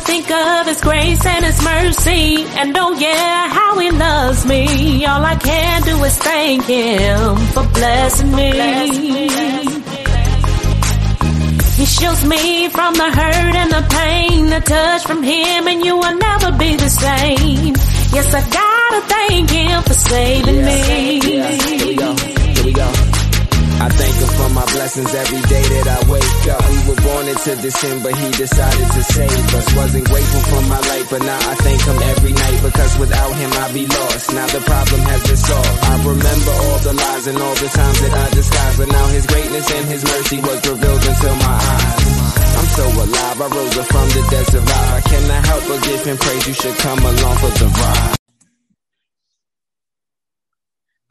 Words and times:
think 0.00 0.30
of 0.30 0.66
His 0.66 0.80
grace 0.80 1.24
and 1.26 1.44
His 1.44 1.62
mercy, 1.62 2.44
and 2.58 2.76
oh 2.76 2.92
yeah, 2.98 3.48
how 3.48 3.78
He 3.78 3.90
loves 3.90 4.44
me. 4.46 5.04
All 5.06 5.24
I 5.24 5.36
can 5.36 5.82
do 5.82 5.96
is 6.04 6.16
thank 6.18 6.64
Him 6.64 7.36
for 7.54 7.64
blessing 7.68 8.32
me. 8.34 8.50
He 11.80 11.86
shields 11.86 12.24
me 12.26 12.68
from 12.68 12.92
the 12.94 13.10
hurt 13.10 13.54
and 13.62 13.70
the 13.70 13.86
pain, 13.90 14.52
a 14.52 14.60
touch 14.60 15.02
from 15.04 15.22
Him, 15.22 15.66
and 15.68 15.84
you 15.84 15.96
will 15.96 16.16
never 16.18 16.52
be 16.52 16.76
the 16.76 16.88
same. 16.90 17.74
Yes, 18.12 18.34
I 18.34 18.40
gotta 18.58 19.00
thank 19.14 19.50
Him 19.50 19.82
for 19.82 19.94
saving 19.94 20.56
Yeah. 20.56 20.66
me. 20.66 21.36
Yeah. 21.36 21.48
Here 21.48 21.86
we 21.86 21.94
go. 21.96 22.14
Here 22.16 22.64
we 22.64 22.72
go. 22.72 23.09
I 23.80 23.88
thank 23.88 24.12
him 24.12 24.28
for 24.36 24.50
my 24.52 24.66
blessings 24.76 25.08
every 25.08 25.40
day 25.48 25.64
that 25.64 25.86
I 25.88 25.98
wake 26.04 26.44
up. 26.52 26.60
We 26.68 26.78
were 26.84 27.00
born 27.00 27.24
into 27.32 27.56
this 27.64 27.72
sin, 27.80 28.04
but 28.04 28.12
he 28.12 28.28
decided 28.36 28.88
to 28.92 29.02
save 29.08 29.54
us. 29.56 29.66
Wasn't 29.72 30.04
grateful 30.04 30.42
for 30.52 30.62
my 30.68 30.80
life, 30.84 31.08
but 31.08 31.22
now 31.24 31.40
I 31.40 31.54
thank 31.64 31.80
him 31.80 31.96
every 32.12 32.32
night 32.36 32.60
because 32.60 32.92
without 33.00 33.32
him 33.40 33.50
I'd 33.56 33.72
be 33.72 33.88
lost. 33.88 34.36
Now 34.36 34.46
the 34.52 34.60
problem 34.68 35.00
has 35.08 35.22
been 35.24 35.40
solved. 35.40 35.80
I 35.80 35.96
remember 35.96 36.52
all 36.60 36.78
the 36.84 36.92
lies 36.92 37.24
and 37.24 37.38
all 37.40 37.56
the 37.56 37.70
times 37.72 37.98
that 38.04 38.12
I 38.12 38.26
disguised, 38.36 38.76
but 38.84 38.88
now 38.92 39.06
his 39.16 39.24
greatness 39.24 39.66
and 39.72 39.84
his 39.88 40.02
mercy 40.04 40.38
was 40.44 40.60
revealed 40.60 41.00
into 41.00 41.30
my 41.40 41.56
eyes. 41.56 42.04
I'm 42.60 42.68
so 42.76 42.84
alive, 42.84 43.36
I 43.40 43.48
rose 43.48 43.76
up 43.80 43.88
from 43.88 44.08
the 44.12 44.22
dead 44.28 44.46
survive. 44.52 44.92
I 44.92 45.00
cannot 45.08 45.42
help 45.48 45.62
but 45.72 45.80
give 45.88 46.04
him 46.04 46.18
praise. 46.20 46.44
You 46.44 46.52
should 46.52 46.76
come 46.84 47.00
along 47.00 47.36
for 47.40 47.52
the 47.56 47.68
ride. 47.80 48.19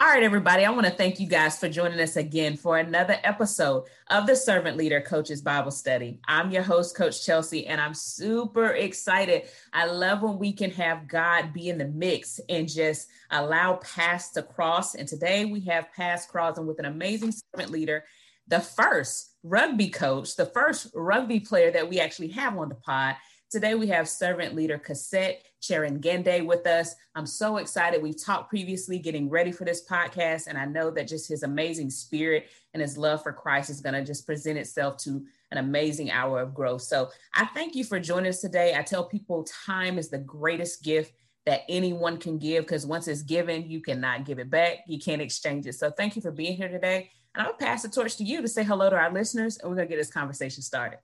All 0.01 0.07
right, 0.07 0.23
everybody, 0.23 0.63
I 0.63 0.69
want 0.69 0.85
to 0.85 0.93
thank 0.93 1.19
you 1.19 1.27
guys 1.27 1.59
for 1.59 1.67
joining 1.67 1.99
us 1.99 2.15
again 2.15 2.55
for 2.55 2.77
another 2.77 3.17
episode 3.25 3.83
of 4.07 4.27
the 4.27 4.35
Servant 4.35 4.77
Leader 4.77 5.01
Coaches 5.01 5.41
Bible 5.41 5.71
Study. 5.71 6.21
I'm 6.25 6.51
your 6.51 6.63
host, 6.63 6.95
Coach 6.95 7.25
Chelsea, 7.25 7.67
and 7.67 7.81
I'm 7.81 7.93
super 7.93 8.67
excited. 8.67 9.49
I 9.73 9.87
love 9.87 10.21
when 10.21 10.39
we 10.39 10.53
can 10.53 10.71
have 10.71 11.09
God 11.09 11.51
be 11.51 11.67
in 11.67 11.77
the 11.77 11.87
mix 11.89 12.39
and 12.47 12.69
just 12.69 13.09
allow 13.29 13.73
paths 13.83 14.29
to 14.31 14.41
cross. 14.41 14.95
And 14.95 15.05
today 15.05 15.43
we 15.43 15.59
have 15.65 15.91
paths 15.91 16.25
crossing 16.25 16.65
with 16.65 16.79
an 16.79 16.85
amazing 16.85 17.33
servant 17.33 17.73
leader, 17.73 18.05
the 18.47 18.61
first 18.61 19.35
rugby 19.43 19.89
coach, 19.89 20.37
the 20.37 20.45
first 20.45 20.87
rugby 20.95 21.41
player 21.41 21.71
that 21.71 21.89
we 21.89 21.99
actually 21.99 22.29
have 22.29 22.57
on 22.57 22.69
the 22.69 22.75
pod. 22.75 23.17
Today 23.49 23.73
we 23.73 23.87
have 23.87 24.07
servant 24.07 24.55
leader 24.55 24.77
Kisset 24.77 25.37
Chirengende 25.59 26.45
with 26.45 26.67
us. 26.67 26.93
I'm 27.15 27.25
so 27.25 27.57
excited. 27.57 27.99
We've 27.99 28.23
talked 28.23 28.47
previously 28.47 28.99
getting 28.99 29.27
ready 29.27 29.51
for 29.51 29.65
this 29.65 29.87
podcast, 29.87 30.45
and 30.45 30.55
I 30.55 30.65
know 30.65 30.91
that 30.91 31.07
just 31.07 31.27
his 31.27 31.41
amazing 31.41 31.89
spirit 31.89 32.45
and 32.75 32.81
his 32.81 32.95
love 32.95 33.23
for 33.23 33.33
Christ 33.33 33.71
is 33.71 33.81
going 33.81 33.95
to 33.95 34.05
just 34.05 34.27
present 34.27 34.59
itself 34.59 34.97
to 34.97 35.25
an 35.49 35.57
amazing 35.57 36.11
hour 36.11 36.39
of 36.39 36.53
growth. 36.53 36.83
So 36.83 37.09
I 37.33 37.47
thank 37.47 37.73
you 37.73 37.83
for 37.83 37.99
joining 37.99 38.29
us 38.29 38.39
today. 38.39 38.75
I 38.77 38.83
tell 38.83 39.05
people 39.05 39.43
time 39.65 39.97
is 39.97 40.09
the 40.09 40.19
greatest 40.19 40.83
gift 40.83 41.13
that 41.47 41.61
anyone 41.67 42.17
can 42.17 42.37
give 42.37 42.65
because 42.65 42.85
once 42.85 43.07
it's 43.07 43.23
given, 43.23 43.67
you 43.67 43.81
cannot 43.81 44.25
give 44.25 44.37
it 44.37 44.51
back. 44.51 44.83
You 44.85 44.99
can't 44.99 45.23
exchange 45.23 45.65
it. 45.65 45.73
So 45.73 45.89
thank 45.89 46.15
you 46.15 46.21
for 46.21 46.31
being 46.31 46.55
here 46.55 46.69
today. 46.69 47.09
And 47.33 47.47
to 47.47 47.53
pass 47.53 47.81
the 47.81 47.89
torch 47.89 48.15
to 48.17 48.23
you 48.23 48.43
to 48.43 48.47
say 48.47 48.63
hello 48.63 48.91
to 48.91 48.95
our 48.95 49.11
listeners, 49.11 49.57
and 49.57 49.71
we're 49.71 49.77
going 49.77 49.87
to 49.87 49.91
get 49.91 49.99
this 49.99 50.11
conversation 50.11 50.61
started. 50.61 50.99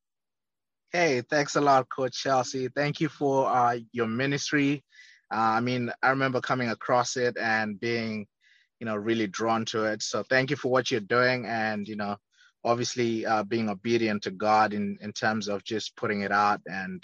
Hey, 0.92 1.22
thanks 1.22 1.56
a 1.56 1.62
lot, 1.62 1.90
Coach 1.90 2.22
Chelsea. 2.24 2.70
Thank 2.70 3.02
you 3.02 3.10
for 3.10 3.48
uh, 3.50 3.78
your 3.92 4.08
ministry. 4.08 4.84
Uh, 5.34 5.58
I 5.58 5.60
mean, 5.60 5.92
I 6.02 6.10
remember 6.12 6.40
coming 6.40 6.70
across 6.70 7.18
it 7.18 7.38
and 7.38 7.80
being, 7.80 8.28
you 8.80 8.86
know, 8.86 8.96
really 8.96 9.28
drawn 9.28 9.66
to 9.66 9.86
it. 9.86 10.04
So 10.04 10.24
thank 10.24 10.52
you 10.52 10.56
for 10.56 10.72
what 10.72 10.92
you're 10.92 11.02
doing, 11.02 11.46
and 11.48 11.88
you 11.88 11.96
know, 11.96 12.16
obviously 12.64 13.26
uh, 13.26 13.44
being 13.44 13.70
obedient 13.70 14.24
to 14.24 14.32
God 14.32 14.74
in 14.74 14.98
in 15.02 15.12
terms 15.12 15.48
of 15.50 15.64
just 15.64 15.96
putting 15.98 16.22
it 16.22 16.32
out 16.32 16.62
and 16.66 17.04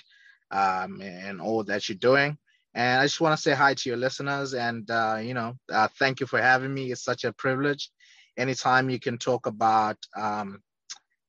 um, 0.51 1.01
and 1.01 1.41
all 1.41 1.63
that 1.65 1.89
you're 1.89 1.97
doing. 1.97 2.37
And 2.73 3.01
I 3.01 3.05
just 3.05 3.19
want 3.19 3.35
to 3.35 3.41
say 3.41 3.53
hi 3.53 3.73
to 3.73 3.89
your 3.89 3.97
listeners, 3.97 4.53
and 4.53 4.89
uh, 4.89 5.19
you 5.21 5.33
know, 5.33 5.57
uh, 5.71 5.89
thank 5.99 6.21
you 6.21 6.27
for 6.27 6.41
having 6.41 6.73
me. 6.73 6.91
It's 6.91 7.03
such 7.03 7.25
a 7.25 7.33
privilege. 7.33 7.91
Anytime 8.37 8.89
you 8.89 8.99
can 8.99 9.17
talk 9.17 9.47
about 9.47 9.97
um, 10.15 10.61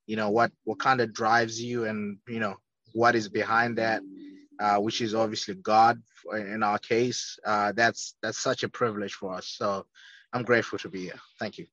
you 0.07 0.17
know 0.17 0.31
what 0.31 0.51
what 0.65 0.79
kind 0.79 1.01
of 1.01 1.13
drives 1.13 1.61
you 1.61 1.85
and 1.85 2.19
you 2.29 2.41
know 2.41 2.57
what 2.93 3.15
is 3.15 3.29
behind 3.29 3.79
that 3.79 4.03
uh, 4.61 4.77
which 4.77 5.01
is 5.01 5.15
obviously 5.15 5.55
god 5.55 6.01
in 6.35 6.63
our 6.63 6.79
case 6.79 7.39
uh, 7.47 7.73
that's 7.73 8.15
that's 8.23 8.39
such 8.39 8.63
a 8.63 8.69
privilege 8.69 9.15
for 9.15 9.35
us 9.35 9.47
so 9.47 9.87
i'm 10.33 10.43
grateful 10.43 10.79
to 10.79 10.89
be 10.89 11.03
here 11.03 11.21
thank 11.39 11.59
you 11.59 11.67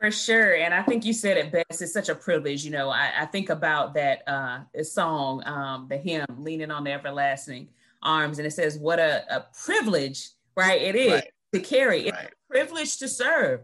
For 0.00 0.12
sure. 0.12 0.54
And 0.54 0.72
I 0.72 0.82
think 0.84 1.04
you 1.04 1.12
said 1.12 1.36
it 1.38 1.50
best. 1.50 1.82
It's 1.82 1.92
such 1.92 2.08
a 2.08 2.14
privilege. 2.14 2.64
You 2.64 2.70
know, 2.70 2.88
I, 2.88 3.10
I 3.22 3.26
think 3.26 3.50
about 3.50 3.94
that 3.94 4.22
uh, 4.28 4.60
song, 4.84 5.42
um, 5.44 5.88
the 5.90 5.96
hymn, 5.96 6.24
Leaning 6.38 6.70
on 6.70 6.84
the 6.84 6.92
Everlasting 6.92 7.66
Arms. 8.00 8.38
And 8.38 8.46
it 8.46 8.52
says, 8.52 8.78
What 8.78 9.00
a, 9.00 9.24
a 9.28 9.46
privilege, 9.66 10.20
right? 10.56 10.80
It 10.80 10.94
is 10.94 11.10
Right. 11.10 11.32
to 11.52 11.58
carry. 11.58 12.06
It's 12.06 12.16
Right. 12.16 12.30
a 12.30 12.52
privilege 12.52 12.98
to 12.98 13.08
serve. 13.08 13.62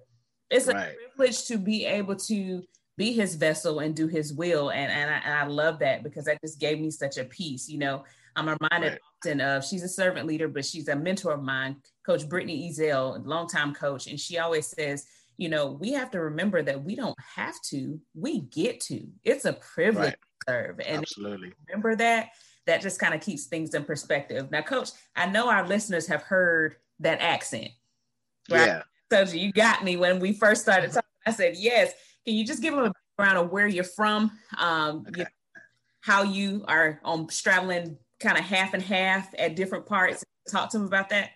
It's 0.51 0.67
a 0.67 0.75
privilege 1.17 1.47
to 1.47 1.57
be 1.57 1.87
able 1.87 2.17
to 2.17 2.65
be 2.97 3.13
his 3.13 3.35
vessel 3.35 3.81
and 3.81 3.95
do 3.95 4.07
his 4.07 4.33
will. 4.33 4.71
And, 4.71 4.91
and, 4.91 5.11
I, 5.11 5.19
and 5.25 5.35
I 5.35 5.47
love 5.47 5.79
that 5.81 6.03
because 6.03 6.25
that 6.27 6.41
just 6.41 6.61
gave 6.61 6.81
me 6.81 6.91
such 6.91 7.19
a 7.19 7.25
peace. 7.25 7.69
You 7.69 7.79
know, 7.79 8.05
I'm 8.37 8.49
reminded 8.49 8.93
Right. 8.93 9.01
often 9.25 9.41
of 9.41 9.65
she's 9.65 9.83
a 9.83 9.89
servant 9.89 10.27
leader, 10.27 10.49
but 10.49 10.65
she's 10.65 10.89
a 10.89 10.97
mentor 10.97 11.33
of 11.33 11.43
mine, 11.43 11.77
Coach 12.07 12.29
Brittany 12.29 12.71
Ezel, 12.71 13.25
longtime 13.25 13.75
coach. 13.75 14.07
And 14.07 14.19
she 14.19 14.39
always 14.39 14.67
says, 14.67 15.07
you 15.37 15.49
know, 15.49 15.73
we 15.73 15.93
have 15.93 16.11
to 16.13 16.21
remember 16.21 16.63
that 16.63 16.85
we 16.85 16.95
don't 16.95 17.19
have 17.21 17.61
to, 17.71 18.01
we 18.15 18.43
get 18.43 18.81
to. 18.83 19.07
It's 19.25 19.45
a 19.45 19.55
privilege 19.55 20.05
Right. 20.05 20.13
to 20.47 20.53
serve. 20.53 20.81
And 20.81 20.99
absolutely 21.03 21.53
remember 21.69 21.97
that, 21.97 22.31
that 22.67 22.81
just 22.81 23.01
kind 23.01 23.15
of 23.15 23.21
keeps 23.21 23.47
things 23.47 23.75
in 23.75 23.85
perspective. 23.85 24.51
Now, 24.51 24.63
Coach, 24.63 24.91
I 25.17 25.27
know 25.27 25.49
our 25.51 25.67
listeners 25.67 26.07
have 26.07 26.23
heard 26.23 26.77
that 27.01 27.21
accent. 27.21 27.71
Right? 28.51 28.67
yeah 28.67 28.83
So 29.11 29.35
you 29.35 29.53
got 29.53 29.83
me 29.83 29.97
when 29.97 30.21
we 30.21 30.33
first 30.33 30.63
started 30.63 30.93
talking. 30.93 31.09
I 31.27 31.33
said, 31.33 31.57
yes. 31.57 31.93
Can 32.27 32.35
you 32.35 32.45
just 32.45 32.63
give 32.63 32.75
them 32.75 32.85
a 32.87 32.93
background 33.17 33.39
of 33.47 33.53
where 33.53 33.67
you're 33.67 33.85
from? 33.85 34.31
Um, 34.59 35.05
Okay. 35.09 35.21
you- 35.23 35.27
how 36.01 36.23
you 36.23 36.63
are 36.69 37.01
on 37.03 37.27
traveling 37.29 37.97
kind 38.21 38.37
of 38.37 38.45
half 38.45 38.75
and 38.75 38.83
half 38.83 39.33
at 39.39 39.57
different 39.57 39.87
parts. 39.87 40.23
Talk 40.51 40.69
to 40.71 40.79
them 40.79 40.87
about 40.87 41.09
that. 41.11 41.31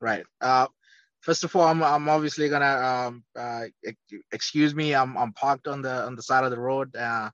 right 0.00 0.24
uh 0.40 0.66
first 1.20 1.42
of 1.44 1.54
all 1.56 1.64
i'm, 1.66 1.82
I'm 1.82 2.08
obviously 2.08 2.48
gonna 2.48 2.64
um 3.08 3.24
uh 3.36 3.64
excuse 4.32 4.74
me 4.76 4.94
i'm 4.94 5.16
i'm 5.18 5.32
parked 5.32 5.66
on 5.66 5.82
the 5.82 6.04
on 6.06 6.14
the 6.14 6.22
side 6.22 6.44
of 6.44 6.50
the 6.52 6.58
road 6.60 6.94
uh 6.94 7.30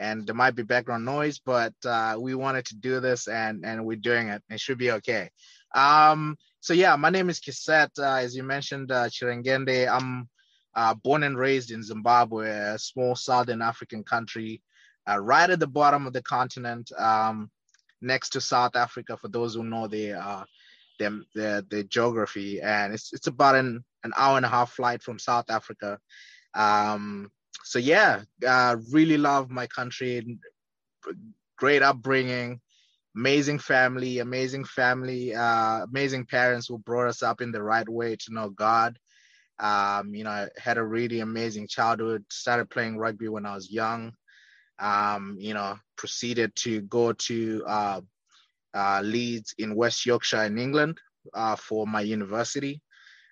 and 0.00 0.26
there 0.26 0.34
might 0.34 0.56
be 0.56 0.64
background 0.64 1.04
noise 1.04 1.38
but 1.38 1.74
uh 1.84 2.16
we 2.18 2.34
wanted 2.34 2.64
to 2.66 2.76
do 2.76 2.98
this 2.98 3.28
and 3.28 3.64
and 3.64 3.84
we're 3.84 3.96
doing 3.96 4.28
it 4.28 4.42
it 4.50 4.58
should 4.60 4.78
be 4.78 4.90
okay 4.92 5.30
um 5.76 6.36
so 6.60 6.72
yeah 6.74 6.96
my 6.96 7.10
name 7.10 7.30
is 7.30 7.38
Kisset. 7.40 7.90
Uh, 7.98 8.18
as 8.24 8.34
you 8.36 8.42
mentioned 8.42 8.90
uh 8.90 9.08
chirengende 9.08 9.86
i'm 9.88 10.28
uh, 10.74 10.94
born 10.94 11.22
and 11.22 11.38
raised 11.38 11.70
in 11.70 11.82
zimbabwe 11.82 12.50
a 12.50 12.78
small 12.78 13.14
southern 13.14 13.62
african 13.62 14.02
country 14.04 14.62
uh, 15.08 15.18
right 15.18 15.50
at 15.50 15.60
the 15.60 15.66
bottom 15.66 16.06
of 16.06 16.12
the 16.12 16.22
continent 16.22 16.90
um 16.98 17.50
next 18.00 18.30
to 18.30 18.40
south 18.40 18.76
africa 18.76 19.16
for 19.16 19.28
those 19.28 19.54
who 19.54 19.64
know 19.64 19.86
the 19.86 20.12
uh 20.12 20.44
them 20.98 21.24
the 21.34 21.64
the 21.70 21.84
geography 21.84 22.60
and 22.60 22.92
it's 22.92 23.12
it's 23.12 23.28
about 23.28 23.54
an 23.54 23.84
an 24.04 24.12
hour 24.16 24.36
and 24.36 24.46
a 24.46 24.48
half 24.48 24.72
flight 24.72 25.02
from 25.02 25.18
South 25.18 25.50
Africa. 25.50 25.98
Um 26.54 27.30
so 27.64 27.78
yeah, 27.78 28.22
uh 28.46 28.76
really 28.92 29.18
love 29.18 29.50
my 29.50 29.66
country, 29.66 30.38
great 31.56 31.82
upbringing, 31.82 32.60
amazing 33.16 33.58
family, 33.58 34.20
amazing 34.20 34.64
family, 34.64 35.34
uh 35.34 35.84
amazing 35.84 36.24
parents 36.26 36.68
who 36.68 36.78
brought 36.78 37.08
us 37.08 37.22
up 37.22 37.40
in 37.40 37.52
the 37.52 37.62
right 37.62 37.88
way 37.88 38.16
to 38.16 38.34
know 38.34 38.50
God. 38.50 38.98
Um, 39.60 40.14
you 40.14 40.24
know, 40.24 40.48
had 40.56 40.78
a 40.78 40.84
really 40.84 41.20
amazing 41.20 41.66
childhood, 41.68 42.24
started 42.30 42.70
playing 42.70 42.98
rugby 42.98 43.28
when 43.28 43.46
I 43.46 43.54
was 43.54 43.70
young. 43.70 44.12
Um, 44.78 45.36
you 45.38 45.54
know, 45.54 45.76
proceeded 45.96 46.54
to 46.56 46.82
go 46.82 47.12
to 47.12 47.64
uh 47.66 48.00
uh, 48.74 49.00
Leeds 49.02 49.54
in 49.58 49.74
West 49.74 50.06
Yorkshire 50.06 50.44
in 50.44 50.58
England 50.58 50.98
uh, 51.34 51.56
for 51.56 51.86
my 51.86 52.00
university. 52.00 52.80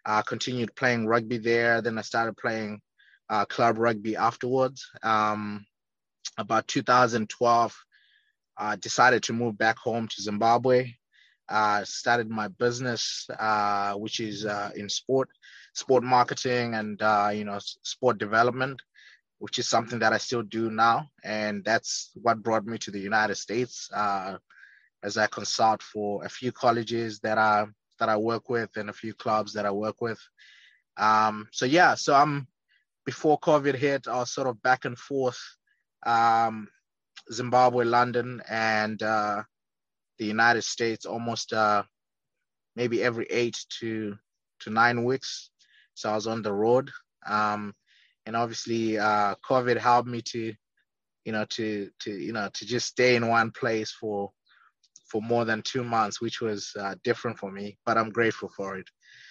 I 0.05 0.23
continued 0.23 0.75
playing 0.77 1.07
rugby 1.07 1.39
there. 1.39 1.81
Then 1.81 1.99
I 1.99 2.03
started 2.03 2.37
playing 2.37 2.81
uh, 3.29 3.45
club 3.45 3.79
rugby 3.79 4.17
afterwards. 4.17 4.87
Um, 5.03 5.67
about 6.39 6.69
2012, 6.69 7.77
I 8.59 8.77
decided 8.77 9.23
to 9.25 9.33
move 9.33 9.59
back 9.59 9.79
home 9.79 10.09
to 10.09 10.23
Zimbabwe. 10.23 10.93
Started 11.85 12.31
my 12.31 12.49
business, 12.49 13.27
uh, 13.39 13.95
which 13.95 14.21
is 14.21 14.47
uh, 14.47 14.71
in 14.77 14.89
sport, 14.89 15.29
sport 15.77 16.03
marketing, 16.03 16.75
and 16.75 17.01
uh, 17.03 17.31
you 17.33 17.45
know, 17.45 17.59
sport 17.61 18.19
development, 18.19 18.81
which 19.39 19.59
is 19.59 19.69
something 19.69 19.99
that 19.99 20.13
I 20.15 20.19
still 20.19 20.43
do 20.43 20.71
now, 20.71 21.09
and 21.23 21.63
that's 21.65 22.11
what 22.15 22.43
brought 22.43 22.65
me 22.67 22.79
to 22.79 22.91
the 22.91 22.99
United 23.01 23.37
States. 23.37 23.91
Uh, 23.93 24.39
as 25.03 25.19
I 25.19 25.27
consult 25.27 25.83
for 25.83 26.25
a 26.25 26.29
few 26.29 26.51
colleges 26.51 27.21
that 27.21 27.39
I 27.39 27.67
that 27.99 28.09
I 28.09 28.17
work 28.17 28.49
with 28.49 28.71
and 28.77 28.91
a 28.91 29.01
few 29.03 29.15
clubs 29.15 29.53
that 29.53 29.67
I 29.67 29.71
work 29.71 30.01
with. 30.01 30.19
Um, 30.97 31.49
so 31.53 31.65
yeah, 31.65 31.95
so 31.95 32.15
I'm 32.15 32.49
before 33.05 33.39
COVID 33.39 33.77
hit, 33.77 34.09
I 34.09 34.17
was 34.17 34.33
sort 34.33 34.49
of 34.49 34.61
back 34.63 34.85
and 34.85 34.99
forth, 34.99 35.39
um, 36.05 36.69
Zimbabwe, 37.33 37.85
London, 37.85 38.43
and 38.49 39.01
uh, 39.03 39.43
the 40.19 40.27
United 40.27 40.63
States 40.63 41.07
almost 41.07 41.53
uh, 41.53 41.85
maybe 42.75 43.03
every 43.03 43.27
eight 43.31 43.59
to 43.81 44.17
to 44.61 44.71
nine 44.71 45.05
weeks. 45.05 45.51
So 45.97 46.11
I 46.11 46.15
was 46.15 46.27
on 46.27 46.43
the 46.43 46.53
road, 46.53 46.91
um, 47.27 47.75
and 48.27 48.37
obviously 48.37 48.99
uh, 48.99 49.35
COVID 49.49 49.79
helped 49.79 50.09
me 50.09 50.21
to, 50.21 50.53
you 51.25 51.33
know, 51.33 51.47
to 51.47 51.91
to 52.01 52.11
you 52.11 52.33
know 52.35 52.51
to 52.53 52.67
just 52.67 52.87
stay 52.87 53.17
in 53.17 53.29
one 53.29 53.51
place 53.51 53.91
for 53.91 54.31
for 55.11 55.23
more 55.23 55.47
than 55.47 55.63
two 55.63 55.83
months, 55.83 56.21
which 56.21 56.43
was 56.43 56.71
uh, 56.79 56.95
different 57.03 57.39
for 57.39 57.51
me. 57.51 57.79
But 57.87 57.97
I'm 57.97 58.11
grateful 58.11 58.51
for 58.55 58.77
it. 58.77 58.87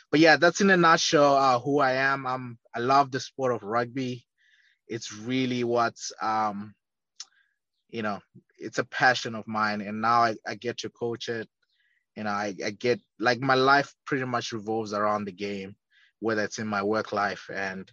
But 0.09 0.21
yeah, 0.21 0.37
that's 0.37 0.61
in 0.61 0.71
a 0.71 0.77
nutshell 0.77 1.35
uh, 1.35 1.59
who 1.59 1.79
I 1.79 1.93
am. 1.93 2.25
I'm 2.25 2.57
I 2.75 2.79
love 2.79 3.11
the 3.11 3.19
sport 3.19 3.53
of 3.53 3.61
rugby. 3.61 4.25
It's 4.87 5.13
really 5.13 5.63
what's 5.63 6.11
um, 6.19 6.73
you 7.89 8.01
know, 8.01 8.19
it's 8.57 8.79
a 8.79 8.85
passion 8.85 9.35
of 9.35 9.47
mine, 9.47 9.81
and 9.81 10.01
now 10.01 10.23
I, 10.23 10.35
I 10.47 10.55
get 10.55 10.79
to 10.79 10.89
coach 10.89 11.29
it 11.29 11.47
you 12.15 12.23
know 12.23 12.29
I, 12.29 12.55
I 12.65 12.71
get 12.71 13.01
like 13.19 13.41
my 13.41 13.55
life 13.55 13.93
pretty 14.05 14.23
much 14.23 14.53
revolves 14.53 14.93
around 14.93 15.25
the 15.25 15.33
game 15.33 15.75
whether 16.25 16.43
it's 16.43 16.59
in 16.59 16.67
my 16.67 16.81
work 16.81 17.11
life 17.11 17.49
and 17.53 17.91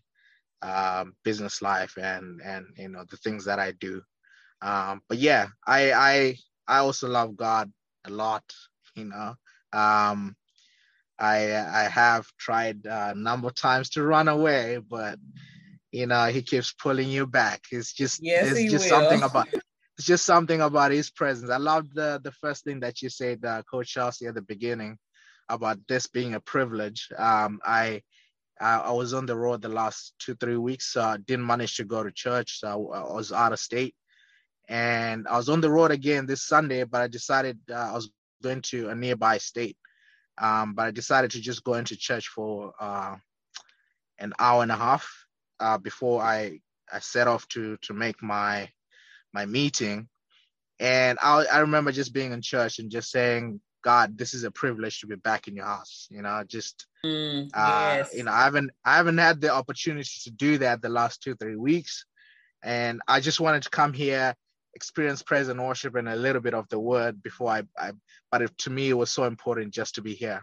um, 0.63 1.15
business 1.23 1.61
life 1.61 1.95
and 1.99 2.41
and 2.43 2.67
you 2.79 2.89
know 2.89 3.05
the 3.11 3.17
things 3.19 3.45
that 3.45 3.59
i 3.59 3.73
do 3.73 4.01
um, 4.63 5.03
but 5.09 5.19
yeah 5.19 5.47
i 5.67 5.93
i 5.93 6.37
i 6.67 6.79
also 6.79 7.09
love 7.09 7.37
god 7.37 7.71
a 8.07 8.11
lot 8.11 8.45
you 8.95 9.05
know 9.05 9.35
um, 9.73 10.35
i 11.19 11.37
i 11.83 11.85
have 11.89 12.27
tried 12.39 12.79
a 12.87 13.15
number 13.15 13.49
of 13.49 13.55
times 13.55 13.91
to 13.91 14.03
run 14.03 14.29
away 14.29 14.79
but 14.79 15.19
you 15.91 16.07
know 16.07 16.27
he 16.27 16.41
keeps 16.43 16.73
pulling 16.73 17.11
you 17.11 17.27
back 17.27 17.61
it's 17.71 17.93
just 17.93 18.23
yes, 18.23 18.53
it's 18.53 18.71
just 18.71 18.89
will. 18.89 19.01
something 19.01 19.23
about 19.23 19.49
it's 19.99 20.07
just 20.07 20.25
something 20.25 20.61
about 20.61 20.91
his 20.91 21.11
presence. 21.11 21.51
I 21.51 21.59
love 21.59 21.93
the 21.93 22.21
the 22.25 22.33
first 22.33 22.65
thing 22.65 22.81
that 22.81 23.03
you 23.03 23.09
said, 23.09 23.45
uh, 23.45 23.63
Coach 23.71 23.93
Chelsea, 23.93 24.27
at 24.27 24.35
the 24.35 24.43
beginning 24.43 24.99
about 25.49 25.79
this 25.89 26.07
being 26.07 26.35
a 26.35 26.41
privilege. 26.41 27.09
Um, 27.17 27.61
I, 27.65 28.03
I, 28.63 28.79
I 28.79 28.91
was 28.93 29.13
on 29.13 29.27
the 29.27 29.37
road 29.37 29.61
the 29.61 29.69
last 29.69 30.15
two 30.19 30.35
three 30.37 30.57
weeks. 30.57 30.97
Uh, 30.97 31.17
didn't 31.27 31.47
manage 31.47 31.77
to 31.77 31.85
go 31.85 32.03
to 32.03 32.13
church, 32.13 32.61
so 32.61 32.93
I, 32.93 33.01
I 33.01 33.13
was 33.13 33.33
out 33.33 33.53
of 33.53 33.59
state, 33.59 33.95
and 34.69 35.27
I 35.27 35.37
was 35.37 35.49
on 35.49 35.61
the 35.61 35.71
road 35.71 35.91
again 35.91 36.27
this 36.27 36.45
Sunday. 36.45 36.85
But 36.85 37.03
I 37.03 37.09
decided 37.09 37.59
uh, 37.71 37.75
I 37.75 37.93
was 37.93 38.11
going 38.43 38.63
to 38.63 38.89
a 38.91 38.95
nearby 38.95 39.39
state. 39.39 39.77
Um, 40.39 40.75
but 40.75 40.87
I 40.87 40.91
decided 40.93 41.33
to 41.33 41.41
just 41.41 41.63
go 41.65 41.75
into 41.75 41.97
church 41.97 42.29
for 42.29 42.73
uh, 42.81 43.17
an 44.19 44.33
hour 44.39 44.63
and 44.63 44.73
a 44.73 44.77
half 44.77 45.07
uh, 45.61 45.79
before 45.79 46.23
I 46.23 46.61
I 46.93 47.01
set 47.01 47.29
off 47.29 47.47
to 47.49 47.77
to 47.83 47.93
make 47.93 48.23
my 48.23 48.71
my 49.33 49.47
meeting, 49.47 50.09
and 50.79 51.19
I 51.21 51.45
I 51.53 51.59
remember 51.61 51.93
just 51.93 52.15
being 52.15 52.33
in 52.33 52.43
church 52.43 52.79
and 52.79 52.91
just 52.91 53.11
saying, 53.11 53.61
God, 53.83 54.17
this 54.17 54.35
is 54.35 54.45
a 54.45 54.51
privilege 54.51 55.01
to 55.01 55.07
be 55.07 55.17
back 55.17 55.49
in 55.49 55.57
your 55.57 55.67
house. 55.67 56.09
You 56.11 56.23
know, 56.23 56.43
just 56.47 56.87
mm, 57.05 57.51
uh, 57.55 57.95
yes. 57.99 58.15
you 58.15 58.25
know, 58.25 58.33
I 58.33 58.45
haven't 58.45 58.71
I 58.85 58.97
haven't 58.97 59.19
had 59.19 59.41
the 59.41 59.53
opportunity 59.53 60.11
to 60.25 60.31
do 60.31 60.59
that 60.59 60.83
the 60.83 60.89
last 60.89 61.23
two 61.23 61.35
three 61.35 61.57
weeks, 61.57 62.05
and 62.63 63.01
I 63.09 63.21
just 63.21 63.41
wanted 63.41 63.63
to 63.65 63.71
come 63.71 63.93
here, 63.93 64.35
experience 64.75 65.23
praise 65.23 65.49
and 65.49 65.63
worship 65.63 65.95
and 65.97 66.09
a 66.09 66.17
little 66.17 66.43
bit 66.43 66.55
of 66.55 66.69
the 66.69 66.79
word 66.79 67.23
before 67.23 67.51
I. 67.51 67.63
I 67.79 67.93
but 68.31 68.43
it, 68.43 68.59
to 68.59 68.71
me, 68.71 68.89
it 68.89 68.95
was 68.95 69.11
so 69.11 69.25
important 69.25 69.75
just 69.75 69.97
to 69.97 70.03
be 70.03 70.15
here. 70.15 70.43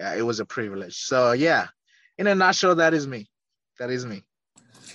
Uh, 0.00 0.14
it 0.16 0.22
was 0.22 0.40
a 0.40 0.44
privilege. 0.44 0.96
So 0.96 1.32
yeah, 1.32 1.68
in 2.18 2.26
a 2.26 2.34
nutshell, 2.34 2.74
that 2.76 2.94
is 2.94 3.06
me. 3.06 3.30
That 3.78 3.90
is 3.90 4.04
me. 4.04 4.24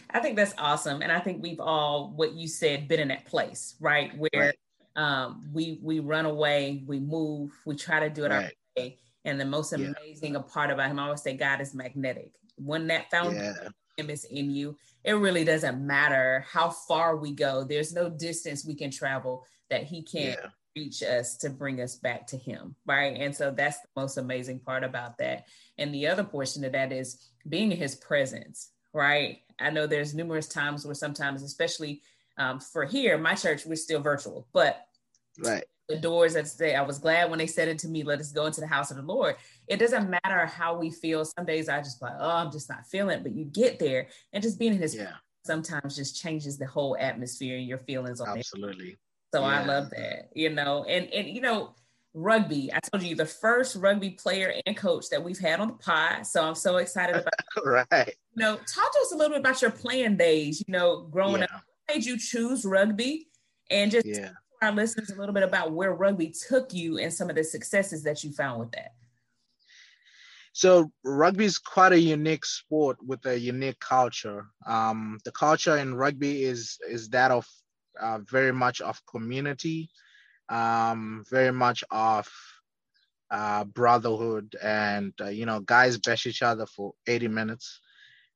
I 0.10 0.20
think 0.20 0.36
that's 0.36 0.54
awesome. 0.58 1.02
And 1.02 1.12
I 1.12 1.20
think 1.20 1.42
we've 1.42 1.60
all, 1.60 2.14
what 2.16 2.34
you 2.34 2.48
said, 2.48 2.88
been 2.88 3.00
in 3.00 3.08
that 3.10 3.26
place, 3.26 3.76
right? 3.80 4.16
Where 4.18 4.30
Right. 4.34 4.56
Um, 4.96 5.50
we 5.54 5.80
we 5.82 6.00
run 6.00 6.26
away, 6.26 6.84
we 6.88 7.00
move, 7.00 7.52
we 7.66 7.76
try 7.76 8.00
to 8.00 8.10
do 8.10 8.26
it 8.26 8.32
our 8.32 8.44
way. 8.78 8.98
And 9.26 9.40
the 9.40 9.46
most 9.46 9.74
Yeah. 9.74 9.88
amazing 9.98 10.42
part 10.44 10.72
about 10.72 10.90
him, 10.92 11.00
I 11.00 11.06
always 11.06 11.22
say 11.22 11.36
God 11.36 11.62
is 11.62 11.74
magnetic. 11.74 12.34
When 12.58 12.88
that 12.88 13.10
foundation 13.12 13.40
Yeah, 13.40 13.70
him 13.98 14.10
is 14.10 14.26
in 14.26 14.52
you, 14.52 14.78
it 15.04 15.14
really 15.14 15.44
doesn't 15.44 15.86
matter 15.86 16.46
how 16.50 16.70
far 16.70 17.16
we 17.18 17.34
go. 17.34 17.64
There's 17.64 17.94
no 17.94 18.10
distance 18.10 18.66
we 18.66 18.76
can 18.76 18.92
travel 18.92 19.46
that 19.70 19.84
he 19.84 20.04
can't 20.04 20.36
yeah, 20.36 20.50
reach 20.76 21.02
us 21.04 21.38
to 21.38 21.50
bring 21.50 21.82
us 21.82 21.96
back 21.96 22.28
to 22.28 22.38
him 22.38 22.76
right 22.86 23.16
and 23.18 23.34
so 23.34 23.50
that's 23.50 23.80
the 23.80 23.88
most 23.96 24.18
amazing 24.18 24.60
part 24.60 24.84
about 24.84 25.18
that 25.18 25.46
and 25.78 25.94
the 25.94 26.06
other 26.06 26.24
portion 26.24 26.66
of 26.66 26.74
that 26.74 26.92
is 26.92 27.30
being 27.48 27.72
in 27.72 27.78
his 27.78 27.96
presence 27.96 28.72
right 28.94 29.40
i 29.60 29.70
know 29.70 29.88
there's 29.88 30.14
numerous 30.14 30.48
times 30.48 30.86
where 30.86 30.94
sometimes 30.94 31.44
especially 31.44 32.02
um, 32.38 32.60
for 32.60 32.86
here 32.86 33.18
my 33.18 33.34
church 33.36 33.66
we're 33.66 33.76
still 33.76 34.02
virtual 34.02 34.48
but 34.54 34.86
right. 35.40 35.64
the 35.90 35.98
doors 35.98 36.34
that 36.34 36.48
say 36.48 36.76
i 36.76 36.82
was 36.82 37.00
glad 37.00 37.30
when 37.30 37.40
they 37.40 37.48
said 37.48 37.68
it 37.68 37.80
to 37.80 37.88
me 37.88 38.04
let 38.04 38.20
us 38.20 38.32
go 38.32 38.46
into 38.46 38.62
the 38.62 38.68
house 38.68 38.92
of 38.92 38.98
the 38.98 39.04
lord 39.04 39.36
it 39.68 39.78
doesn't 39.78 40.10
matter 40.10 40.46
how 40.46 40.76
we 40.76 40.90
feel 40.90 41.24
some 41.26 41.46
days 41.46 41.70
i 41.70 41.80
just 41.80 42.02
like 42.02 42.14
oh 42.20 42.30
i'm 42.30 42.52
just 42.52 42.70
not 42.70 42.86
feeling 42.88 43.18
it 43.18 43.24
but 43.24 43.34
you 43.36 43.46
get 43.46 43.80
there 43.80 44.08
and 44.34 44.44
just 44.44 44.60
being 44.60 44.74
in 44.74 44.80
his 44.82 44.96
Yeah, 44.96 45.14
sometimes 45.46 45.96
just 45.96 46.22
changes 46.22 46.58
the 46.58 46.66
whole 46.68 46.98
atmosphere 47.00 47.58
and 47.58 47.68
your 47.68 47.78
feelings 47.78 48.20
on 48.20 48.36
it 48.36 48.40
absolutely. 48.40 48.98
so 49.34 49.44
I 49.44 49.64
love 49.66 49.90
that, 49.92 50.30
you 50.34 50.50
know, 50.50 50.86
and 50.86 51.12
and 51.14 51.28
you 51.28 51.42
know, 51.42 51.76
rugby. 52.14 52.72
I 52.74 52.80
told 52.80 53.04
you 53.04 53.16
the 53.16 53.26
first 53.26 53.76
rugby 53.76 54.12
player 54.12 54.54
and 54.66 54.76
coach 54.78 55.10
that 55.12 55.22
we've 55.24 55.38
had 55.38 55.60
on 55.60 55.68
the 55.68 55.74
pod. 55.74 56.26
So 56.26 56.42
I'm 56.44 56.56
so 56.56 56.78
excited 56.78 57.18
about. 57.18 57.34
right. 57.92 58.16
You 58.34 58.42
know, 58.44 58.56
talk 58.56 58.92
to 58.94 59.00
us 59.02 59.12
a 59.14 59.16
little 59.18 59.32
bit 59.32 59.42
about 59.42 59.62
your 59.62 59.72
playing 59.72 60.16
days. 60.18 60.64
You 60.66 60.72
know, 60.72 61.02
growing 61.12 61.42
Yeah, 61.42 61.48
up, 61.54 61.64
made 61.88 62.06
you 62.06 62.18
choose 62.18 62.66
rugby, 62.66 63.28
and 63.70 63.92
just 63.92 64.06
yeah. 64.06 64.32
our 64.62 64.72
listeners 64.72 65.10
a 65.10 65.16
little 65.16 65.34
bit 65.34 65.44
about 65.44 65.72
where 65.74 65.94
rugby 65.94 66.34
took 66.48 66.74
you 66.74 66.98
and 66.98 67.14
some 67.14 67.30
of 67.30 67.36
the 67.36 67.44
successes 67.44 68.04
that 68.04 68.24
you 68.24 68.32
found 68.32 68.60
with 68.60 68.72
that. 68.72 68.94
So 70.54 70.90
rugby 71.04 71.44
is 71.44 71.58
quite 71.58 71.92
a 71.92 72.00
unique 72.00 72.46
sport 72.46 72.98
with 73.06 73.26
a 73.26 73.38
unique 73.38 73.80
culture. 73.82 74.46
Um, 74.66 75.20
the 75.26 75.32
culture 75.32 75.76
in 75.76 75.96
rugby 75.96 76.44
is 76.44 76.78
is 76.90 77.10
that 77.10 77.32
of 77.32 77.46
uh, 78.00 78.20
very 78.20 78.54
much 78.54 78.80
of 78.80 79.06
community, 79.06 79.90
um, 80.48 81.26
very 81.30 81.52
much 81.52 81.84
of 81.92 82.32
uh, 83.32 83.66
brotherhood, 83.66 84.56
and 84.64 85.14
uh, 85.20 85.28
you 85.28 85.46
know, 85.46 85.60
guys 85.60 85.98
bash 85.98 86.26
each 86.26 86.42
other 86.42 86.66
for 86.66 86.94
80 87.06 87.28
minutes, 87.28 87.82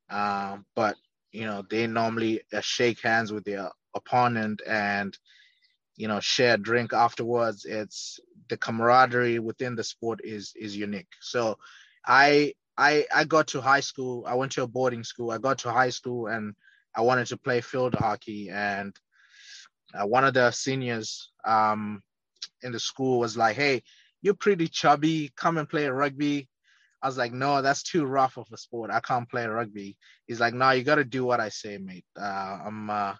um, 0.09 0.65
but 0.75 0.95
you 1.31 1.45
know, 1.45 1.63
they 1.69 1.87
normally 1.87 2.41
uh, 2.53 2.61
shake 2.61 3.01
hands 3.01 3.31
with 3.31 3.43
their 3.45 3.69
opponent 3.95 4.61
and 4.67 5.17
you 5.97 6.07
know 6.07 6.19
share 6.19 6.57
drink 6.57 6.93
afterwards. 6.93 7.65
It's 7.65 8.19
the 8.49 8.57
camaraderie 8.57 9.39
within 9.39 9.75
the 9.75 9.83
sport 9.83 10.21
is 10.23 10.53
is 10.55 10.75
unique. 10.75 11.11
So 11.21 11.57
I 12.05 12.53
I 12.77 13.05
I 13.13 13.25
got 13.25 13.47
to 13.49 13.61
high 13.61 13.81
school. 13.81 14.25
I 14.27 14.35
went 14.35 14.51
to 14.53 14.63
a 14.63 14.67
boarding 14.67 15.03
school. 15.03 15.31
I 15.31 15.37
got 15.37 15.59
to 15.59 15.71
high 15.71 15.89
school 15.89 16.27
and 16.27 16.55
I 16.95 17.01
wanted 17.01 17.27
to 17.27 17.37
play 17.37 17.61
field 17.61 17.95
hockey. 17.95 18.49
And 18.49 18.95
uh, 19.93 20.07
one 20.07 20.23
of 20.23 20.33
the 20.33 20.51
seniors 20.51 21.31
um, 21.45 22.01
in 22.63 22.71
the 22.71 22.79
school 22.79 23.19
was 23.19 23.37
like, 23.37 23.55
"Hey, 23.55 23.83
you're 24.21 24.33
pretty 24.33 24.67
chubby. 24.67 25.31
Come 25.35 25.57
and 25.57 25.69
play 25.69 25.87
rugby." 25.87 26.47
I 27.01 27.07
was 27.07 27.17
like, 27.17 27.33
"No, 27.33 27.61
that's 27.61 27.83
too 27.83 28.05
rough 28.05 28.37
of 28.37 28.47
a 28.51 28.57
sport. 28.57 28.91
I 28.91 28.99
can't 28.99 29.29
play 29.29 29.45
rugby." 29.47 29.97
He's 30.27 30.39
like, 30.39 30.53
"No, 30.53 30.71
you 30.71 30.83
got 30.83 30.95
to 30.95 31.05
do 31.05 31.25
what 31.25 31.39
I 31.39 31.49
say, 31.49 31.77
mate. 31.77 32.05
Uh, 32.19 32.59
I'm, 32.65 32.89
uh, 32.89 33.15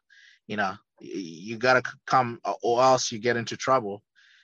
you 0.47 0.57
know, 0.57 0.75
you 0.99 1.57
got 1.57 1.83
to 1.83 1.91
come, 2.05 2.39
or 2.61 2.83
else 2.83 3.11
you 3.11 3.19
get 3.19 3.37
into 3.37 3.57
trouble." 3.57 4.03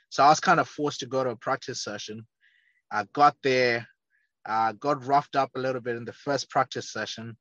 So 0.09 0.23
I 0.23 0.29
was 0.29 0.39
kind 0.39 0.59
of 0.59 0.69
forced 0.69 1.01
to 1.01 1.07
go 1.07 1.23
to 1.23 1.31
a 1.31 1.35
practice 1.35 1.83
session. 1.83 2.25
I 2.91 3.05
got 3.13 3.35
there 3.43 3.87
uh, 4.45 4.71
got 4.73 5.05
roughed 5.05 5.35
up 5.35 5.51
a 5.55 5.59
little 5.59 5.81
bit 5.81 5.95
in 5.95 6.05
the 6.05 6.13
first 6.13 6.49
practice 6.49 6.91
session. 6.91 7.37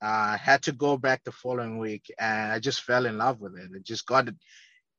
Uh, 0.00 0.36
had 0.36 0.62
to 0.62 0.72
go 0.72 0.96
back 0.96 1.22
the 1.24 1.32
following 1.32 1.78
week, 1.78 2.12
and 2.18 2.52
I 2.52 2.58
just 2.58 2.82
fell 2.82 3.06
in 3.06 3.18
love 3.18 3.40
with 3.40 3.56
it. 3.56 3.70
I 3.74 3.78
just 3.82 4.06
got 4.06 4.28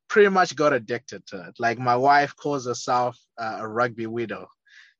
pretty 0.09 0.29
much 0.29 0.55
got 0.55 0.73
addicted 0.73 1.25
to 1.27 1.47
it. 1.47 1.55
Like 1.57 1.79
my 1.79 1.95
wife 1.95 2.35
calls 2.35 2.65
herself 2.65 3.17
uh, 3.37 3.57
a 3.59 3.67
rugby 3.67 4.07
widow 4.07 4.47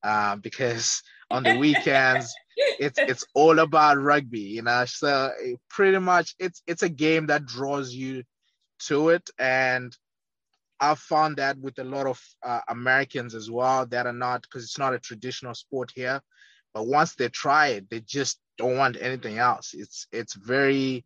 uh, 0.03 0.36
because 0.41 1.01
on 1.32 1.44
the 1.44 1.58
weekends 1.58 2.34
it's 2.80 3.00
it's 3.08 3.26
all 3.34 3.60
about 3.60 3.98
rugby, 3.98 4.40
you 4.40 4.62
know. 4.62 4.86
So 4.86 5.32
it 5.40 5.60
pretty 5.70 6.00
much 6.00 6.36
it's 6.40 6.62
it's 6.68 6.84
a 6.84 6.90
game 6.90 7.28
that 7.28 7.46
draws 7.46 7.94
you 7.94 8.24
to 8.88 9.10
it, 9.10 9.30
and 9.38 9.96
I've 10.80 11.00
found 11.00 11.38
that 11.38 11.58
with 11.58 11.78
a 11.80 11.84
lot 11.84 12.08
of 12.08 12.22
uh, 12.44 12.62
Americans 12.70 13.36
as 13.36 13.52
well 13.52 13.86
that 13.88 14.06
are 14.06 14.14
not 14.14 14.44
because 14.44 14.64
it's 14.64 14.78
not 14.80 14.94
a 14.94 15.00
traditional 15.00 15.54
sport 15.54 15.92
here, 15.94 16.22
but 16.74 16.88
once 16.88 17.16
they 17.16 17.30
try 17.30 17.68
it, 17.68 17.90
they 17.90 18.00
just 18.02 18.40
don't 18.58 18.78
want 18.78 18.98
anything 19.00 19.38
else. 19.38 19.74
It's 19.74 20.08
it's 20.12 20.36
very 20.36 21.06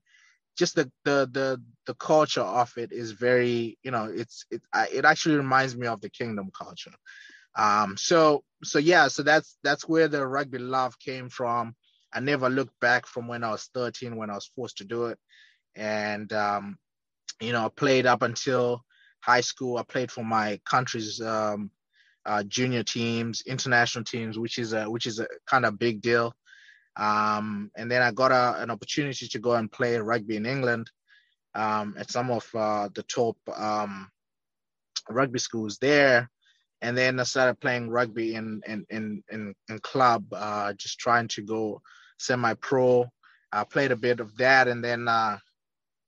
just 0.58 0.76
the 0.76 0.92
the 1.04 1.28
the 1.32 1.62
the 1.88 1.96
culture 1.96 2.42
of 2.42 2.72
it 2.78 2.92
is 2.92 3.12
very 3.12 3.78
you 3.84 3.90
know 3.90 4.06
it's 4.06 4.46
it 4.52 4.62
I, 4.72 4.88
it 4.94 5.06
actually 5.06 5.38
reminds 5.38 5.76
me 5.76 5.88
of 5.88 6.02
the 6.02 6.10
kingdom 6.10 6.52
culture. 6.56 6.94
Um, 7.56 7.96
so 7.98 8.44
so 8.64 8.80
yeah, 8.80 9.08
so 9.08 9.24
that's 9.24 9.58
that's 9.64 9.88
where 9.88 10.08
the 10.08 10.26
rugby 10.26 10.60
love 10.60 10.98
came 11.00 11.30
from. 11.30 11.76
I 12.14 12.20
never 12.20 12.50
looked 12.50 12.80
back 12.80 13.08
from 13.08 13.28
when 13.28 13.44
I 13.44 13.52
was 13.52 13.70
13 13.74 14.16
when 14.16 14.30
I 14.30 14.36
was 14.36 14.52
forced 14.56 14.78
to 14.78 14.86
do 14.86 15.06
it, 15.06 15.20
and 15.76 16.32
um, 16.34 16.78
you 17.40 17.52
know 17.52 17.66
I 17.66 17.70
played 17.70 18.06
up 18.06 18.22
until 18.22 18.84
high 19.20 19.42
school. 19.42 19.78
I 19.78 19.84
played 19.84 20.12
for 20.12 20.24
my 20.24 20.60
country's 20.66 21.22
um, 21.22 21.72
uh, 22.26 22.44
junior 22.44 22.84
teams, 22.84 23.44
international 23.46 24.06
teams, 24.06 24.38
which 24.38 24.58
is 24.58 24.74
a 24.74 24.90
which 24.90 25.06
is 25.06 25.20
a 25.20 25.28
kind 25.48 25.66
of 25.66 25.80
big 25.80 26.02
deal. 26.02 26.36
Um, 26.96 27.72
and 27.76 27.90
then 27.90 28.02
I 28.02 28.12
got 28.12 28.32
a, 28.32 28.62
an 28.62 28.70
opportunity 28.70 29.28
to 29.28 29.40
go 29.40 29.54
and 29.54 29.72
play 29.72 29.98
rugby 29.98 30.36
in 30.36 30.46
England 30.46 30.92
um, 31.56 31.96
at 31.98 32.12
some 32.12 32.30
of 32.30 32.48
uh, 32.54 32.90
the 32.94 33.04
top 33.04 33.38
um, 33.56 34.10
rugby 35.10 35.40
schools 35.40 35.78
there. 35.80 36.30
And 36.84 36.98
then 36.98 37.18
I 37.18 37.24
started 37.24 37.62
playing 37.62 37.90
rugby 37.90 38.36
in 38.36 38.62
in 38.68 38.86
in 38.90 39.24
in, 39.32 39.56
in 39.70 39.80
club, 39.80 40.26
uh, 40.34 40.74
just 40.74 41.00
trying 41.00 41.30
to 41.30 41.42
go 41.42 41.82
semi-pro. 42.20 43.06
I 43.54 43.64
played 43.64 43.94
a 43.94 43.96
bit 43.96 44.20
of 44.20 44.36
that, 44.38 44.68
and 44.68 44.84
then 44.84 45.08
uh, 45.08 45.38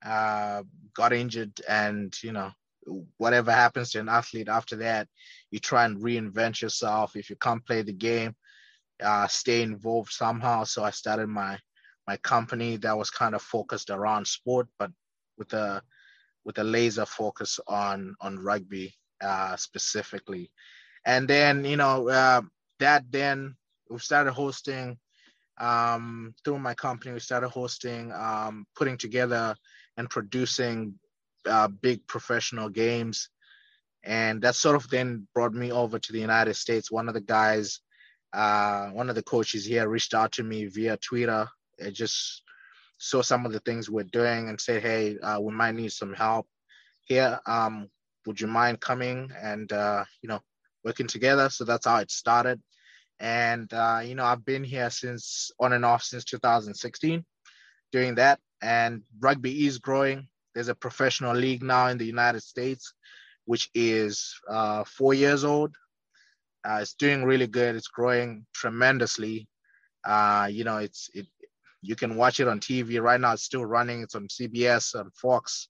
uh, 0.06 0.64
got 0.94 1.14
injured. 1.14 1.54
And 1.70 2.14
you 2.22 2.34
know, 2.34 2.52
whatever 3.16 3.54
happens 3.54 3.92
to 3.92 4.02
an 4.02 4.10
athlete 4.10 4.50
after 4.50 4.76
that, 4.78 5.08
you 5.50 5.60
try 5.60 5.86
and 5.86 6.04
reinvent 6.04 6.62
yourself. 6.62 7.16
If 7.16 7.30
you 7.30 7.38
can't 7.38 7.66
play 7.66 7.82
the 7.82 7.94
game, 7.94 8.36
uh, 9.02 9.28
stay 9.28 9.62
involved 9.62 10.12
somehow. 10.12 10.66
So 10.66 10.84
I 10.84 10.90
started 10.90 11.28
my 11.28 11.58
my 12.06 12.18
company 12.18 12.76
that 12.78 12.98
was 12.98 13.10
kind 13.10 13.34
of 13.34 13.42
focused 13.42 13.92
around 13.92 14.28
sport, 14.28 14.68
but 14.78 14.92
with 15.38 15.54
a 15.54 15.82
with 16.44 16.58
a 16.58 16.66
laser 16.66 17.06
focus 17.06 17.62
on 17.66 18.14
on 18.20 18.40
rugby 18.40 18.94
uh, 19.22 19.56
specifically. 19.56 20.52
And 21.06 21.28
then 21.28 21.66
you 21.66 21.78
know 21.78 22.10
uh, 22.10 22.42
that 22.80 23.04
then 23.10 23.56
we 23.90 24.00
started 24.00 24.34
hosting 24.34 24.98
um, 25.60 26.34
through 26.44 26.60
my 26.60 26.74
company. 26.74 27.14
We 27.14 27.20
started 27.20 27.50
hosting, 27.50 28.12
um, 28.12 28.66
putting 28.76 28.98
together 28.98 29.56
and 29.98 30.10
producing 30.10 30.96
uh, 31.46 31.68
big 31.68 32.06
professional 32.08 32.70
games. 32.70 33.30
And 34.04 34.42
that 34.44 34.56
sort 34.56 34.76
of 34.76 34.90
then 34.90 35.28
brought 35.34 35.54
me 35.54 35.72
over 35.72 35.98
to 35.98 36.12
the 36.12 36.20
United 36.20 36.56
States. 36.56 36.92
One 36.92 37.08
of 37.08 37.14
the 37.14 37.22
guys, 37.22 37.80
uh, 38.34 38.88
one 38.90 39.10
of 39.10 39.16
the 39.16 39.24
coaches 39.24 39.66
here 39.66 39.88
reached 39.88 40.14
out 40.14 40.34
to 40.34 40.44
me 40.44 40.66
via 40.66 40.98
Twitter. 40.98 41.48
It 41.78 41.92
just 41.92 42.44
saw 42.98 43.22
some 43.22 43.46
of 43.46 43.52
the 43.52 43.60
things 43.62 43.90
we're 43.90 44.04
doing 44.04 44.50
and 44.50 44.60
said, 44.60 44.82
hey, 44.82 45.18
uh, 45.20 45.40
we 45.42 45.54
might 45.54 45.76
need 45.76 45.92
some 45.92 46.14
help 46.14 46.48
here. 47.04 47.40
Um, 47.46 47.90
would 48.26 48.40
you 48.40 48.48
mind 48.48 48.80
coming 48.80 49.32
and, 49.42 49.72
uh, 49.72 50.04
you 50.22 50.30
know, 50.30 50.42
working 50.84 51.08
together? 51.08 51.50
So 51.50 51.64
that's 51.64 51.86
how 51.86 51.98
it 51.98 52.12
started. 52.12 52.62
And, 53.20 53.72
uh, 53.74 54.02
you 54.04 54.16
know, 54.16 54.26
I've 54.26 54.46
been 54.46 54.64
here 54.64 54.90
since 54.90 55.52
on 55.60 55.74
and 55.74 55.86
off 55.86 56.04
since 56.04 56.26
2016 56.26 57.24
doing 57.92 58.16
that. 58.16 58.40
And 58.62 59.04
rugby 59.20 59.68
is 59.68 59.78
growing. 59.80 60.28
There's 60.54 60.70
a 60.70 60.76
professional 60.76 61.36
league 61.36 61.64
now 61.64 61.88
in 61.88 61.98
the 61.98 62.06
United 62.06 62.42
States, 62.42 62.94
which 63.46 63.70
is 63.74 64.34
uh, 64.50 64.84
four 64.86 65.14
years 65.14 65.44
old. 65.44 65.76
Uh, 66.68 66.80
it's 66.82 66.96
doing 66.96 67.24
really 67.24 67.48
good. 67.48 67.76
It's 67.76 67.88
growing 67.88 68.46
tremendously. 68.54 69.48
Uh, 70.04 70.48
you 70.52 70.64
know, 70.64 70.78
it's 70.78 71.10
it 71.14 71.28
you 71.82 71.96
can 71.96 72.16
watch 72.16 72.40
it 72.40 72.48
on 72.48 72.60
TV 72.60 73.00
right 73.02 73.22
now. 73.22 73.34
It's 73.34 73.44
still 73.44 73.66
running. 73.66 74.02
It's 74.02 74.16
on 74.16 74.28
CBS 74.28 75.00
and 75.00 75.14
Fox. 75.14 75.70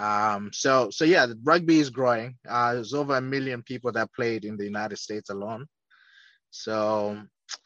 Um, 0.00 0.50
so 0.52 0.88
so 0.90 1.04
yeah, 1.04 1.26
rugby 1.44 1.78
is 1.78 1.90
growing. 1.90 2.36
Uh, 2.48 2.74
there's 2.74 2.94
over 2.94 3.16
a 3.16 3.20
million 3.20 3.62
people 3.62 3.92
that 3.92 4.12
played 4.14 4.46
in 4.46 4.56
the 4.56 4.64
United 4.64 4.98
States 4.98 5.28
alone. 5.28 5.66
So 6.50 7.20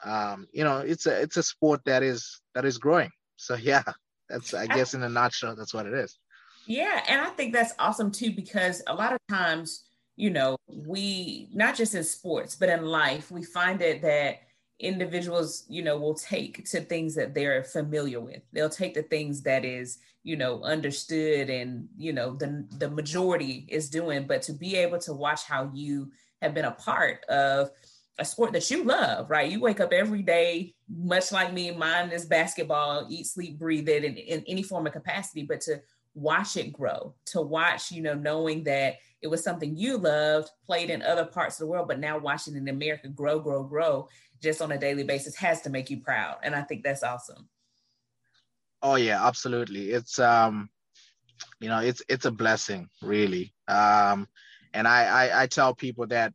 um, 0.04 0.46
you 0.52 0.64
know, 0.64 0.78
it's 0.78 1.06
a 1.06 1.22
it's 1.22 1.36
a 1.36 1.42
sport 1.42 1.80
that 1.86 2.02
is 2.02 2.40
that 2.54 2.64
is 2.64 2.78
growing. 2.78 3.10
So 3.36 3.54
yeah, 3.60 3.84
that's 4.28 4.52
I 4.52 4.66
guess 4.66 4.94
in 4.94 5.02
a 5.02 5.08
nutshell, 5.08 5.54
that's 5.56 5.74
what 5.74 5.86
it 5.86 5.94
is. 5.94 6.18
Yeah, 6.66 7.02
and 7.08 7.20
I 7.20 7.30
think 7.30 7.52
that's 7.52 7.74
awesome 7.78 8.10
too 8.10 8.32
because 8.32 8.82
a 8.86 8.94
lot 8.94 9.12
of 9.12 9.18
times, 9.28 9.84
you 10.16 10.30
know, 10.30 10.56
we 10.66 11.50
not 11.52 11.76
just 11.76 11.94
in 11.94 12.02
sports 12.02 12.56
but 12.56 12.68
in 12.68 12.84
life, 12.84 13.30
we 13.30 13.44
find 13.44 13.80
it 13.80 14.02
that 14.02 14.40
individuals 14.80 15.64
you 15.68 15.82
know 15.82 15.96
will 15.96 16.14
take 16.14 16.68
to 16.68 16.80
things 16.80 17.14
that 17.14 17.34
they're 17.34 17.64
familiar 17.64 18.20
with. 18.20 18.42
They'll 18.52 18.68
take 18.68 18.94
the 18.94 19.02
things 19.02 19.42
that 19.42 19.64
is 19.64 19.98
you 20.22 20.36
know 20.36 20.62
understood 20.62 21.50
and 21.50 21.88
you 21.96 22.12
know 22.12 22.34
the 22.34 22.66
the 22.78 22.90
majority 22.90 23.66
is 23.68 23.90
doing. 23.90 24.26
But 24.26 24.42
to 24.42 24.52
be 24.52 24.76
able 24.76 24.98
to 24.98 25.12
watch 25.12 25.44
how 25.44 25.70
you 25.72 26.10
have 26.42 26.54
been 26.54 26.64
a 26.64 26.72
part 26.72 27.24
of 27.26 27.70
a 28.18 28.24
sport 28.24 28.52
that 28.52 28.70
you 28.70 28.84
love 28.84 29.30
right? 29.30 29.50
You 29.50 29.60
wake 29.60 29.80
up 29.80 29.92
every 29.92 30.22
day 30.22 30.74
much 30.88 31.32
like 31.32 31.52
me 31.52 31.70
mine 31.70 32.10
is 32.10 32.26
basketball 32.26 33.06
eat 33.08 33.26
sleep 33.26 33.58
breathe 33.58 33.88
it 33.88 34.04
in, 34.04 34.16
in 34.16 34.44
any 34.46 34.62
form 34.62 34.86
of 34.86 34.92
capacity. 34.92 35.42
But 35.42 35.60
to 35.62 35.80
watch 36.14 36.56
it 36.56 36.72
grow 36.72 37.12
to 37.26 37.40
watch 37.40 37.90
you 37.90 38.00
know 38.00 38.14
knowing 38.14 38.62
that 38.62 38.94
it 39.20 39.26
was 39.26 39.42
something 39.42 39.76
you 39.76 39.98
loved 39.98 40.48
played 40.64 40.88
in 40.88 41.02
other 41.02 41.24
parts 41.24 41.56
of 41.56 41.58
the 41.60 41.66
world 41.66 41.88
but 41.88 41.98
now 41.98 42.16
watching 42.16 42.54
in 42.54 42.68
america 42.68 43.08
grow 43.08 43.40
grow 43.40 43.64
grow 43.64 44.08
just 44.44 44.62
on 44.62 44.70
a 44.70 44.78
daily 44.78 45.02
basis 45.02 45.34
has 45.36 45.62
to 45.62 45.70
make 45.70 45.90
you 45.90 46.00
proud. 46.00 46.36
And 46.44 46.54
I 46.54 46.62
think 46.62 46.84
that's 46.84 47.02
awesome. 47.02 47.48
Oh 48.82 48.96
yeah, 48.96 49.26
absolutely. 49.26 49.90
It's 49.90 50.18
um, 50.18 50.68
you 51.58 51.68
know, 51.68 51.78
it's 51.78 52.02
it's 52.08 52.26
a 52.26 52.30
blessing, 52.30 52.88
really. 53.02 53.54
Um, 53.66 54.28
and 54.74 54.86
I, 54.86 55.04
I 55.04 55.42
I 55.42 55.46
tell 55.46 55.74
people 55.74 56.06
that 56.08 56.32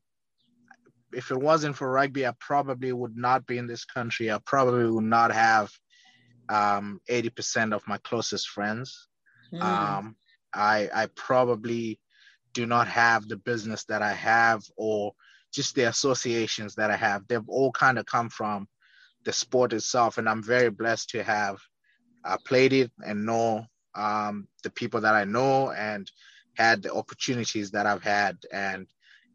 if 1.13 1.31
it 1.31 1.37
wasn't 1.37 1.75
for 1.75 1.91
rugby, 1.91 2.25
I 2.25 2.33
probably 2.39 2.91
would 2.91 3.15
not 3.15 3.45
be 3.45 3.57
in 3.57 3.67
this 3.67 3.85
country. 3.85 4.31
I 4.31 4.39
probably 4.45 4.89
would 4.89 5.03
not 5.03 5.31
have 5.31 5.71
um 6.49 6.99
80% 7.07 7.75
of 7.75 7.87
my 7.87 7.99
closest 7.99 8.49
friends. 8.49 9.07
Mm. 9.53 9.61
Um, 9.61 10.15
I 10.53 10.89
I 10.93 11.07
probably 11.15 11.99
do 12.53 12.65
not 12.65 12.87
have 12.87 13.27
the 13.27 13.37
business 13.37 13.85
that 13.85 14.01
I 14.01 14.13
have 14.13 14.63
or 14.75 15.13
just 15.53 15.75
the 15.75 15.83
associations 15.83 16.75
that 16.75 16.91
I 16.91 16.95
have. 16.95 17.27
They've 17.27 17.47
all 17.47 17.71
kind 17.71 17.97
of 17.97 18.05
come 18.05 18.29
from 18.29 18.67
the 19.25 19.33
sport 19.33 19.73
itself, 19.73 20.17
and 20.17 20.29
I'm 20.29 20.43
very 20.43 20.69
blessed 20.69 21.09
to 21.11 21.23
have 21.23 21.57
uh, 22.25 22.37
played 22.45 22.73
it 22.73 22.91
and 22.99 23.25
know 23.25 23.65
um, 23.95 24.47
the 24.63 24.69
people 24.69 25.01
that 25.01 25.15
I 25.15 25.25
know 25.25 25.71
and 25.71 26.09
had 26.55 26.83
the 26.83 26.93
opportunities 26.93 27.71
that 27.71 27.85
I've 27.85 28.03
had, 28.03 28.37
and 28.51 28.87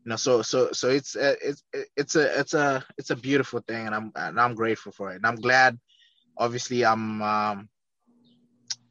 you 0.04 0.10
know, 0.10 0.16
so 0.16 0.42
so 0.42 0.70
so 0.72 0.88
it's 0.90 1.16
uh, 1.16 1.34
it's 1.42 1.62
it's 1.96 2.16
a 2.16 2.40
it's 2.40 2.54
a 2.54 2.84
it's 2.98 3.10
a 3.10 3.16
beautiful 3.16 3.60
thing, 3.66 3.86
and 3.86 3.94
I'm 3.94 4.12
and 4.14 4.40
I'm 4.40 4.54
grateful 4.54 4.92
for 4.92 5.12
it, 5.12 5.16
and 5.16 5.26
I'm 5.26 5.36
glad. 5.36 5.78
Obviously, 6.36 6.84
I'm 6.84 7.22
um, 7.22 7.68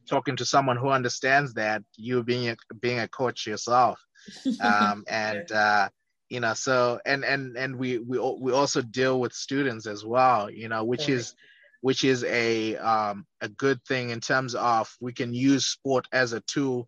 talking 0.10 0.38
to 0.38 0.46
someone 0.46 0.78
who 0.78 0.90
understands 0.90 1.54
that 1.56 1.84
you 1.98 2.24
being 2.24 2.50
a, 2.50 2.56
being 2.82 3.00
a 3.00 3.08
coach 3.08 3.48
yourself, 3.48 4.00
um, 4.62 5.04
and. 5.08 5.52
Uh, 5.52 5.90
you 6.30 6.40
know 6.40 6.54
so 6.54 7.00
and 7.06 7.24
and 7.24 7.58
and 7.58 7.76
we 7.76 7.98
we 7.98 8.18
we 8.18 8.52
also 8.52 8.82
deal 8.82 9.20
with 9.20 9.34
students 9.34 9.86
as 9.86 10.06
well 10.06 10.50
you 10.50 10.70
know 10.70 10.84
which 10.84 11.10
is 11.10 11.36
which 11.82 12.04
is 12.04 12.24
a 12.24 12.78
um 12.78 13.26
a 13.42 13.50
good 13.50 13.84
thing 13.84 14.10
in 14.10 14.20
terms 14.20 14.56
of 14.56 14.96
we 15.02 15.14
can 15.14 15.34
use 15.34 15.66
sport 15.66 16.08
as 16.12 16.34
a 16.34 16.40
tool 16.42 16.88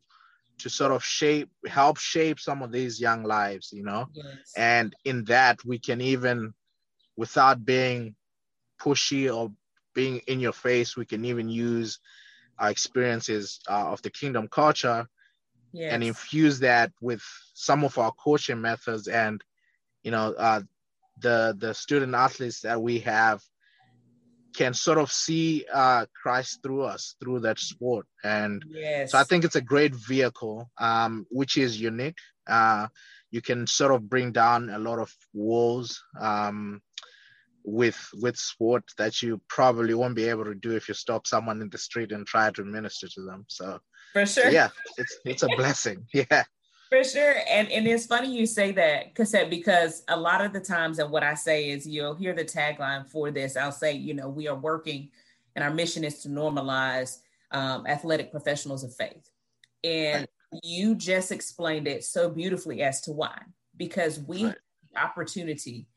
to 0.57 0.69
sort 0.69 0.91
of 0.91 1.03
shape 1.03 1.49
help 1.67 1.97
shape 1.97 2.39
some 2.39 2.61
of 2.61 2.71
these 2.71 2.99
young 2.99 3.23
lives 3.23 3.71
you 3.73 3.83
know 3.83 4.07
yes. 4.13 4.53
and 4.55 4.95
in 5.03 5.25
that 5.25 5.63
we 5.65 5.79
can 5.79 5.99
even 5.99 6.53
without 7.17 7.63
being 7.65 8.15
pushy 8.81 9.33
or 9.33 9.51
being 9.93 10.21
in 10.27 10.39
your 10.39 10.53
face 10.53 10.95
we 10.95 11.05
can 11.05 11.25
even 11.25 11.49
use 11.49 11.99
our 12.57 12.69
experiences 12.69 13.59
uh, 13.69 13.91
of 13.91 14.01
the 14.01 14.09
kingdom 14.09 14.47
culture 14.47 15.07
yes. 15.75 15.93
and 15.93 16.03
infuse 16.03 16.59
that 16.59 16.91
with 17.01 17.21
some 17.53 17.83
of 17.83 17.97
our 17.97 18.11
coaching 18.11 18.61
methods 18.61 19.07
and 19.07 19.43
you 20.03 20.11
know 20.11 20.33
uh, 20.37 20.61
the 21.21 21.55
the 21.59 21.73
student 21.73 22.13
athletes 22.13 22.61
that 22.61 22.81
we 22.81 22.99
have 22.99 23.41
can 24.55 24.73
sort 24.73 24.97
of 24.97 25.11
see 25.11 25.65
uh, 25.73 26.05
Christ 26.21 26.59
through 26.63 26.83
us 26.83 27.15
through 27.19 27.41
that 27.41 27.59
sport, 27.59 28.05
and 28.23 28.63
yes. 28.69 29.11
so 29.11 29.17
I 29.17 29.23
think 29.23 29.43
it's 29.43 29.57
a 29.57 29.61
great 29.61 29.93
vehicle, 29.93 30.69
um, 30.79 31.25
which 31.29 31.57
is 31.57 31.79
unique. 31.79 32.17
Uh, 32.47 32.87
you 33.31 33.41
can 33.41 33.67
sort 33.67 33.91
of 33.91 34.09
bring 34.09 34.31
down 34.31 34.69
a 34.69 34.79
lot 34.79 34.99
of 34.99 35.13
walls 35.33 36.01
um, 36.19 36.81
with 37.65 37.99
with 38.21 38.37
sport 38.37 38.83
that 38.97 39.21
you 39.21 39.41
probably 39.49 39.93
won't 39.93 40.15
be 40.15 40.29
able 40.29 40.45
to 40.45 40.55
do 40.55 40.71
if 40.75 40.87
you 40.87 40.93
stop 40.93 41.27
someone 41.27 41.61
in 41.61 41.69
the 41.69 41.77
street 41.77 42.11
and 42.11 42.25
try 42.25 42.49
to 42.51 42.63
minister 42.63 43.07
to 43.09 43.21
them. 43.23 43.45
So 43.49 43.79
for 44.15 44.25
sure. 44.25 44.49
Yeah, 44.49 44.69
it's 44.97 45.17
it's 45.25 45.43
a 45.43 45.47
blessing. 45.57 46.07
Yeah. 46.13 46.43
For 46.89 47.03
sure. 47.03 47.35
And 47.49 47.69
and 47.69 47.85
it's 47.85 48.05
funny 48.05 48.33
you 48.33 48.45
say 48.45 48.71
that, 48.71 49.13
Kisset, 49.13 49.49
because 49.49 50.03
a 50.07 50.17
lot 50.17 50.39
of 50.45 50.53
the 50.53 50.61
times 50.61 50.99
and 50.99 51.11
what 51.11 51.23
I 51.23 51.33
say 51.33 51.69
is 51.69 51.85
you'll 51.85 52.15
hear 52.15 52.33
the 52.33 52.45
tagline 52.45 53.09
for 53.09 53.29
this. 53.29 53.57
I'll 53.57 53.73
say, 53.73 53.91
you 53.91 54.13
know, 54.13 54.29
we 54.29 54.47
are 54.47 54.55
working 54.55 55.09
and 55.55 55.65
our 55.65 55.73
mission 55.73 56.05
is 56.05 56.21
to 56.21 56.29
normalize 56.29 57.17
um, 57.51 57.85
athletic 57.87 58.31
professionals 58.31 58.85
of 58.85 58.95
faith. 58.95 59.29
And 59.83 60.21
right. 60.53 60.61
you 60.63 60.95
just 60.95 61.33
explained 61.33 61.87
it 61.87 62.05
so 62.05 62.29
beautifully 62.29 62.83
as 62.83 63.01
to 63.01 63.11
why. 63.11 63.37
Because 63.75 64.19
we 64.19 64.45
right. 64.45 64.55
opportunity 64.95 65.87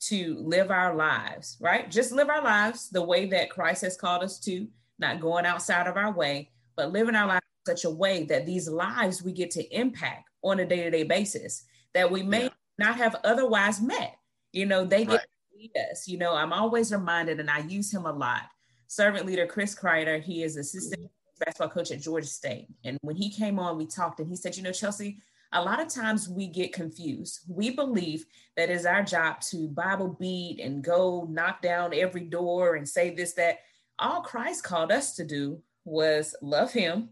to 0.00 0.36
live 0.40 0.72
our 0.72 0.96
lives, 0.96 1.58
right? 1.60 1.88
Just 1.88 2.10
live 2.10 2.28
our 2.28 2.42
lives 2.42 2.88
the 2.90 3.04
way 3.04 3.26
that 3.26 3.50
Christ 3.50 3.82
has 3.82 3.96
called 3.96 4.24
us 4.24 4.40
to, 4.40 4.66
not 4.98 5.20
going 5.20 5.46
outside 5.46 5.86
of 5.86 5.96
our 5.96 6.10
way, 6.12 6.50
but 6.74 6.90
living 6.90 7.14
our 7.14 7.28
lives 7.28 7.44
such 7.68 7.84
a 7.84 7.90
way 7.90 8.24
that 8.24 8.46
these 8.46 8.66
lives 8.68 9.22
we 9.22 9.32
get 9.32 9.50
to 9.50 9.62
impact 9.74 10.30
on 10.42 10.60
a 10.60 10.66
day-to-day 10.66 11.02
basis 11.02 11.64
that 11.92 12.10
we 12.10 12.22
may 12.22 12.44
yeah. 12.44 12.48
not 12.78 12.96
have 12.96 13.16
otherwise 13.24 13.78
met. 13.80 14.16
You 14.52 14.64
know, 14.66 14.84
they 14.84 15.04
get 15.04 15.26
Right. 15.52 15.70
to 15.74 15.80
us. 15.90 16.08
You 16.08 16.16
know, 16.16 16.34
I'm 16.34 16.52
always 16.52 16.92
reminded, 16.92 17.40
and 17.40 17.50
I 17.50 17.58
use 17.58 17.92
him 17.92 18.06
a 18.06 18.12
lot. 18.12 18.44
Servant 18.86 19.26
leader 19.26 19.46
Chris 19.46 19.74
Kreider, 19.74 20.22
he 20.22 20.42
is 20.42 20.56
assistant 20.56 21.10
basketball 21.38 21.68
coach 21.68 21.90
at 21.90 22.00
Georgia 22.00 22.26
State. 22.26 22.66
And 22.84 22.96
when 23.02 23.16
he 23.16 23.28
came 23.30 23.58
on, 23.58 23.76
we 23.76 23.86
talked 23.86 24.20
and 24.20 24.28
he 24.28 24.36
said, 24.36 24.56
you 24.56 24.62
know, 24.62 24.72
Chelsea, 24.72 25.18
a 25.52 25.62
lot 25.62 25.80
of 25.80 25.88
times 25.88 26.28
we 26.28 26.46
get 26.46 26.72
confused. 26.72 27.40
We 27.48 27.70
believe 27.70 28.24
that 28.56 28.70
it's 28.70 28.86
our 28.86 29.02
job 29.02 29.40
to 29.50 29.68
Bible 29.68 30.16
beat 30.18 30.58
and 30.60 30.82
go 30.82 31.26
knock 31.30 31.60
down 31.60 31.92
every 31.94 32.24
door 32.24 32.76
and 32.76 32.88
say 32.88 33.14
this, 33.14 33.34
that. 33.34 33.58
All 34.00 34.22
Christ 34.22 34.62
called 34.62 34.92
us 34.92 35.16
to 35.16 35.24
do 35.24 35.60
was 35.84 36.36
love 36.40 36.72
him 36.72 37.08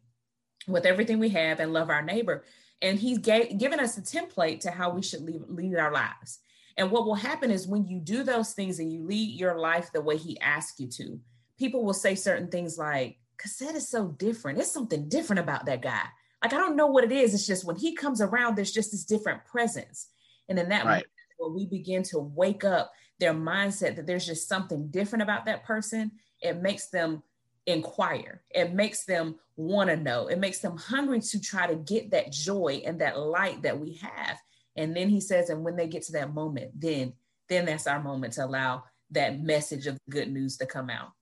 with 0.67 0.87
everything 0.87 1.19
we 1.19 1.29
have 1.31 1.61
and 1.61 1.73
love 1.73 1.91
our 1.91 2.03
neighbor. 2.03 2.45
And 2.83 2.99
he's 2.99 3.19
gave, 3.19 3.59
given 3.59 3.81
us 3.81 3.97
a 3.97 4.03
template 4.03 4.61
to 4.61 4.71
how 4.71 4.91
we 4.91 5.03
should 5.03 5.23
lead, 5.23 5.43
lead 5.49 5.77
our 5.77 5.93
lives. 5.93 6.41
And 6.77 6.91
what 6.91 7.07
will 7.07 7.15
happen 7.15 7.51
is 7.51 7.67
when 7.67 7.87
you 7.87 8.01
do 8.01 8.23
those 8.23 8.53
things 8.53 8.79
and 8.79 8.93
you 8.93 9.05
lead 9.07 9.39
your 9.39 9.59
life 9.59 9.91
the 9.93 10.01
way 10.03 10.17
he 10.17 10.39
asked 10.41 10.79
you 10.79 10.89
to, 10.89 11.19
people 11.59 11.85
will 11.85 11.95
say 11.95 12.15
certain 12.15 12.49
things 12.49 12.77
like, 12.77 13.19
Kisset 13.39 13.75
is 13.75 13.89
so 13.89 14.09
different. 14.09 14.59
It's 14.59 14.73
something 14.73 15.09
different 15.09 15.41
about 15.41 15.67
that 15.67 15.83
guy. 15.83 16.05
Like, 16.43 16.53
I 16.53 16.59
don't 16.59 16.77
know 16.77 16.87
what 16.87 17.05
it 17.05 17.13
is. 17.13 17.35
It's 17.35 17.47
just 17.47 17.65
when 17.65 17.77
he 17.77 17.95
comes 17.95 18.21
around, 18.21 18.57
there's 18.57 18.73
just 18.73 18.93
this 18.93 19.05
different 19.05 19.45
presence. 19.47 20.09
And 20.49 20.59
in 20.59 20.69
that 20.69 20.85
Right. 20.85 20.91
moment, 20.91 21.07
where 21.39 21.51
we 21.51 21.67
begin 21.67 22.03
to 22.03 22.19
wake 22.19 22.65
up 22.65 22.93
their 23.19 23.35
mindset 23.35 23.97
that 23.97 24.07
there's 24.07 24.27
just 24.27 24.49
something 24.49 24.89
different 24.89 25.23
about 25.23 25.47
that 25.47 25.65
person, 25.65 26.13
it 26.41 26.63
makes 26.63 26.89
them 26.89 27.23
inquire. 27.67 28.43
It 28.51 28.73
makes 28.73 29.05
them 29.05 29.37
want 29.57 29.91
to 29.91 29.97
know. 29.97 30.29
It 30.29 30.39
makes 30.39 30.61
them 30.61 30.77
hungry 30.77 31.21
to 31.21 31.41
try 31.41 31.67
to 31.67 31.77
get 31.77 32.11
that 32.13 32.33
joy 32.33 32.83
and 32.85 33.01
that 33.01 33.19
light 33.19 33.63
that 33.63 33.79
we 33.79 33.95
have. 33.95 34.39
And 34.77 34.97
then 34.97 35.09
he 35.09 35.21
says, 35.21 35.51
and 35.51 35.65
when 35.65 35.77
they 35.77 35.89
get 35.89 36.03
to 36.05 36.13
that 36.13 36.33
moment, 36.35 36.79
then 36.81 37.15
then 37.49 37.65
that's 37.65 37.87
our 37.87 38.03
moment 38.03 38.33
to 38.35 38.45
allow 38.45 38.83
that 39.13 39.41
message 39.41 39.87
of 39.87 39.97
good 40.11 40.31
news 40.31 40.57
to 40.57 40.67
come 40.67 40.91
out. 40.91 41.13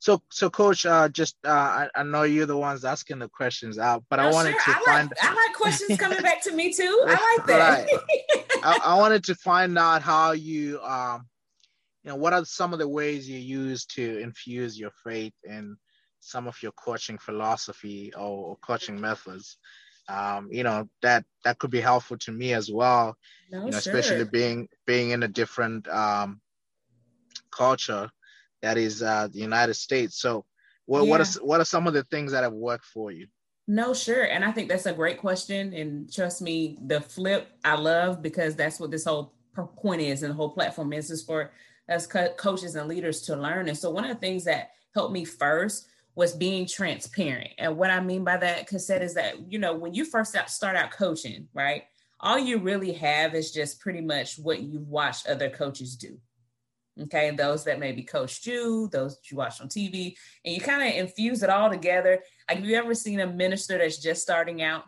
So, 0.00 0.22
so 0.30 0.48
coach, 0.48 0.86
uh, 0.86 1.08
just 1.08 1.36
uh, 1.44 1.50
I, 1.50 1.88
I 1.94 2.02
know 2.04 2.22
you're 2.22 2.46
the 2.46 2.56
ones 2.56 2.84
asking 2.84 3.18
the 3.18 3.28
questions 3.28 3.78
out, 3.78 4.04
but 4.08 4.18
I 4.20 4.28
Oh, 4.28 4.32
wanted 4.32 4.52
sure. 4.52 4.60
to 4.60 4.80
I 4.80 4.84
find. 4.84 5.10
like, 5.10 5.24
I 5.24 5.34
like 5.34 5.54
questions 5.56 5.98
coming 5.98 6.22
back 6.22 6.42
to 6.44 6.52
me 6.52 6.72
too. 6.72 7.04
I 7.06 7.36
like 7.38 7.46
that. 7.48 7.88
I, 8.62 8.80
I 8.84 8.94
wanted 8.98 9.24
to 9.24 9.34
find 9.34 9.76
out 9.76 10.02
how 10.02 10.32
you, 10.32 10.80
um, 10.82 11.26
you 12.08 12.14
know, 12.14 12.20
what 12.20 12.32
are 12.32 12.42
some 12.46 12.72
of 12.72 12.78
the 12.78 12.88
ways 12.88 13.28
you 13.28 13.38
use 13.38 13.84
to 13.84 14.18
infuse 14.18 14.80
your 14.80 14.92
faith 15.04 15.34
in 15.44 15.76
some 16.20 16.48
of 16.48 16.56
your 16.62 16.72
coaching 16.72 17.18
philosophy 17.18 18.14
or, 18.16 18.48
or 18.48 18.56
coaching 18.62 18.98
methods. 18.98 19.58
Um, 20.08 20.48
you 20.50 20.62
know 20.62 20.88
that 21.02 21.26
that 21.44 21.58
could 21.58 21.70
be 21.70 21.82
helpful 21.82 22.16
to 22.20 22.32
me 22.32 22.54
as 22.54 22.72
well. 22.72 23.14
no, 23.52 23.58
you 23.58 23.72
know, 23.72 23.78
sure. 23.78 23.94
especially 23.94 24.24
being 24.24 24.68
being 24.86 25.10
in 25.10 25.22
a 25.22 25.28
different 25.28 25.86
um, 25.86 26.40
culture 27.50 28.08
that 28.62 28.78
is 28.78 29.02
uh, 29.02 29.28
the 29.30 29.40
United 29.40 29.74
States. 29.74 30.18
So, 30.18 30.46
what 30.86 31.06
what 31.08 31.18
Yeah. 31.18 31.26
is 31.26 31.34
what 31.34 31.60
are 31.60 31.66
some 31.66 31.86
of 31.86 31.92
the 31.92 32.04
things 32.04 32.32
that 32.32 32.42
have 32.42 32.54
worked 32.54 32.86
for 32.86 33.12
you? 33.12 33.26
No, 33.66 33.92
sure. 33.92 34.24
And 34.24 34.46
I 34.46 34.52
think 34.52 34.70
that's 34.70 34.86
a 34.86 34.94
great 34.94 35.18
question. 35.18 35.74
And 35.74 36.10
trust 36.10 36.40
me, 36.40 36.78
the 36.86 37.02
flip 37.02 37.48
I 37.62 37.74
love 37.74 38.22
because 38.22 38.56
that's 38.56 38.80
what 38.80 38.90
this 38.90 39.04
whole 39.04 39.34
point 39.76 40.00
is 40.00 40.22
and 40.22 40.30
the 40.30 40.36
whole 40.36 40.50
platform 40.50 40.92
is 40.92 41.10
is 41.10 41.22
for 41.22 41.50
us 41.88 42.06
co- 42.06 42.32
coaches 42.34 42.74
and 42.74 42.88
leaders 42.88 43.22
to 43.22 43.36
learn. 43.36 43.68
And 43.68 43.76
so 43.76 43.90
one 43.90 44.04
of 44.04 44.10
the 44.10 44.20
things 44.20 44.44
that 44.44 44.70
helped 44.94 45.12
me 45.12 45.24
first 45.24 45.88
was 46.14 46.34
being 46.34 46.66
transparent. 46.66 47.50
And 47.58 47.76
what 47.76 47.90
I 47.90 48.00
mean 48.00 48.24
by 48.24 48.36
that, 48.38 48.68
Kisset, 48.68 49.02
is 49.02 49.14
that, 49.14 49.52
you 49.52 49.58
know, 49.58 49.74
when 49.74 49.94
you 49.94 50.04
first 50.04 50.36
start 50.48 50.76
out 50.76 50.90
coaching, 50.90 51.48
right? 51.54 51.84
All 52.20 52.38
you 52.38 52.58
really 52.58 52.92
have 52.94 53.36
is 53.36 53.52
just 53.52 53.78
pretty 53.78 54.00
much 54.00 54.36
what 54.36 54.60
you've 54.60 54.88
watched 54.88 55.28
other 55.28 55.48
coaches 55.48 55.96
do. 55.96 56.18
Okay. 57.02 57.30
Those 57.30 57.62
that 57.64 57.78
maybe 57.78 58.02
coached 58.02 58.46
you, 58.46 58.88
those 58.90 59.14
that 59.14 59.30
you 59.30 59.36
watched 59.36 59.60
on 59.60 59.68
TV, 59.68 60.16
and 60.44 60.54
you 60.54 60.60
kind 60.60 60.82
of 60.82 60.98
infuse 60.98 61.44
it 61.44 61.50
all 61.50 61.70
together. 61.70 62.20
Like, 62.48 62.58
have 62.58 62.66
you 62.66 62.76
ever 62.76 62.94
seen 62.94 63.20
a 63.20 63.26
minister 63.26 63.78
that's 63.78 63.98
just 63.98 64.22
starting 64.22 64.62
out 64.62 64.82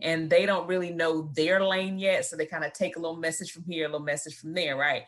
and 0.00 0.28
they 0.28 0.46
don't 0.46 0.66
really 0.66 0.90
know 0.90 1.30
their 1.34 1.64
lane 1.64 1.98
yet? 1.98 2.24
So 2.24 2.36
they 2.36 2.46
kind 2.46 2.64
of 2.64 2.72
take 2.72 2.96
a 2.96 2.98
little 2.98 3.16
message 3.16 3.52
from 3.52 3.62
here, 3.64 3.84
a 3.84 3.88
little 3.88 4.04
message 4.04 4.36
from 4.36 4.54
there, 4.54 4.76
right? 4.76 5.04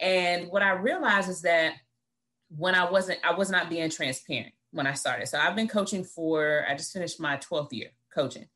And 0.00 0.48
what 0.48 0.62
I 0.62 0.72
realized 0.72 1.28
is 1.28 1.42
that 1.42 1.74
when 2.48 2.74
I 2.74 2.90
wasn't, 2.90 3.18
I 3.24 3.34
was 3.34 3.50
not 3.50 3.68
being 3.68 3.90
transparent 3.90 4.52
when 4.70 4.86
I 4.86 4.94
started. 4.94 5.26
So 5.28 5.38
I've 5.38 5.56
been 5.56 5.68
coaching 5.68 6.04
for, 6.04 6.64
I 6.68 6.74
just 6.74 6.92
finished 6.92 7.20
my 7.20 7.36
12th 7.38 7.72
year 7.72 7.90
coaching 8.14 8.46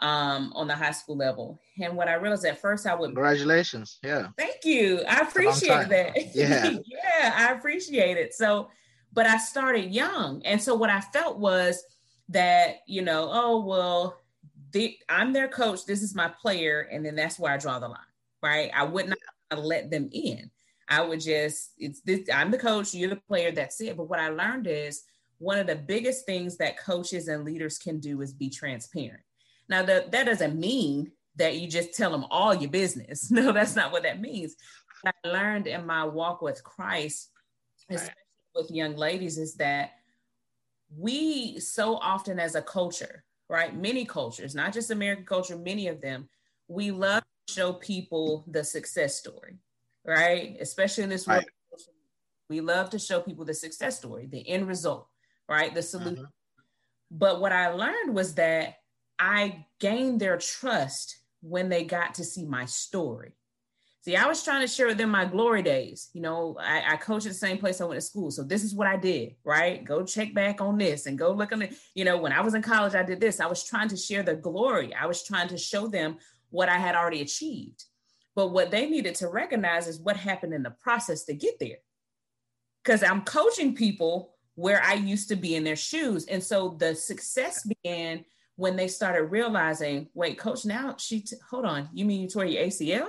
um, 0.00 0.52
on 0.54 0.66
the 0.66 0.74
high 0.74 0.90
school 0.92 1.16
level. 1.16 1.58
And 1.80 1.96
what 1.96 2.08
I 2.08 2.14
realized 2.14 2.44
at 2.44 2.60
first, 2.60 2.86
I 2.86 2.94
would 2.94 3.08
Congratulations! 3.08 3.98
Yeah, 4.02 4.28
Thank 4.36 4.64
you. 4.64 5.02
I 5.08 5.20
appreciate 5.20 5.88
that. 5.88 6.34
Yeah. 6.34 6.70
yeah, 6.86 7.34
I 7.36 7.52
appreciate 7.52 8.16
it. 8.16 8.34
So, 8.34 8.70
but 9.12 9.26
I 9.26 9.38
started 9.38 9.92
young. 9.92 10.42
And 10.44 10.60
so 10.60 10.74
what 10.74 10.90
I 10.90 11.00
felt 11.00 11.38
was 11.38 11.82
that, 12.28 12.76
you 12.86 13.02
know, 13.02 13.28
oh, 13.30 13.64
well, 13.64 14.18
the, 14.72 14.96
I'm 15.08 15.32
their 15.32 15.48
coach. 15.48 15.86
This 15.86 16.02
is 16.02 16.14
my 16.14 16.28
player. 16.28 16.88
And 16.90 17.04
then 17.04 17.14
that's 17.14 17.38
where 17.38 17.52
I 17.52 17.56
draw 17.56 17.78
the 17.78 17.88
line, 17.88 17.98
right? 18.42 18.70
I 18.74 18.84
would 18.84 19.08
not 19.08 19.18
let 19.56 19.90
them 19.90 20.08
in. 20.12 20.50
I 20.88 21.02
would 21.02 21.20
just, 21.20 21.72
it's 21.78 22.00
this, 22.02 22.28
I'm 22.32 22.50
the 22.50 22.58
coach, 22.58 22.94
you're 22.94 23.10
the 23.10 23.20
player, 23.28 23.52
that's 23.52 23.80
it. 23.80 23.96
But 23.96 24.08
what 24.08 24.20
I 24.20 24.28
learned 24.28 24.66
is 24.66 25.02
one 25.38 25.58
of 25.58 25.66
the 25.66 25.76
biggest 25.76 26.26
things 26.26 26.56
that 26.58 26.78
coaches 26.78 27.28
and 27.28 27.44
leaders 27.44 27.78
can 27.78 28.00
do 28.00 28.20
is 28.20 28.32
be 28.32 28.50
transparent. 28.50 29.22
Now, 29.68 29.82
the, 29.82 30.06
that 30.10 30.26
doesn't 30.26 30.58
mean 30.58 31.10
that 31.36 31.56
you 31.56 31.68
just 31.68 31.94
tell 31.94 32.10
them 32.10 32.26
all 32.30 32.54
your 32.54 32.70
business. 32.70 33.30
No, 33.34 33.52
that's 33.52 33.76
not 33.76 33.92
what 33.92 34.04
that 34.04 34.20
means. 34.20 34.54
What 35.02 35.14
I 35.24 35.28
learned 35.28 35.66
in 35.66 35.86
my 35.86 36.04
walk 36.04 36.42
with 36.42 36.62
Christ, 36.62 37.30
especially 37.90 38.14
with 38.54 38.70
young 38.70 38.96
ladies, 38.96 39.38
is 39.38 39.54
that 39.56 39.90
we 40.96 41.58
so 41.58 41.96
often 41.96 42.38
as 42.38 42.54
a 42.54 42.62
culture, 42.62 43.24
right? 43.48 43.74
Many 43.76 44.04
cultures, 44.04 44.54
not 44.54 44.72
just 44.72 44.90
American 44.90 45.24
culture, 45.24 45.56
many 45.56 45.88
of 45.88 46.00
them, 46.00 46.28
we 46.68 46.90
love 46.90 47.22
to 47.46 47.54
show 47.54 47.72
people 47.72 48.44
the 48.48 48.64
success 48.64 49.16
story, 49.16 49.58
right? 50.04 50.56
Especially 50.60 51.04
in 51.04 51.10
this 51.10 51.26
world. 51.26 51.44
Right. 51.44 51.48
We 52.50 52.60
love 52.60 52.90
to 52.90 52.98
show 52.98 53.20
people 53.20 53.44
the 53.44 53.54
success 53.54 53.98
story, 53.98 54.26
the 54.26 54.46
end 54.48 54.68
result, 54.68 55.08
right? 55.48 55.74
The 55.74 55.82
solution. 55.82 56.24
Mhm. 56.24 56.28
But 57.10 57.40
what 57.40 57.52
I 57.52 57.70
learned 57.70 58.14
was 58.14 58.34
that 58.34 58.76
I 59.18 59.66
gained 59.78 60.20
their 60.20 60.36
trust 60.36 61.16
when 61.40 61.68
they 61.68 61.84
got 61.84 62.14
to 62.14 62.24
see 62.24 62.44
my 62.44 62.64
story. 62.66 63.32
See, 64.00 64.16
I 64.16 64.26
was 64.26 64.42
trying 64.42 64.60
to 64.60 64.66
share 64.66 64.88
with 64.88 64.98
them 64.98 65.08
my 65.08 65.24
glory 65.24 65.62
days. 65.62 66.10
You 66.12 66.20
know, 66.20 66.58
I, 66.60 66.92
I 66.92 66.96
coached 66.98 67.24
at 67.24 67.32
the 67.32 67.38
same 67.38 67.56
place 67.56 67.80
I 67.80 67.86
went 67.86 67.98
to 67.98 68.06
school. 68.06 68.30
So 68.30 68.42
this 68.42 68.62
is 68.62 68.74
what 68.74 68.86
I 68.86 68.98
did, 68.98 69.36
right? 69.44 69.82
Go 69.82 70.04
check 70.04 70.34
back 70.34 70.60
on 70.60 70.76
this 70.76 71.06
and 71.06 71.18
go 71.18 71.32
look 71.32 71.52
on 71.52 71.62
it. 71.62 71.74
You 71.94 72.04
know, 72.04 72.18
when 72.18 72.32
I 72.32 72.42
was 72.42 72.52
in 72.52 72.60
college, 72.60 72.94
I 72.94 73.02
did 73.02 73.18
this. 73.18 73.40
I 73.40 73.46
was 73.46 73.64
trying 73.64 73.88
to 73.88 73.96
share 73.96 74.22
the 74.22 74.34
glory. 74.34 74.92
I 74.92 75.06
was 75.06 75.24
trying 75.24 75.48
to 75.48 75.56
show 75.56 75.86
them 75.88 76.18
what 76.50 76.68
I 76.68 76.76
had 76.76 76.94
already 76.94 77.22
achieved. 77.22 77.84
But 78.34 78.48
what 78.48 78.70
they 78.70 78.86
needed 78.88 79.14
to 79.16 79.28
recognize 79.28 79.86
is 79.86 80.00
what 80.00 80.16
happened 80.16 80.54
in 80.54 80.62
the 80.62 80.70
process 80.82 81.24
to 81.24 81.34
get 81.34 81.58
there. 81.60 81.78
Because 82.82 83.02
I'm 83.02 83.22
coaching 83.22 83.74
people 83.74 84.34
where 84.56 84.82
I 84.82 84.94
used 84.94 85.28
to 85.28 85.36
be 85.36 85.54
in 85.54 85.64
their 85.64 85.76
shoes. 85.76 86.26
And 86.26 86.42
so 86.42 86.76
the 86.78 86.94
success 86.94 87.66
began 87.66 88.24
when 88.56 88.76
they 88.76 88.88
started 88.88 89.24
realizing, 89.24 90.08
wait, 90.14 90.38
coach, 90.38 90.64
now 90.64 90.94
she, 90.98 91.20
t- 91.20 91.36
hold 91.48 91.64
on, 91.64 91.88
you 91.92 92.04
mean 92.04 92.20
you 92.20 92.28
tore 92.28 92.44
your 92.44 92.64
ACL? 92.64 93.08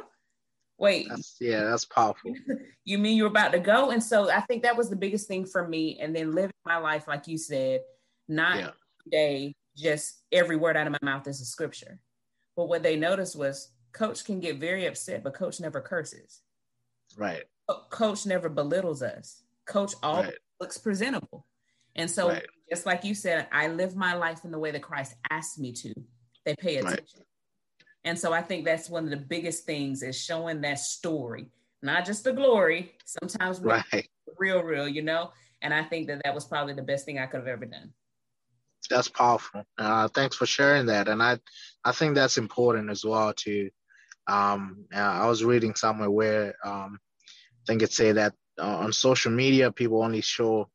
Wait, 0.78 1.08
That's 1.10 1.38
yeah, 1.40 1.64
that's 1.64 1.86
powerful. 1.86 2.34
you 2.84 2.98
mean 2.98 3.16
you're 3.16 3.28
about 3.28 3.54
to 3.54 3.60
go? 3.60 3.92
And 3.92 4.04
so 4.04 4.30
I 4.30 4.42
think 4.42 4.64
that 4.64 4.76
was 4.76 4.90
the 4.90 4.96
biggest 4.96 5.28
thing 5.28 5.46
for 5.46 5.68
me. 5.68 6.00
And 6.00 6.16
then 6.16 6.34
living 6.34 6.52
my 6.66 6.78
life, 6.78 7.08
like 7.08 7.28
you 7.28 7.38
said, 7.38 7.82
not 8.28 8.58
Yeah. 8.58 8.72
day, 9.12 9.56
just 9.78 10.22
every 10.32 10.56
word 10.56 10.76
out 10.78 10.88
of 10.88 10.94
my 10.94 11.00
mouth 11.02 11.28
is 11.28 11.42
a 11.42 11.46
scripture. 11.46 12.00
But 12.58 12.68
what 12.70 12.84
they 12.84 12.96
noticed 12.96 13.36
was 13.38 13.72
coach 13.96 14.26
can 14.26 14.40
get 14.40 14.60
very 14.60 14.86
upset, 14.86 15.24
but 15.24 15.34
coach 15.34 15.60
never 15.60 15.82
curses. 15.82 16.42
Right, 17.18 17.44
Coach 17.90 18.26
never 18.26 18.50
belittles 18.50 19.02
us. 19.02 19.42
Coach 19.66 19.94
always 20.04 20.28
right, 20.28 20.38
looks 20.60 20.78
presentable. 20.78 21.48
And 21.96 22.12
so, 22.12 22.30
Right. 22.30 22.46
just 22.70 22.86
like 22.86 23.04
you 23.04 23.16
said, 23.16 23.48
I 23.52 23.70
live 23.70 23.96
my 23.96 24.14
life 24.14 24.44
in 24.44 24.52
the 24.52 24.60
way 24.60 24.72
that 24.72 24.84
Christ 24.84 25.16
asked 25.32 25.58
me 25.58 25.72
to. 25.72 25.94
They 26.44 26.56
pay 26.56 26.82
Right. 26.82 26.94
attention. 26.94 27.22
And 28.04 28.20
so 28.20 28.34
I 28.34 28.42
think 28.42 28.66
that's 28.66 28.90
one 28.90 29.06
of 29.06 29.10
the 29.10 29.26
biggest 29.26 29.66
things 29.66 30.04
is 30.04 30.22
showing 30.22 30.62
that 30.62 30.78
story, 30.78 31.50
not 31.82 32.06
just 32.06 32.24
the 32.24 32.34
glory. 32.34 32.96
Sometimes 33.06 33.62
right. 33.62 34.08
real, 34.38 34.62
real, 34.62 34.88
you 34.88 35.02
know? 35.02 35.32
And 35.62 35.74
I 35.74 35.84
think 35.84 36.08
that 36.08 36.22
that 36.24 36.36
was 36.36 36.46
probably 36.46 36.74
the 36.74 36.84
best 36.84 37.06
thing 37.06 37.18
I 37.18 37.26
could 37.26 37.40
have 37.40 37.48
ever 37.48 37.66
done. 37.66 37.94
That's 38.90 39.08
powerful. 39.08 39.64
Uh, 39.78 40.08
thanks 40.10 40.36
for 40.36 40.46
sharing 40.46 40.86
that, 40.88 41.08
and 41.08 41.24
I, 41.24 41.40
I 41.84 41.92
think 41.92 42.14
that's 42.14 42.38
important 42.38 42.92
as 42.92 43.04
well. 43.04 43.34
To, 43.34 43.72
um, 44.28 44.86
I 44.94 45.28
was 45.28 45.44
reading 45.44 45.76
somewhere 45.76 46.10
where 46.10 46.56
um, 46.64 47.00
I 47.00 47.64
think 47.68 47.82
it 47.84 47.92
say 47.94 48.12
that 48.14 48.34
uh, 48.60 48.78
on 48.78 48.94
social 48.94 49.32
media 49.32 49.72
people 49.72 50.04
only 50.04 50.22
show, 50.22 50.70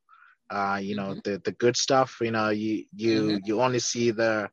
uh, 0.50 0.78
you 0.82 0.96
know, 0.96 1.16
Mhm. 1.16 1.24
the 1.24 1.40
the 1.44 1.52
good 1.52 1.76
stuff. 1.76 2.18
You 2.20 2.30
know, 2.32 2.50
you 2.50 2.84
you 2.94 3.38
Mhm. 3.38 3.44
you 3.44 3.60
only 3.60 3.78
see 3.80 4.10
the 4.10 4.50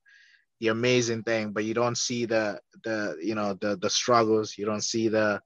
the 0.60 0.68
amazing 0.68 1.24
thing, 1.24 1.52
but 1.52 1.64
you 1.66 1.74
don't 1.74 1.98
see 1.98 2.26
the 2.26 2.60
the 2.84 3.18
you 3.22 3.36
know 3.36 3.54
the 3.60 3.78
the 3.78 3.90
struggles. 3.90 4.58
You 4.58 4.66
don't 4.66 4.84
see 4.84 5.08
the 5.10 5.42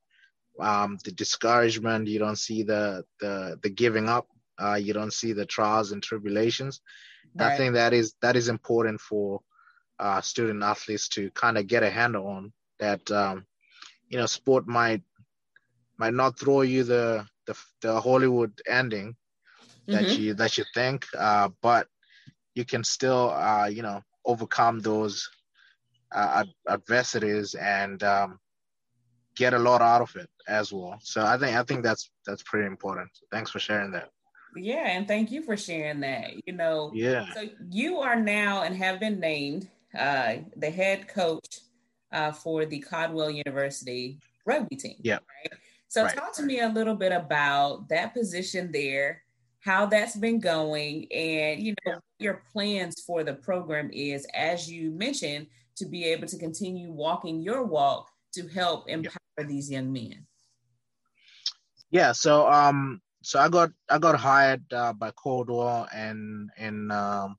um, 0.60 0.98
the 1.04 1.12
discouragement. 1.12 2.08
You 2.08 2.20
don't 2.20 2.38
see 2.38 2.64
the 2.64 3.04
the 3.20 3.58
the 3.62 3.70
giving 3.70 4.10
up. 4.10 4.28
Uh, 4.62 4.76
you 4.76 4.94
don't 4.94 5.14
see 5.14 5.34
the 5.34 5.46
trials 5.46 5.92
and 5.92 6.02
tribulations. 6.04 6.82
Right. 7.16 7.36
I 7.40 7.50
think 7.50 7.74
that 7.74 7.94
is 7.94 8.16
that 8.22 8.36
is 8.36 8.50
important 8.50 9.00
for 9.02 9.42
uh, 10.00 10.22
student 10.22 10.64
athletes 10.64 11.08
to 11.10 11.32
kind 11.32 11.58
of 11.58 11.68
get 11.68 11.84
a 11.84 11.90
handle 11.90 12.28
on 12.28 12.54
that. 12.82 13.10
Um, 13.10 13.46
you 14.12 14.18
know, 14.18 14.26
sport 14.26 14.68
might 14.68 15.02
might 15.98 16.14
not 16.14 16.38
throw 16.38 16.62
you 16.62 16.84
the 16.84 17.26
the, 17.48 17.56
the 17.82 18.02
Hollywood 18.02 18.54
ending 18.68 19.16
that 19.88 20.04
mm-hmm. 20.04 20.22
you 20.22 20.34
that 20.36 20.58
you 20.58 20.66
think, 20.74 21.08
uh, 21.18 21.50
but 21.62 21.88
you 22.54 22.66
can 22.66 22.84
still 22.84 23.32
uh, 23.32 23.68
you 23.68 23.82
know 23.82 24.02
overcome 24.26 24.80
those 24.80 25.30
uh, 26.14 26.44
adversities 26.70 27.56
and 27.56 28.04
um, 28.04 28.40
get 29.36 29.54
a 29.54 29.60
lot 29.60 29.82
out 29.82 30.02
of 30.02 30.16
it 30.18 30.30
as 30.48 30.74
well. 30.74 31.00
So 31.02 31.26
I 31.26 31.38
think 31.38 31.56
I 31.56 31.64
think 31.64 31.84
that's 31.84 32.12
that's 32.26 32.44
pretty 32.44 32.68
important. 32.68 33.10
Thanks 33.32 33.52
for 33.52 33.60
sharing 33.60 33.92
that. 33.92 34.10
Yeah, 34.58 34.90
and 34.90 35.08
thank 35.08 35.32
you 35.32 35.42
for 35.42 35.56
sharing 35.56 36.02
that. 36.02 36.32
You 36.46 36.54
know, 36.54 36.92
yeah. 36.94 37.34
So 37.34 37.48
you 37.70 38.00
are 38.00 38.18
now 38.20 38.64
and 38.64 38.76
have 38.76 39.00
been 39.00 39.22
named 39.22 39.70
uh, 39.98 40.36
the 40.58 40.70
head 40.70 41.08
coach 41.08 41.62
uh, 42.12 42.32
for 42.32 42.66
the 42.66 42.80
Caldwell 42.80 43.32
University 43.32 44.20
rugby 44.46 44.76
team. 44.76 44.96
Yeah. 45.02 45.16
Right? 45.16 45.60
So 45.88 46.04
right. 46.04 46.16
talk 46.16 46.34
to 46.36 46.44
me 46.44 46.62
a 46.62 46.70
little 46.70 46.96
bit 46.96 47.12
about 47.12 47.90
that 47.90 48.14
position 48.14 48.72
there, 48.72 49.24
how 49.60 49.86
that's 49.86 50.16
been 50.16 50.40
going, 50.40 51.12
and 51.12 51.62
you 51.62 51.76
know 51.86 52.00
your 52.20 52.44
plans 52.52 53.02
for 53.02 53.24
the 53.24 53.34
program 53.34 53.90
is, 53.92 54.26
as 54.34 54.72
you 54.72 54.92
mentioned, 54.92 55.48
to 55.76 55.86
be 55.86 56.06
able 56.06 56.28
to 56.28 56.38
continue 56.38 56.92
walking 56.92 57.42
your 57.42 57.64
walk 57.64 58.10
to 58.34 58.48
help 58.48 58.88
empower 58.88 59.18
these 59.46 59.70
young 59.70 59.92
men. 59.92 60.26
Yeah. 61.90 62.14
So 62.14 62.50
um, 62.50 63.02
so 63.22 63.40
I 63.40 63.50
got 63.50 63.72
I 63.90 64.00
got 64.00 64.16
hired 64.18 64.64
uh, 64.74 64.94
by 64.94 65.12
Caldwell 65.12 65.88
and 65.94 66.50
in 66.58 66.90
um, 66.92 67.36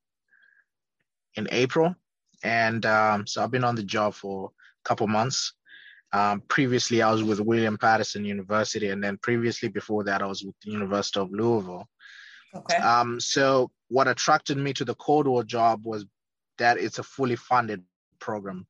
in 1.36 1.48
April, 1.50 1.94
and 2.44 2.84
um, 2.84 3.26
so 3.26 3.42
I've 3.42 3.50
been 3.50 3.64
on 3.64 3.76
the 3.76 3.82
job 3.82 4.14
for 4.14 4.52
couple 4.84 5.06
months. 5.06 5.54
Um, 6.12 6.42
previously, 6.48 7.00
I 7.00 7.10
was 7.10 7.22
with 7.22 7.40
William 7.40 7.78
Paterson 7.78 8.24
University, 8.24 8.90
and 8.90 9.02
then 9.02 9.16
previously 9.18 9.68
before 9.68 10.04
that, 10.04 10.22
I 10.22 10.26
was 10.26 10.42
with 10.42 10.54
the 10.62 10.70
University 10.70 11.20
of 11.20 11.30
Louisville. 11.32 11.88
Okay. 12.54 12.76
Um, 12.76 13.18
so 13.18 13.70
what 13.88 14.08
attracted 14.08 14.58
me 14.58 14.74
to 14.74 14.84
the 14.84 14.94
Caldwell 14.94 15.42
job 15.42 15.84
was 15.84 16.04
that 16.58 16.78
it's 16.78 16.98
a 16.98 17.02
fully 17.02 17.36
funded 17.36 17.82
program. 18.18 18.66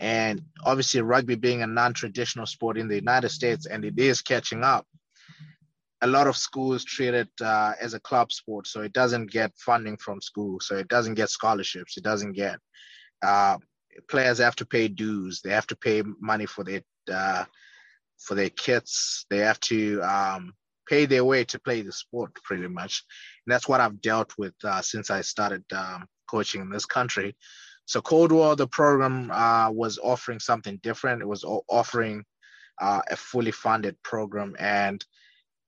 And 0.00 0.42
obviously, 0.64 1.02
rugby 1.02 1.34
being 1.34 1.62
a 1.62 1.66
non 1.66 1.92
traditional 1.92 2.46
sport 2.46 2.78
in 2.78 2.88
the 2.88 2.96
United 2.96 3.28
States, 3.28 3.66
and 3.66 3.84
it 3.84 3.98
is 3.98 4.22
catching 4.22 4.64
up, 4.64 4.86
a 6.00 6.06
lot 6.06 6.26
of 6.26 6.36
schools 6.36 6.84
treat 6.84 7.14
it 7.14 7.30
uh, 7.40 7.72
as 7.80 7.94
a 7.94 8.00
club 8.00 8.32
sport. 8.32 8.66
So 8.66 8.82
it 8.82 8.92
doesn't 8.92 9.30
get 9.30 9.52
funding 9.56 9.96
from 9.96 10.20
school. 10.20 10.60
So 10.60 10.76
it 10.76 10.88
doesn't 10.88 11.14
get 11.14 11.30
scholarships. 11.30 11.96
It 11.96 12.04
doesn't 12.04 12.32
get, 12.32 12.58
uh, 13.22 13.58
players 14.08 14.38
have 14.38 14.56
to 14.56 14.66
pay 14.66 14.88
dues. 14.88 15.40
They 15.42 15.50
have 15.50 15.66
to 15.68 15.76
pay 15.76 16.02
money 16.20 16.46
for 16.46 16.64
their, 16.64 16.82
uh, 17.12 17.44
for 18.18 18.34
their 18.34 18.50
kits. 18.50 19.26
They 19.30 19.38
have 19.38 19.60
to 19.60 20.00
um, 20.02 20.54
pay 20.88 21.06
their 21.06 21.24
way 21.24 21.44
to 21.44 21.58
play 21.58 21.82
the 21.82 21.92
sport 21.92 22.34
pretty 22.42 22.68
much. 22.68 23.04
And 23.46 23.52
that's 23.52 23.68
what 23.68 23.80
I've 23.80 24.00
dealt 24.00 24.32
with 24.38 24.54
uh, 24.64 24.82
since 24.82 25.10
I 25.10 25.20
started 25.22 25.64
um, 25.72 26.06
coaching 26.28 26.60
in 26.60 26.70
this 26.70 26.86
country. 26.86 27.36
So 27.86 28.00
Caldwell, 28.00 28.56
the 28.56 28.66
program 28.66 29.30
uh, 29.30 29.70
was 29.70 29.98
offering 29.98 30.40
something 30.40 30.78
different. 30.82 31.20
It 31.20 31.28
was 31.28 31.44
offering 31.44 32.24
uh, 32.80 33.02
a 33.10 33.16
fully 33.16 33.50
funded 33.50 34.02
program, 34.02 34.56
and 34.58 35.04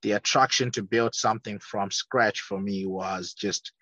the 0.03 0.13
attraction 0.13 0.71
to 0.73 0.83
build 0.83 1.15
something 1.15 1.59
from 1.59 1.91
scratch 1.91 2.41
for 2.41 2.59
me 2.59 2.87
was 2.87 3.35
just 3.35 3.73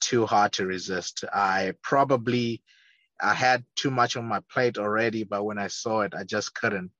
too 0.00 0.26
hard 0.26 0.52
to 0.52 0.66
resist. 0.66 1.24
I 1.32 1.74
probably 1.82 2.62
I 3.22 3.34
had 3.34 3.64
too 3.76 3.90
much 3.90 4.16
on 4.16 4.24
my 4.26 4.40
plate 4.52 4.78
already, 4.78 5.24
but 5.24 5.44
when 5.44 5.58
I 5.58 5.68
saw 5.68 6.00
it, 6.02 6.14
I 6.16 6.24
just 6.24 6.54
couldn't, 6.54 6.90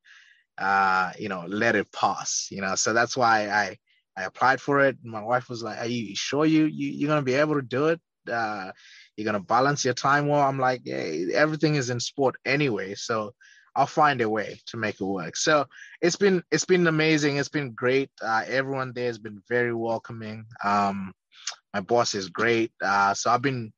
uh, 0.58 1.12
you 1.18 1.28
know, 1.28 1.44
let 1.48 1.76
it 1.76 1.92
pass. 1.92 2.48
You 2.50 2.60
know, 2.60 2.74
so 2.76 2.92
that's 2.92 3.16
why 3.16 3.48
I 3.48 3.78
I 4.16 4.24
applied 4.24 4.60
for 4.60 4.80
it. 4.80 4.98
My 5.02 5.22
wife 5.22 5.48
was 5.48 5.62
like, 5.62 5.78
"Are 5.78 5.86
you 5.86 6.14
sure 6.14 6.44
you, 6.44 6.64
you 6.66 6.88
you're 6.90 7.08
gonna 7.08 7.22
be 7.22 7.34
able 7.34 7.56
to 7.56 7.62
do 7.62 7.86
it?" 7.88 8.00
Uh, 8.30 8.70
you're 9.16 9.24
gonna 9.24 9.40
balance 9.40 9.84
your 9.84 9.94
time 9.94 10.28
well. 10.28 10.40
I'm 10.40 10.58
like, 10.58 10.82
yeah, 10.84 11.34
everything 11.34 11.74
is 11.74 11.90
in 11.90 11.98
sport 12.00 12.36
anyway, 12.44 12.94
so 12.94 13.34
I'll 13.74 13.86
find 13.86 14.20
a 14.20 14.28
way 14.28 14.60
to 14.66 14.76
make 14.76 15.00
it 15.00 15.04
work. 15.04 15.36
So 15.36 15.66
it's 16.00 16.16
been 16.16 16.42
it's 16.50 16.64
been 16.64 16.86
amazing. 16.86 17.36
It's 17.38 17.48
been 17.48 17.72
great. 17.72 18.10
Uh, 18.20 18.44
everyone 18.46 18.92
there 18.92 19.06
has 19.06 19.18
been 19.18 19.42
very 19.48 19.74
welcoming. 19.74 20.46
Um, 20.62 21.12
my 21.72 21.80
boss 21.80 22.14
is 22.14 22.28
great. 22.28 22.72
Uh, 22.82 23.14
so 23.14 23.30
I've 23.30 23.42
been 23.42 23.72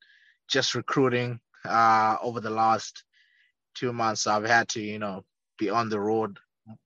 just 0.48 0.74
recruiting 0.74 1.40
uh, 1.64 2.16
over 2.22 2.40
the 2.40 2.50
last 2.50 3.05
two 3.74 3.92
months. 3.92 4.27
I've 4.27 4.44
had 4.44 4.68
to 4.70 4.81
you 4.81 4.98
know 4.98 5.24
be 5.59 5.70
on 5.70 5.88
the 5.88 6.00
road 6.00 6.38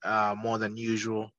uh, 0.03 0.35
more 0.37 0.57
than 0.57 0.77
usual. 0.77 1.31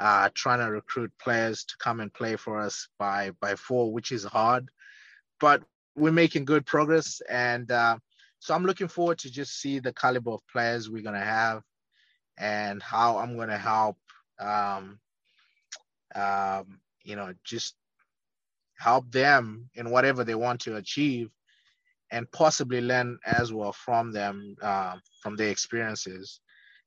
Uh, 0.00 0.28
trying 0.32 0.60
to 0.60 0.70
recruit 0.70 1.10
players 1.20 1.64
to 1.64 1.74
come 1.78 1.98
and 1.98 2.14
play 2.14 2.36
for 2.36 2.60
us 2.60 2.88
by 2.98 3.32
by 3.40 3.56
four, 3.56 3.92
which 3.92 4.12
is 4.12 4.24
hard, 4.24 4.68
but 5.40 5.62
we're 5.96 6.12
making 6.12 6.44
good 6.44 6.64
progress, 6.64 7.20
and 7.28 7.70
uh, 7.72 7.98
so 8.38 8.54
I'm 8.54 8.64
looking 8.64 8.86
forward 8.86 9.18
to 9.18 9.30
just 9.30 9.60
see 9.60 9.80
the 9.80 9.92
caliber 9.92 10.30
of 10.30 10.46
players 10.52 10.88
we're 10.88 11.02
gonna 11.02 11.18
have, 11.24 11.62
and 12.36 12.80
how 12.80 13.18
I'm 13.18 13.36
gonna 13.36 13.58
help. 13.58 13.98
Um, 14.38 15.00
um, 16.14 16.80
you 17.02 17.16
know, 17.16 17.34
just 17.44 17.74
help 18.78 19.10
them 19.10 19.68
in 19.74 19.90
whatever 19.90 20.24
they 20.24 20.34
want 20.34 20.60
to 20.60 20.76
achieve, 20.76 21.30
and 22.10 22.30
possibly 22.32 22.80
learn 22.80 23.18
as 23.26 23.52
well 23.52 23.72
from 23.72 24.12
them, 24.12 24.56
uh, 24.62 24.96
from 25.22 25.36
their 25.36 25.50
experiences, 25.50 26.40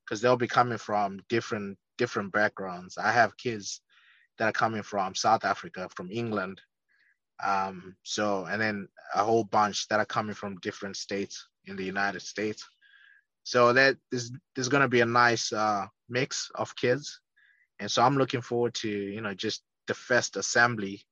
because 0.03 0.21
they'll 0.21 0.37
be 0.37 0.47
coming 0.47 0.77
from 0.77 1.19
different 1.29 1.77
different 1.97 2.31
backgrounds. 2.31 2.97
I 2.97 3.11
have 3.11 3.37
kids 3.37 3.81
that 4.37 4.49
are 4.49 4.51
coming 4.51 4.83
from 4.83 5.13
South 5.13 5.45
Africa, 5.45 5.87
from 5.95 6.09
England, 6.11 6.61
um, 7.43 7.95
so, 8.03 8.45
and 8.45 8.61
then 8.61 8.87
a 9.15 9.23
whole 9.23 9.43
bunch 9.43 9.87
that 9.87 9.99
are 9.99 10.05
coming 10.05 10.35
from 10.35 10.59
different 10.59 10.95
states 10.95 11.47
in 11.65 11.75
the 11.75 11.83
United 11.83 12.21
States. 12.21 12.67
So 13.43 13.73
that 13.73 13.97
is 14.11 14.31
there's 14.55 14.69
going 14.69 14.81
to 14.81 14.87
be 14.87 15.01
a 15.01 15.05
nice 15.05 15.51
uh, 15.51 15.87
mix 16.09 16.51
of 16.55 16.75
kids, 16.75 17.19
and 17.79 17.89
so 17.89 18.03
I'm 18.03 18.17
looking 18.17 18.41
forward 18.41 18.75
to 18.75 18.89
you 18.89 19.21
know 19.21 19.33
just 19.33 19.63
the 19.87 19.93
first 19.93 20.37
assembly 20.37 21.03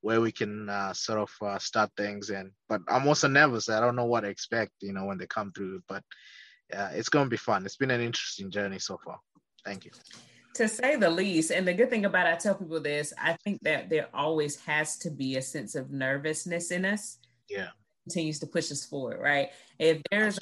where 0.00 0.20
we 0.20 0.32
can 0.32 0.68
uh, 0.68 0.92
sort 0.92 1.18
of 1.18 1.30
uh, 1.42 1.58
start 1.58 1.90
things. 1.96 2.30
And 2.30 2.50
but 2.68 2.82
I'm 2.88 3.06
also 3.06 3.28
nervous. 3.28 3.68
I 3.68 3.80
don't 3.80 3.96
know 3.96 4.06
what 4.06 4.20
to 4.20 4.28
expect, 4.28 4.72
you 4.80 4.92
know, 4.92 5.06
when 5.06 5.18
they 5.18 5.26
come 5.26 5.52
through. 5.52 5.82
But 5.88 6.02
uh, 6.74 6.90
it's 6.92 7.08
going 7.08 7.26
to 7.26 7.30
be 7.30 7.36
fun. 7.36 7.64
It's 7.66 7.76
been 7.76 7.90
an 7.90 8.00
interesting 8.00 8.50
journey 8.50 8.78
so 8.78 8.98
far. 9.04 9.18
Thank 9.64 9.84
you 9.84 9.90
to 10.54 10.68
say 10.68 10.96
the 10.96 11.10
least. 11.10 11.50
And 11.50 11.66
the 11.66 11.74
good 11.74 11.90
thing 11.90 12.04
about 12.04 12.26
it, 12.26 12.34
I 12.34 12.36
tell 12.36 12.54
people 12.54 12.80
this, 12.80 13.12
I 13.18 13.36
think 13.44 13.62
that 13.62 13.88
there 13.88 14.08
always 14.12 14.56
has 14.60 14.98
to 14.98 15.10
be 15.10 15.36
a 15.36 15.42
sense 15.42 15.74
of 15.74 15.90
nervousness 15.90 16.70
in 16.70 16.84
us. 16.84 17.18
Yeah. 17.48 17.68
Continues 18.06 18.38
to 18.40 18.46
push 18.46 18.70
us 18.72 18.84
forward, 18.84 19.20
right? 19.20 19.50
If 19.78 20.02
there's 20.10 20.38
a 20.38 20.40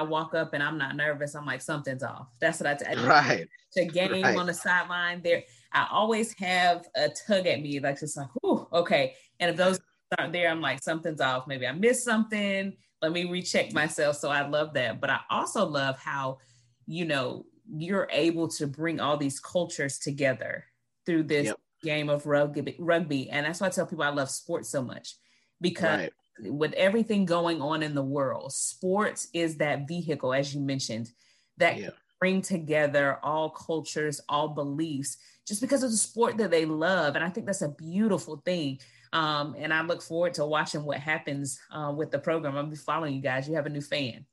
I 0.00 0.04
walk 0.04 0.32
up 0.32 0.54
and 0.54 0.62
I'm 0.62 0.78
not 0.78 0.94
nervous, 0.94 1.34
I'm 1.34 1.44
like, 1.44 1.60
something's 1.60 2.04
off. 2.04 2.28
That's 2.40 2.60
what 2.60 2.68
I 2.68 2.74
tell 2.74 3.04
Right. 3.04 3.48
To 3.72 3.84
game 3.84 4.22
right. 4.22 4.36
on 4.36 4.46
the 4.46 4.54
sideline 4.54 5.22
there, 5.22 5.42
I 5.72 5.86
always 5.90 6.32
have 6.38 6.86
a 6.96 7.08
tug 7.08 7.46
at 7.46 7.60
me, 7.60 7.80
like 7.80 8.00
just 8.00 8.16
like, 8.16 8.28
whew, 8.42 8.66
okay. 8.72 9.14
And 9.40 9.50
if 9.50 9.56
those 9.56 9.80
aren't 10.18 10.32
there, 10.32 10.50
I'm 10.50 10.60
like, 10.60 10.82
something's 10.82 11.20
off. 11.20 11.46
Maybe 11.46 11.66
I 11.66 11.72
missed 11.72 12.04
something. 12.04 12.74
Let 13.02 13.12
me 13.12 13.24
recheck 13.24 13.72
myself. 13.72 14.16
So 14.16 14.30
I 14.30 14.46
love 14.46 14.74
that. 14.74 15.00
But 15.00 15.10
I 15.10 15.20
also 15.30 15.66
love 15.66 15.98
how, 15.98 16.38
you 16.86 17.04
know, 17.04 17.44
you're 17.70 18.08
able 18.10 18.48
to 18.48 18.66
bring 18.66 18.98
all 18.98 19.16
these 19.16 19.40
cultures 19.40 19.98
together 19.98 20.64
through 21.04 21.24
this 21.24 21.46
yep. 21.46 21.56
game 21.82 22.08
of 22.08 22.26
rugby, 22.26 22.76
rugby. 22.78 23.30
And 23.30 23.46
that's 23.46 23.60
why 23.60 23.66
I 23.66 23.70
tell 23.70 23.86
people 23.86 24.04
I 24.04 24.08
love 24.08 24.30
sports 24.30 24.70
so 24.70 24.82
much 24.82 25.16
because 25.60 25.98
right. 25.98 26.12
with 26.40 26.72
everything 26.72 27.26
going 27.26 27.60
on 27.60 27.82
in 27.82 27.94
the 27.94 28.02
world, 28.02 28.52
sports 28.52 29.28
is 29.34 29.56
that 29.58 29.86
vehicle, 29.86 30.32
as 30.32 30.54
you 30.54 30.60
mentioned, 30.60 31.10
that 31.58 31.78
yeah. 31.78 31.90
Bring 32.20 32.42
together 32.42 33.18
all 33.22 33.50
cultures, 33.50 34.20
all 34.28 34.48
beliefs, 34.48 35.18
just 35.46 35.60
because 35.60 35.82
of 35.82 35.90
the 35.90 35.96
sport 35.96 36.36
that 36.38 36.50
they 36.50 36.64
love. 36.64 37.14
And 37.14 37.24
I 37.24 37.30
think 37.30 37.46
that's 37.46 37.62
a 37.62 37.68
beautiful 37.68 38.42
thing. 38.44 38.80
Um, 39.12 39.54
and 39.58 39.72
I 39.72 39.82
look 39.82 40.02
forward 40.02 40.34
to 40.34 40.44
watching 40.44 40.84
what 40.84 40.98
happens 40.98 41.58
uh, 41.70 41.92
with 41.96 42.10
the 42.10 42.18
program. 42.18 42.56
I'll 42.56 42.66
be 42.66 42.76
following 42.76 43.14
you 43.14 43.22
guys. 43.22 43.48
You 43.48 43.54
have 43.54 43.66
a 43.66 43.70
new 43.70 43.80
fan. 43.80 44.26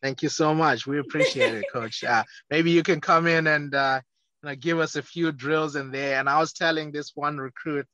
Thank 0.00 0.22
you 0.22 0.28
so 0.28 0.54
much. 0.54 0.86
We 0.86 0.98
appreciate 0.98 1.54
it, 1.54 1.64
Coach. 1.72 2.04
Uh, 2.04 2.24
maybe 2.50 2.70
you 2.70 2.82
can 2.82 3.00
come 3.00 3.26
in 3.26 3.46
and 3.46 3.74
uh, 3.74 4.00
you 4.42 4.48
know, 4.48 4.56
give 4.56 4.78
us 4.78 4.96
a 4.96 5.02
few 5.02 5.32
drills 5.32 5.76
in 5.76 5.90
there. 5.90 6.18
And 6.18 6.28
I 6.28 6.38
was 6.38 6.52
telling 6.52 6.90
this 6.90 7.12
one 7.14 7.38
recruit, 7.38 7.86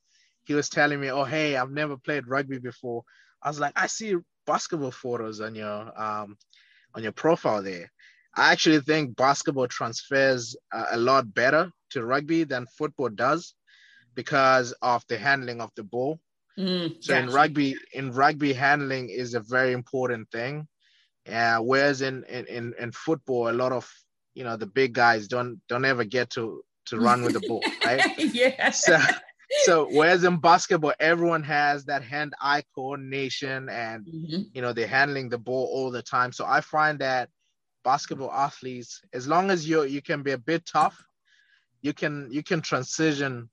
he 0.45 0.55
was 0.55 0.71
telling 0.71 1.01
me, 1.01 1.11
"Oh, 1.11 1.25
hey, 1.25 1.57
I've 1.57 1.71
never 1.71 1.99
played 1.99 2.27
rugby 2.27 2.59
before." 2.59 3.03
I 3.43 3.49
was 3.49 3.61
like, 3.61 3.75
"I 3.77 3.87
see 3.87 4.17
basketball 4.47 4.91
photos 4.91 5.43
on 5.43 5.55
your 5.55 6.01
um, 6.01 6.39
on 6.95 7.03
your 7.03 7.13
profile 7.13 7.63
there. 7.63 7.93
I 8.37 8.53
actually 8.53 8.81
think 8.81 9.17
basketball 9.17 9.69
transfers 9.69 10.57
uh, 10.73 10.87
a 10.93 10.97
lot 10.97 11.33
better 11.35 11.71
to 11.91 12.05
rugby 12.05 12.45
than 12.45 12.67
football 12.77 13.09
does 13.09 13.55
because 14.15 14.73
of 14.83 15.05
the 15.09 15.19
handling 15.19 15.61
of 15.61 15.71
the 15.77 15.83
ball. 15.83 16.21
Mm, 16.59 16.97
so 17.01 17.17
in 17.17 17.31
rugby, 17.31 17.77
in 17.93 18.13
rugby, 18.13 18.53
handling 18.53 19.11
is 19.11 19.35
a 19.35 19.41
very 19.41 19.73
important 19.73 20.29
thing. 20.31 20.67
Uh, 21.31 21.59
whereas 21.59 22.03
in, 22.03 22.25
in 22.25 22.75
in 22.79 22.93
football, 22.93 23.49
a 23.49 23.53
lot 23.53 23.71
of 23.71 23.89
you 24.35 24.45
know 24.45 24.57
the 24.57 24.67
big 24.67 24.93
guys 24.93 25.29
don't 25.29 25.61
don't 25.69 25.85
ever 25.85 26.05
get 26.05 26.31
to 26.31 26.63
to 26.87 26.99
run 26.99 27.23
with 27.23 27.35
the 27.35 27.47
ball, 27.47 27.63
right? 27.85 28.03
yeah. 28.19 28.71
So 28.71 28.99
so 29.63 29.89
whereas 29.91 30.25
in 30.25 30.39
basketball, 30.39 30.95
everyone 31.01 31.43
has 31.45 31.85
that 31.85 32.03
hand-eye 32.03 32.65
coordination, 32.75 33.69
and 33.69 34.07
mm-hmm. 34.07 34.43
you 34.53 34.63
know 34.63 34.73
they're 34.73 34.87
handling 34.87 35.29
the 35.29 35.39
ball 35.39 35.71
all 35.73 35.91
the 35.91 36.03
time. 36.03 36.33
So 36.33 36.45
I 36.45 36.61
find 36.61 36.99
that 36.99 37.29
basketball 37.85 38.33
athletes, 38.33 39.03
as 39.13 39.27
long 39.27 39.51
as 39.51 39.69
you 39.69 39.85
you 39.85 40.03
can 40.03 40.23
be 40.23 40.33
a 40.33 40.39
bit 40.39 40.67
tough, 40.67 40.97
you 41.83 41.93
can 41.93 42.29
you 42.31 42.43
can 42.43 42.61
transition 42.61 43.49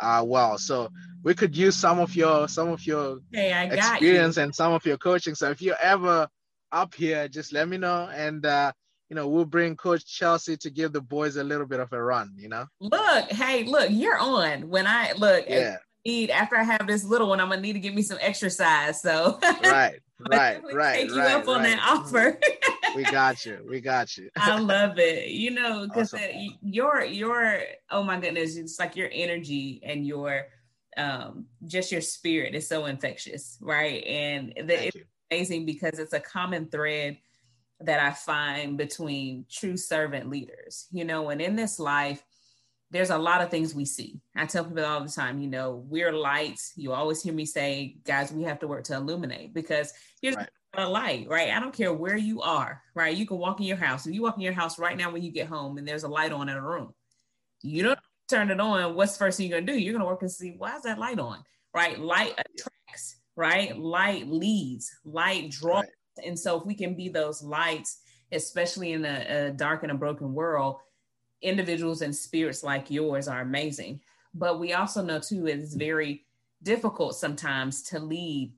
uh, 0.00 0.22
well. 0.26 0.58
So 0.58 0.90
we 1.22 1.34
could 1.34 1.56
use 1.56 1.76
some 1.76 1.98
of 1.98 2.14
your 2.14 2.48
some 2.48 2.68
of 2.68 2.86
your 2.86 3.18
hey, 3.32 3.68
experience 3.70 4.36
you. 4.36 4.42
and 4.42 4.54
some 4.54 4.72
of 4.72 4.84
your 4.84 4.98
coaching. 4.98 5.34
So 5.34 5.50
if 5.50 5.62
you're 5.62 5.82
ever 5.82 6.28
up 6.70 6.94
here, 6.94 7.28
just 7.28 7.52
let 7.52 7.68
me 7.68 7.78
know, 7.78 8.08
and 8.12 8.44
uh, 8.46 8.72
you 9.12 9.16
know, 9.16 9.28
we'll 9.28 9.44
bring 9.44 9.76
Coach 9.76 10.06
Chelsea 10.06 10.56
to 10.56 10.70
give 10.70 10.94
the 10.94 11.02
boys 11.02 11.36
a 11.36 11.44
little 11.44 11.66
bit 11.66 11.80
of 11.80 11.92
a 11.92 12.02
run, 12.02 12.32
you 12.38 12.48
know? 12.48 12.64
Look, 12.80 13.30
hey, 13.30 13.64
look, 13.64 13.90
you're 13.90 14.18
on. 14.18 14.70
When 14.70 14.86
I 14.86 15.12
look, 15.18 15.44
yeah. 15.46 15.76
Need 16.04 16.30
after 16.30 16.56
I 16.56 16.64
have 16.64 16.86
this 16.86 17.04
little 17.04 17.28
one, 17.28 17.40
I'm 17.40 17.48
gonna 17.48 17.60
need 17.60 17.74
to 17.74 17.80
give 17.80 17.94
me 17.94 18.02
some 18.02 18.18
exercise. 18.20 19.00
So 19.00 19.38
right, 19.64 20.00
right, 20.30 20.62
right. 20.72 20.94
Take 20.94 21.10
you 21.10 21.18
right, 21.18 21.34
up 21.34 21.48
on 21.48 21.60
right. 21.60 21.76
that 21.76 21.80
offer. 21.82 22.38
we 22.96 23.04
got 23.04 23.44
you. 23.44 23.64
We 23.68 23.80
got 23.80 24.16
you. 24.16 24.30
I 24.36 24.58
love 24.58 24.98
it. 24.98 25.28
You 25.28 25.50
know, 25.50 25.86
because 25.86 26.14
awesome. 26.14 26.58
your 26.62 27.04
your 27.04 27.60
oh 27.90 28.02
my 28.02 28.18
goodness, 28.20 28.56
it's 28.56 28.78
like 28.78 28.96
your 28.96 29.10
energy 29.12 29.80
and 29.84 30.06
your 30.06 30.46
um 30.96 31.46
just 31.66 31.92
your 31.92 32.00
spirit 32.00 32.54
is 32.54 32.68
so 32.68 32.86
infectious, 32.86 33.58
right? 33.60 34.04
And 34.04 34.52
the, 34.56 34.86
it's 34.86 34.96
amazing 35.30 35.66
because 35.66 35.98
it's 35.98 36.12
a 36.12 36.20
common 36.20 36.68
thread 36.68 37.18
that 37.80 37.98
I 37.98 38.12
find 38.12 38.76
between 38.76 39.44
true 39.50 39.76
servant 39.76 40.28
leaders. 40.28 40.86
You 40.90 41.04
know, 41.04 41.30
and 41.30 41.40
in 41.40 41.56
this 41.56 41.78
life, 41.78 42.22
there's 42.92 43.10
a 43.10 43.18
lot 43.18 43.40
of 43.40 43.50
things 43.50 43.74
we 43.74 43.86
see. 43.86 44.20
I 44.36 44.44
tell 44.44 44.64
people 44.64 44.84
all 44.84 45.02
the 45.02 45.08
time, 45.08 45.40
you 45.40 45.48
know, 45.48 45.82
we're 45.88 46.12
lights. 46.12 46.72
You 46.76 46.92
always 46.92 47.22
hear 47.22 47.32
me 47.32 47.46
say, 47.46 47.96
guys, 48.04 48.30
we 48.30 48.42
have 48.42 48.60
to 48.60 48.68
work 48.68 48.84
to 48.84 48.94
illuminate 48.94 49.54
because 49.54 49.94
here's 50.20 50.36
right. 50.36 50.48
a 50.76 50.86
light, 50.86 51.26
right? 51.26 51.50
I 51.50 51.58
don't 51.58 51.74
care 51.74 51.94
where 51.94 52.18
you 52.18 52.42
are, 52.42 52.82
right? 52.94 53.16
You 53.16 53.26
can 53.26 53.38
walk 53.38 53.60
in 53.60 53.66
your 53.66 53.78
house. 53.78 54.06
If 54.06 54.14
you 54.14 54.22
walk 54.22 54.36
in 54.36 54.42
your 54.42 54.52
house 54.52 54.78
right 54.78 54.96
now 54.96 55.10
when 55.10 55.22
you 55.22 55.32
get 55.32 55.46
home 55.46 55.78
and 55.78 55.88
there's 55.88 56.04
a 56.04 56.08
light 56.08 56.32
on 56.32 56.50
in 56.50 56.56
a 56.56 56.62
room, 56.62 56.92
you 57.62 57.82
don't 57.82 57.98
turn 58.28 58.50
it 58.50 58.60
on. 58.60 58.94
What's 58.94 59.12
the 59.12 59.20
first 59.20 59.38
thing 59.38 59.48
you're 59.48 59.58
gonna 59.58 59.72
do? 59.72 59.78
You're 59.78 59.94
gonna 59.94 60.04
work 60.04 60.20
and 60.20 60.30
see 60.30 60.54
why 60.58 60.76
is 60.76 60.82
that 60.82 60.98
light 60.98 61.18
on, 61.18 61.42
right? 61.74 61.98
Light 61.98 62.32
attracts, 62.32 63.16
right? 63.36 63.76
Light 63.76 64.28
leads, 64.28 64.90
light 65.02 65.50
draws. 65.50 65.84
Right. 65.84 66.26
And 66.26 66.38
so, 66.38 66.60
if 66.60 66.66
we 66.66 66.74
can 66.74 66.94
be 66.94 67.08
those 67.08 67.42
lights, 67.42 68.02
especially 68.32 68.92
in 68.92 69.06
a, 69.06 69.46
a 69.46 69.50
dark 69.50 69.82
and 69.82 69.92
a 69.92 69.94
broken 69.94 70.34
world, 70.34 70.76
individuals 71.42 72.02
and 72.02 72.14
spirits 72.14 72.62
like 72.62 72.90
yours 72.90 73.28
are 73.28 73.40
amazing. 73.40 74.00
But 74.34 74.58
we 74.60 74.72
also 74.72 75.02
know, 75.02 75.18
too, 75.18 75.46
it's 75.46 75.74
very 75.74 76.24
difficult 76.62 77.16
sometimes 77.16 77.82
to 77.82 77.98
lead 77.98 78.54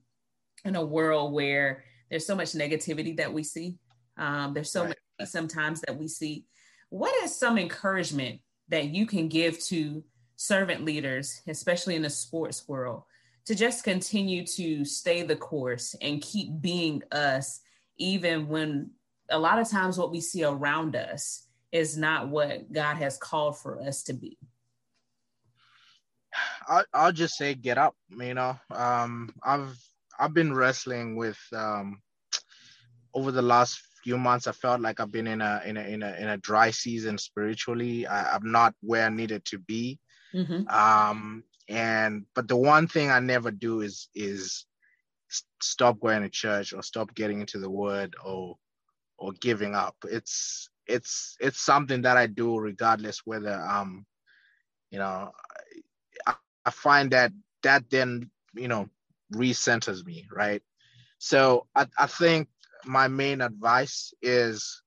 in 0.63 0.75
a 0.75 0.85
world 0.85 1.33
where 1.33 1.83
there's 2.09 2.25
so 2.25 2.35
much 2.35 2.53
negativity 2.53 3.17
that 3.17 3.33
we 3.33 3.43
see. 3.43 3.77
Um, 4.17 4.53
there's 4.53 4.71
so 4.71 4.85
right. 4.85 4.95
many 5.19 5.27
sometimes 5.27 5.81
that 5.81 5.97
we 5.97 6.07
see. 6.07 6.45
What 6.89 7.13
is 7.23 7.35
some 7.35 7.57
encouragement 7.57 8.39
that 8.69 8.85
you 8.85 9.05
can 9.05 9.27
give 9.27 9.59
to 9.65 10.03
servant 10.35 10.85
leaders, 10.85 11.41
especially 11.47 11.95
in 11.95 12.01
the 12.01 12.09
sports 12.09 12.67
world, 12.67 13.03
to 13.45 13.55
just 13.55 13.83
continue 13.83 14.45
to 14.45 14.85
stay 14.85 15.23
the 15.23 15.35
course 15.35 15.95
and 16.01 16.21
keep 16.21 16.49
being 16.61 17.03
us, 17.11 17.61
even 17.97 18.47
when 18.47 18.91
a 19.29 19.37
lot 19.37 19.59
of 19.59 19.69
times 19.69 19.97
what 19.97 20.11
we 20.11 20.21
see 20.21 20.43
around 20.43 20.95
us 20.95 21.44
is 21.75 21.97
not 21.97 22.29
what 22.29 22.71
God 22.71 22.95
has 22.95 23.17
called 23.17 23.57
for 23.57 23.81
us 23.81 24.03
to 24.03 24.13
be. 24.13 24.37
I'll, 26.67 26.85
I'll 26.93 27.11
just 27.11 27.35
say 27.35 27.53
get 27.53 27.77
up. 27.77 27.95
You 28.09 28.33
know, 28.33 28.57
um, 28.71 29.33
I've 29.43 29.77
I've 30.17 30.33
been 30.33 30.53
wrestling 30.53 31.17
with 31.17 31.39
um, 31.53 32.01
over 33.13 33.31
the 33.31 33.41
last 33.41 33.81
few 34.03 34.17
months. 34.17 34.47
I 34.47 34.53
felt 34.53 34.79
like 34.79 34.99
I've 34.99 35.11
been 35.11 35.27
in 35.27 35.41
a 35.41 35.61
in 35.65 35.75
a 35.75 35.81
in 35.81 36.01
a 36.01 36.13
in 36.15 36.29
a 36.29 36.37
dry 36.37 36.71
season 36.71 37.17
spiritually. 37.17 38.07
I, 38.07 38.35
am 38.35 38.51
not 38.51 38.73
where 38.81 39.05
I 39.05 39.09
needed 39.09 39.43
to 39.45 39.59
be. 39.59 39.99
Mm-hmm. 40.33 40.67
Um, 40.69 41.43
and 41.67 42.25
but 42.35 42.47
the 42.47 42.55
one 42.55 42.87
thing 42.87 43.09
i 43.09 43.19
never 43.19 43.49
do 43.49 43.81
is 43.81 44.09
is 44.13 44.65
stop 45.59 45.99
going 45.99 46.21
to 46.21 46.29
church 46.29 46.73
or 46.73 46.83
stop 46.83 47.13
getting 47.15 47.41
into 47.41 47.57
the 47.57 47.69
word 47.69 48.15
or 48.23 48.55
or 49.17 49.31
giving 49.41 49.73
up 49.73 49.95
it's 50.03 50.69
it's 50.87 51.37
it's 51.39 51.61
something 51.61 52.03
that 52.03 52.17
i 52.17 52.27
do 52.27 52.57
regardless 52.59 53.21
whether 53.25 53.53
um 53.61 54.05
you 54.91 54.99
know 54.99 55.31
i, 56.27 56.35
I 56.65 56.71
find 56.71 57.11
that 57.11 57.31
that 57.63 57.89
then 57.89 58.31
you 58.55 58.67
know 58.67 58.89
recenters 59.33 60.05
me 60.05 60.27
right? 60.31 60.61
So 61.19 61.67
I, 61.75 61.87
I 61.97 62.07
think 62.07 62.49
my 62.85 63.07
main 63.07 63.41
advice 63.41 64.13
is 64.21 64.83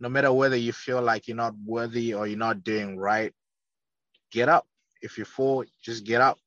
no 0.00 0.08
matter 0.08 0.32
whether 0.32 0.56
you 0.56 0.72
feel 0.72 1.02
like 1.02 1.28
you're 1.28 1.36
not 1.36 1.54
worthy 1.64 2.14
or 2.14 2.26
you're 2.26 2.38
not 2.38 2.64
doing 2.64 2.98
right 2.98 3.32
get 4.32 4.48
up. 4.48 4.66
If 5.02 5.18
you 5.18 5.24
fall, 5.24 5.64
just 5.82 6.04
get 6.04 6.20
up, 6.20 6.38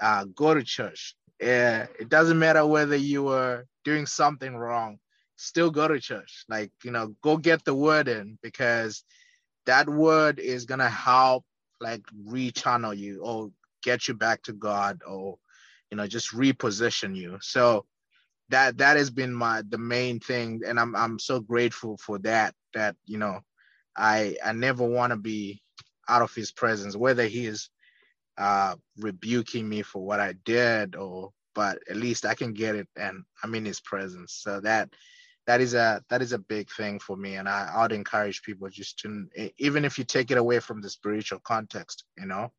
uh, 0.00 0.24
go 0.34 0.54
to 0.54 0.62
church. 0.64 1.16
Yeah, 1.40 1.86
it 1.98 2.08
doesn't 2.08 2.38
matter 2.38 2.66
whether 2.66 2.96
you 2.96 3.24
were 3.24 3.64
doing 3.84 4.06
something 4.06 4.56
wrong, 4.56 4.98
still 5.38 5.70
go 5.70 5.88
to 5.88 6.00
church. 6.00 6.44
Like, 6.48 6.70
you 6.84 6.90
know, 6.90 7.14
go 7.22 7.36
get 7.36 7.64
the 7.64 7.74
word 7.74 8.08
in 8.08 8.38
because 8.42 9.04
that 9.66 9.88
word 9.88 10.38
is 10.38 10.66
going 10.66 10.80
to 10.80 10.88
help 10.88 11.44
like 11.80 12.02
rechannel 12.26 12.96
you 12.96 13.22
or 13.22 13.50
get 13.82 14.08
you 14.08 14.14
back 14.14 14.42
to 14.42 14.52
God 14.52 15.00
or, 15.06 15.38
you 15.90 15.96
know, 15.96 16.06
just 16.06 16.32
reposition 16.32 17.16
you. 17.16 17.38
So 17.40 17.86
that, 18.50 18.78
that 18.78 18.96
has 18.96 19.10
been 19.10 19.32
my, 19.32 19.62
the 19.68 19.78
main 19.78 20.20
thing. 20.20 20.62
And 20.66 20.78
I'm, 20.78 20.96
I'm 20.96 21.18
so 21.18 21.40
grateful 21.40 21.96
for 21.98 22.18
that, 22.20 22.54
that, 22.74 22.96
you 23.06 23.18
know, 23.18 23.40
I, 23.96 24.36
I 24.44 24.52
never 24.52 24.86
want 24.86 25.12
to 25.12 25.16
be 25.16 25.62
out 26.08 26.22
of 26.22 26.34
his 26.34 26.52
presence, 26.52 26.96
whether 26.96 27.26
he 27.26 27.46
is 27.46 27.70
uh, 28.38 28.76
rebuking 28.98 29.68
me 29.68 29.82
for 29.82 30.04
what 30.04 30.20
I 30.20 30.34
did, 30.44 30.96
or 30.96 31.32
but 31.54 31.80
at 31.90 31.96
least 31.96 32.24
I 32.24 32.34
can 32.34 32.52
get 32.52 32.76
it 32.76 32.88
and 32.96 33.24
I'm 33.42 33.54
in 33.56 33.64
His 33.64 33.80
presence. 33.80 34.32
So 34.40 34.60
that 34.60 34.90
that 35.48 35.62
is 35.62 35.72
a 35.72 36.02
that 36.10 36.20
is 36.20 36.32
a 36.32 36.38
big 36.38 36.70
thing 36.70 36.98
for 37.00 37.16
me, 37.16 37.36
and 37.36 37.48
I 37.48 37.72
I'd 37.74 37.92
encourage 37.92 38.42
people 38.42 38.68
just 38.68 38.98
to 38.98 39.26
even 39.56 39.86
if 39.86 39.98
you 39.98 40.04
take 40.04 40.30
it 40.30 40.36
away 40.36 40.60
from 40.60 40.82
the 40.82 40.90
spiritual 40.90 41.40
context, 41.40 42.04
you 42.18 42.26
know, 42.26 42.52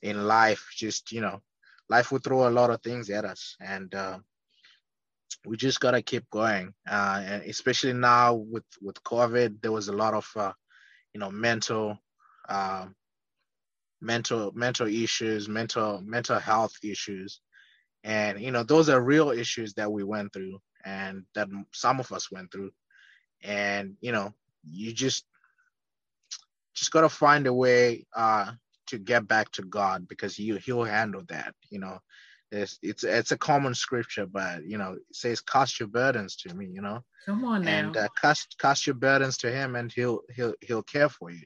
in 0.00 0.26
life, 0.26 0.66
just 0.74 1.12
you 1.12 1.20
know, 1.20 1.42
life 1.90 2.10
will 2.10 2.18
throw 2.20 2.48
a 2.48 2.56
lot 2.58 2.70
of 2.70 2.80
things 2.80 3.10
at 3.10 3.26
us, 3.26 3.56
and 3.60 3.94
uh, 3.94 4.18
we 5.44 5.58
just 5.58 5.80
gotta 5.80 6.00
keep 6.00 6.24
going. 6.30 6.72
Uh, 6.90 7.22
and 7.22 7.42
especially 7.42 7.92
now 7.92 8.32
with 8.32 8.64
with 8.80 8.96
COVID, 9.04 9.60
there 9.60 9.72
was 9.72 9.88
a 9.88 10.00
lot 10.02 10.14
of 10.14 10.26
uh, 10.34 10.52
you 11.12 11.20
know 11.20 11.30
mental 11.30 11.98
uh, 12.48 12.86
mental 14.00 14.50
mental 14.54 14.86
issues, 14.86 15.46
mental 15.46 16.00
mental 16.00 16.38
health 16.38 16.72
issues, 16.82 17.42
and 18.02 18.40
you 18.40 18.50
know 18.50 18.62
those 18.62 18.88
are 18.88 19.02
real 19.02 19.30
issues 19.30 19.74
that 19.74 19.92
we 19.92 20.04
went 20.04 20.32
through 20.32 20.58
and 20.84 21.24
that 21.34 21.48
some 21.72 22.00
of 22.00 22.12
us 22.12 22.30
went 22.30 22.52
through, 22.52 22.70
and 23.42 23.96
you 24.00 24.12
know 24.12 24.32
you 24.64 24.92
just 24.92 25.24
just 26.74 26.92
gotta 26.92 27.08
find 27.08 27.46
a 27.46 27.52
way 27.52 28.06
uh, 28.14 28.52
to 28.86 28.98
get 28.98 29.26
back 29.28 29.50
to 29.52 29.62
God 29.62 30.08
because 30.08 30.36
he 30.36 30.56
he'll 30.58 30.84
handle 30.84 31.22
that. 31.28 31.54
You 31.70 31.80
know, 31.80 31.98
it's 32.50 32.78
it's 32.82 33.04
it's 33.04 33.32
a 33.32 33.38
common 33.38 33.74
scripture, 33.74 34.26
but 34.26 34.64
you 34.64 34.78
know 34.78 34.92
it 34.94 35.02
says 35.12 35.40
cast 35.40 35.80
your 35.80 35.88
burdens 35.88 36.36
to 36.36 36.54
me. 36.54 36.66
You 36.66 36.82
know, 36.82 37.00
come 37.26 37.44
on 37.44 37.66
now, 37.66 37.70
and 37.72 37.96
uh, 37.96 38.08
cast 38.20 38.56
cast 38.58 38.86
your 38.86 38.94
burdens 38.96 39.38
to 39.38 39.50
Him, 39.50 39.76
and 39.76 39.92
He'll 39.92 40.20
He'll 40.34 40.54
He'll 40.60 40.82
care 40.82 41.08
for 41.08 41.30
you. 41.30 41.42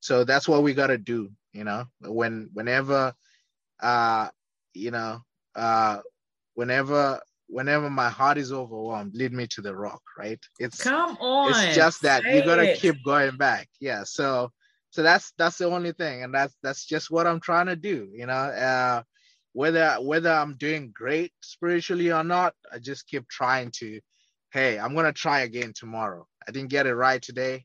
So 0.00 0.24
that's 0.24 0.48
what 0.48 0.62
we 0.62 0.74
gotta 0.74 0.98
do 0.98 1.30
you 1.52 1.64
know 1.64 1.84
when 2.00 2.48
whenever 2.52 3.12
uh 3.80 4.28
you 4.74 4.90
know 4.90 5.20
uh 5.54 5.98
whenever 6.54 7.20
whenever 7.50 7.90
my 7.90 8.08
heart 8.08 8.38
is 8.38 8.52
overwhelmed 8.52 9.14
lead 9.14 9.32
me 9.32 9.46
to 9.46 9.60
the 9.60 9.74
rock 9.74 10.02
right 10.16 10.40
it's 10.58 10.82
come 10.82 11.16
on 11.18 11.50
it's 11.50 11.74
just 11.74 12.02
that 12.02 12.22
you 12.24 12.42
gotta 12.44 12.62
it. 12.62 12.78
keep 12.78 12.96
going 13.04 13.36
back 13.36 13.68
yeah 13.80 14.02
so 14.04 14.50
so 14.90 15.02
that's 15.02 15.32
that's 15.36 15.58
the 15.58 15.64
only 15.64 15.92
thing 15.92 16.22
and 16.22 16.32
that's 16.34 16.56
that's 16.62 16.86
just 16.86 17.10
what 17.10 17.26
i'm 17.26 17.40
trying 17.40 17.66
to 17.66 17.76
do 17.76 18.08
you 18.14 18.26
know 18.26 18.32
uh 18.32 19.02
whether 19.52 19.96
whether 20.00 20.30
I'm 20.30 20.54
doing 20.56 20.92
great 20.94 21.32
spiritually 21.40 22.12
or 22.12 22.24
not, 22.24 22.54
I 22.72 22.78
just 22.78 23.06
keep 23.06 23.28
trying 23.28 23.70
to, 23.78 24.00
hey, 24.52 24.78
I'm 24.78 24.94
gonna 24.94 25.12
try 25.12 25.40
again 25.40 25.72
tomorrow. 25.74 26.26
I 26.46 26.52
didn't 26.52 26.70
get 26.70 26.86
it 26.86 26.94
right 26.94 27.20
today. 27.20 27.64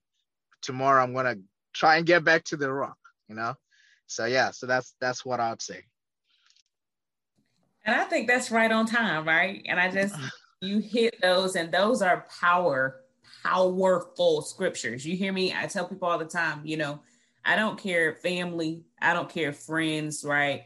Tomorrow 0.61 1.03
I'm 1.03 1.13
gonna 1.13 1.35
try 1.73 1.97
and 1.97 2.05
get 2.05 2.23
back 2.23 2.43
to 2.45 2.57
the 2.57 2.71
rock, 2.71 2.97
you 3.29 3.35
know? 3.35 3.55
So 4.07 4.25
yeah, 4.25 4.51
so 4.51 4.65
that's 4.65 4.95
that's 4.99 5.25
what 5.25 5.39
I'd 5.39 5.61
say. 5.61 5.83
And 7.85 7.95
I 7.95 8.03
think 8.03 8.27
that's 8.27 8.51
right 8.51 8.71
on 8.71 8.85
time, 8.85 9.27
right? 9.27 9.61
And 9.65 9.79
I 9.79 9.89
just 9.89 10.15
you 10.61 10.79
hit 10.79 11.21
those, 11.21 11.55
and 11.55 11.71
those 11.71 12.01
are 12.01 12.25
power, 12.41 13.01
powerful 13.43 14.41
scriptures. 14.41 15.05
You 15.05 15.15
hear 15.15 15.31
me? 15.31 15.53
I 15.53 15.67
tell 15.67 15.87
people 15.87 16.07
all 16.07 16.17
the 16.17 16.25
time, 16.25 16.61
you 16.63 16.77
know, 16.77 16.99
I 17.43 17.55
don't 17.55 17.77
care 17.77 18.15
family, 18.15 18.83
I 19.01 19.13
don't 19.13 19.29
care 19.29 19.53
friends, 19.53 20.23
right? 20.23 20.63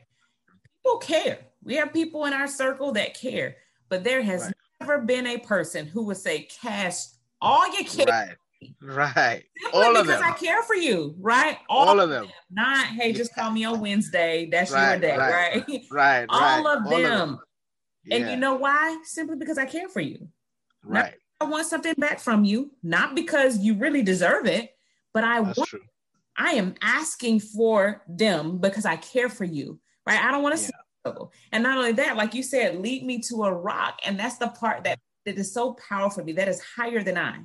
People 0.84 0.99
care. 0.99 1.39
We 1.63 1.75
have 1.75 1.91
people 1.91 2.25
in 2.25 2.34
our 2.34 2.47
circle 2.47 2.93
that 2.93 3.19
care, 3.19 3.58
but 3.89 4.03
there 4.03 4.21
has 4.21 4.43
right. 4.43 4.53
never 4.79 4.99
been 4.99 5.27
a 5.27 5.38
person 5.39 5.86
who 5.86 6.03
would 6.03 6.17
say, 6.17 6.43
cast 6.43 7.17
all 7.41 7.65
your 7.73 7.84
kids 7.84 8.10
Right. 8.10 8.36
Right. 8.82 9.43
Simply 9.62 9.82
all 9.82 9.95
of 9.98 10.08
them. 10.08 10.17
Because 10.17 10.22
I 10.22 10.38
care 10.38 10.63
for 10.63 10.76
you, 10.76 11.15
right? 11.19 11.58
All, 11.69 11.89
all 11.89 12.00
of 12.00 12.10
them. 12.10 12.26
them. 12.26 12.34
Not, 12.52 12.86
hey, 12.88 13.13
just 13.13 13.34
call 13.34 13.52
me 13.52 13.63
on 13.65 13.80
Wednesday. 13.80 14.50
That's 14.52 14.72
right, 14.72 14.91
your 14.91 15.00
day, 15.00 15.17
right? 15.17 15.63
Right. 15.67 15.86
right 15.91 16.26
all 16.30 16.67
of 16.67 16.86
all 16.86 16.89
them. 16.89 17.04
Of 17.04 17.19
them. 17.19 17.39
Yeah. 18.06 18.17
And 18.17 18.30
you 18.32 18.36
know 18.38 18.56
why? 18.56 19.02
Simply 19.04 19.38
because 19.38 19.58
I 19.58 19.65
care 19.65 19.89
for 19.89 20.02
you. 20.02 20.28
Right. 20.84 21.13
I 21.41 21.45
want 21.45 21.67
something 21.67 21.93
back 21.98 22.19
from 22.19 22.43
you, 22.43 22.72
not 22.84 23.15
because 23.15 23.60
you 23.60 23.76
really 23.76 24.02
deserve 24.02 24.45
it, 24.45 24.72
but 25.13 25.24
I 25.24 25.41
That's 25.41 25.58
want, 25.58 25.69
true. 25.69 25.82
I 26.38 26.52
am 26.52 26.76
asking 26.82 27.41
for 27.41 28.04
them 28.08 28.58
because 28.58 28.86
I 28.86 28.98
care 28.98 29.30
for 29.30 29.45
you, 29.45 29.80
right? 30.06 30.19
I 30.22 30.32
don't 30.32 30.43
want 30.43 30.58
to 30.58 30.63
yeah. 30.63 31.13
And 31.52 31.63
not 31.63 31.78
only 31.78 31.93
that, 31.93 32.17
like 32.17 32.34
you 32.34 32.43
said, 32.43 32.78
lead 32.78 33.06
me 33.06 33.19
to 33.22 33.43
a 33.43 33.54
rock. 33.54 34.00
And 34.06 34.19
that's 34.19 34.38
the 34.38 34.50
part 34.50 34.84
that, 34.84 35.00
that 35.26 35.38
is 35.38 35.54
so 35.54 35.76
powerful 35.88 36.22
for 36.22 36.26
me, 36.26 36.34
that 36.34 36.48
is 36.48 36.62
higher 36.62 37.04
than 37.04 37.17
I. 37.17 37.39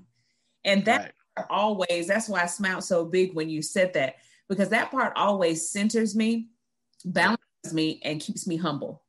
And 0.64 0.84
that 0.86 1.14
right. 1.36 1.46
always, 1.50 2.06
that's 2.06 2.28
why 2.28 2.42
I 2.42 2.46
smiled 2.46 2.84
so 2.84 3.04
big 3.04 3.34
when 3.34 3.48
you 3.48 3.62
said 3.62 3.92
that, 3.94 4.16
because 4.48 4.68
that 4.70 4.90
part 4.90 5.12
always 5.16 5.70
centers 5.70 6.14
me, 6.14 6.48
balances 7.04 7.72
me, 7.72 8.00
and 8.04 8.20
keeps 8.20 8.46
me 8.46 8.56
humble. 8.56 9.02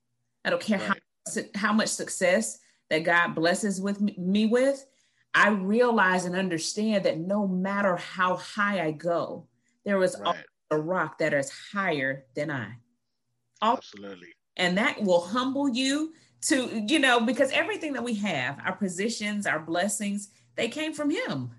I 0.44 0.50
don't 0.50 0.62
care 0.62 0.80
right. 0.80 1.00
how, 1.34 1.42
how 1.56 1.74
much 1.74 1.90
success 1.90 2.60
that 2.90 3.04
God 3.04 3.36
blesses 3.36 3.82
with 3.82 4.02
me, 4.02 4.16
me 4.18 4.46
with. 4.46 4.86
I 5.34 5.50
realize 5.50 6.26
and 6.26 6.36
understand 6.36 7.04
that 7.06 7.20
no 7.20 7.48
matter 7.48 7.98
how 7.98 8.38
high 8.38 8.86
I 8.86 8.92
go, 8.92 9.48
there 9.84 10.02
is 10.02 10.16
right. 10.20 10.38
a 10.72 10.80
rock 10.80 11.18
that 11.18 11.34
is 11.34 11.52
higher 11.74 12.26
than 12.36 12.50
I. 12.52 12.74
Absolutely. 13.62 14.30
And 14.58 14.78
that 14.78 15.02
will 15.02 15.22
humble 15.22 15.68
you 15.68 16.14
to, 16.44 16.86
you 16.88 17.00
know, 17.00 17.20
because 17.20 17.52
everything 17.52 17.94
that 17.94 18.04
we 18.04 18.14
have, 18.16 18.60
our 18.64 18.76
positions, 18.76 19.46
our 19.46 19.60
blessings, 19.60 20.30
they 20.56 20.68
came 20.68 20.94
from 20.94 21.10
him. 21.10 21.52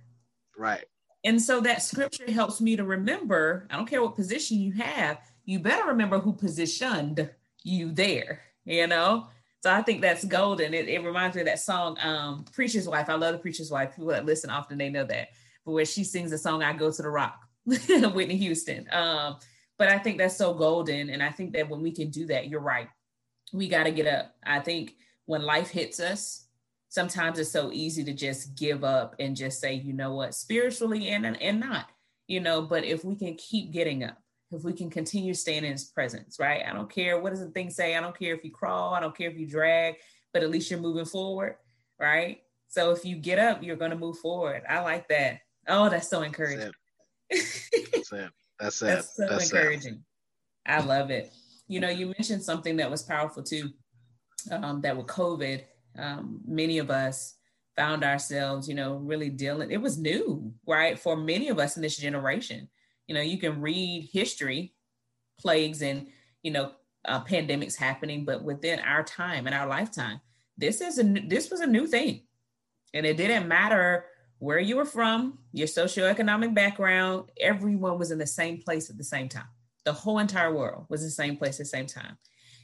Right. 0.57 0.85
And 1.25 1.41
so 1.43 1.61
that 1.61 1.83
scripture 1.83 2.31
helps 2.31 2.61
me 2.61 2.77
to 2.77 2.85
remember, 2.85 3.67
I 3.71 3.77
don't 3.77 3.89
care 3.89 4.03
what 4.03 4.15
position 4.15 4.59
you 4.59 4.73
have, 4.75 5.19
you 5.45 5.59
better 5.59 5.89
remember 5.89 6.19
who 6.19 6.33
positioned 6.33 7.29
you 7.63 7.91
there, 7.91 8.43
you 8.65 8.87
know? 8.87 9.27
So 9.63 9.73
I 9.73 9.83
think 9.83 10.01
that's 10.01 10.25
golden. 10.25 10.75
It, 10.75 10.89
it 10.89 11.03
reminds 11.03 11.35
me 11.35 11.43
of 11.43 11.47
that 11.47 11.59
song, 11.59 11.97
um, 12.01 12.45
Preacher's 12.53 12.89
Wife. 12.89 13.09
I 13.09 13.15
love 13.15 13.33
the 13.33 13.39
Preacher's 13.39 13.71
Wife. 13.71 13.97
People 13.97 14.09
that 14.09 14.25
listen 14.25 14.51
often, 14.51 14.79
they 14.79 14.91
know 14.91 15.05
that. 15.05 15.31
But 15.65 15.73
where 15.73 15.85
she 15.85 16.05
sings 16.05 16.31
the 16.31 16.39
song, 16.39 16.63
I 16.63 16.73
Go 16.73 16.93
to 16.93 17.03
the 17.03 17.09
Rock, 17.09 17.41
Whitney 17.65 18.37
Houston. 18.37 18.87
Um, 18.93 19.39
but 19.79 19.89
I 19.89 19.99
think 19.99 20.19
that's 20.19 20.37
so 20.37 20.55
golden. 20.55 21.11
And 21.11 21.23
I 21.23 21.31
think 21.31 21.53
that 21.55 21.69
when 21.69 21.83
we 21.83 21.91
can 21.91 22.11
do 22.11 22.27
that, 22.27 22.49
you're 22.49 22.61
right. 22.61 22.89
We 23.53 23.69
got 23.69 23.85
to 23.85 23.91
get 23.91 24.07
up. 24.07 24.37
I 24.45 24.61
think 24.61 24.95
when 25.25 25.43
life 25.43 25.71
hits 25.71 25.99
us, 25.99 26.46
sometimes 26.89 27.39
it's 27.39 27.51
so 27.51 27.71
easy 27.73 28.05
to 28.05 28.13
just 28.13 28.55
give 28.57 28.85
up 28.85 29.15
and 29.19 29.37
just 29.37 29.61
say, 29.61 29.75
you 29.75 29.93
know 29.93 30.15
what, 30.15 30.35
spiritually 30.35 31.09
and 31.09 31.41
and 31.41 31.61
not, 31.61 31.87
you 32.27 32.41
know. 32.41 32.63
But 32.63 32.85
if 32.85 33.05
we 33.05 33.17
can 33.17 33.35
keep 33.35 33.73
getting 33.73 34.05
up, 34.05 34.19
if 34.51 34.63
we 34.65 34.73
can 34.73 34.91
continue 34.91 35.35
staying 35.35 35.65
in 35.65 35.73
His 35.73 35.85
presence, 35.85 36.39
right? 36.39 36.63
I 36.67 36.73
don't 36.73 36.91
care 36.91 37.21
what 37.21 37.31
does 37.31 37.41
the 37.41 37.51
thing 37.51 37.71
say. 37.71 37.97
I 37.97 38.01
don't 38.01 38.19
care 38.19 38.35
if 38.35 38.45
you 38.45 38.51
crawl. 38.51 38.95
I 38.95 39.01
don't 39.01 39.17
care 39.17 39.31
if 39.31 39.39
you 39.39 39.47
drag, 39.47 39.97
but 40.33 40.43
at 40.43 40.51
least 40.51 40.71
you're 40.71 40.81
moving 40.81 41.05
forward, 41.05 41.57
right? 41.99 42.41
So 42.69 42.91
if 42.91 43.05
you 43.05 43.17
get 43.17 43.39
up, 43.39 43.63
you're 43.63 43.77
going 43.77 43.91
to 43.91 43.97
move 43.97 44.19
forward. 44.19 44.63
I 44.69 44.81
like 44.81 45.09
that. 45.09 45.41
Oh, 45.69 45.89
that's 45.89 46.09
so 46.09 46.23
encouraging. 46.23 46.73
That's 47.31 47.73
it. 47.73 47.91
That's 47.93 48.13
it. 48.83 48.87
That's 48.87 49.17
so 49.17 49.27
that's 49.29 49.51
encouraging. 49.51 49.95
It. 49.95 50.01
I 50.71 50.81
love 50.81 51.11
it. 51.11 51.33
You 51.69 51.81
know, 51.81 51.89
you 51.89 52.07
mentioned 52.07 52.43
something 52.43 52.77
that 52.77 52.91
was 52.91 53.03
powerful 53.03 53.43
too. 53.43 53.71
Um, 54.51 54.81
that 54.83 54.97
with 54.97 55.07
COVID, 55.07 55.63
um, 55.99 56.41
many 56.47 56.79
of 56.79 56.91
us 56.91 57.37
found 57.77 58.03
ourselves, 58.03 58.69
you 58.69 58.75
know, 58.75 58.95
really 58.97 59.29
dealing. 59.29 59.71
It 59.71 59.81
was 59.81 59.99
new, 59.99 60.53
right, 60.67 60.99
for 60.99 61.17
many 61.17 61.49
of 61.49 61.59
us 61.59 61.77
in 61.77 61.83
this 61.83 61.97
generation. 61.97 62.69
You 63.07 63.15
know, 63.15 63.21
you 63.21 63.39
can 63.39 63.61
read 63.61 64.09
history, 64.13 64.75
plagues, 65.39 65.83
and 65.83 66.09
you 66.43 66.51
know, 66.51 66.73
uh, 67.05 67.23
pandemics 67.25 67.77
happening, 67.77 68.25
but 68.25 68.43
within 68.43 68.81
our 68.81 69.03
time 69.03 69.47
and 69.47 69.55
our 69.55 69.67
lifetime, 69.67 70.21
this 70.57 70.81
is 70.81 70.99
a 70.99 71.03
this 71.03 71.51
was 71.51 71.61
a 71.61 71.67
new 71.67 71.87
thing, 71.87 72.23
and 72.95 73.05
it 73.05 73.17
didn't 73.17 73.47
matter 73.47 74.07
where 74.39 74.59
you 74.59 74.77
were 74.77 74.85
from, 74.85 75.39
your 75.53 75.69
socioeconomic 75.69 76.55
background. 76.55 77.31
Everyone 77.41 77.99
was 77.99 78.11
in 78.11 78.19
the 78.19 78.27
same 78.27 78.59
place 78.59 78.91
at 78.91 78.99
the 78.99 79.05
same 79.05 79.29
time. 79.29 79.49
The 79.85 79.93
whole 79.93 80.19
entire 80.19 80.53
world 80.53 80.87
was 80.89 81.03
the 81.03 81.11
same 81.11 81.37
place 81.37 81.55
at 81.55 81.67
the 81.67 81.71
same 81.71 81.87
time. 81.87 82.19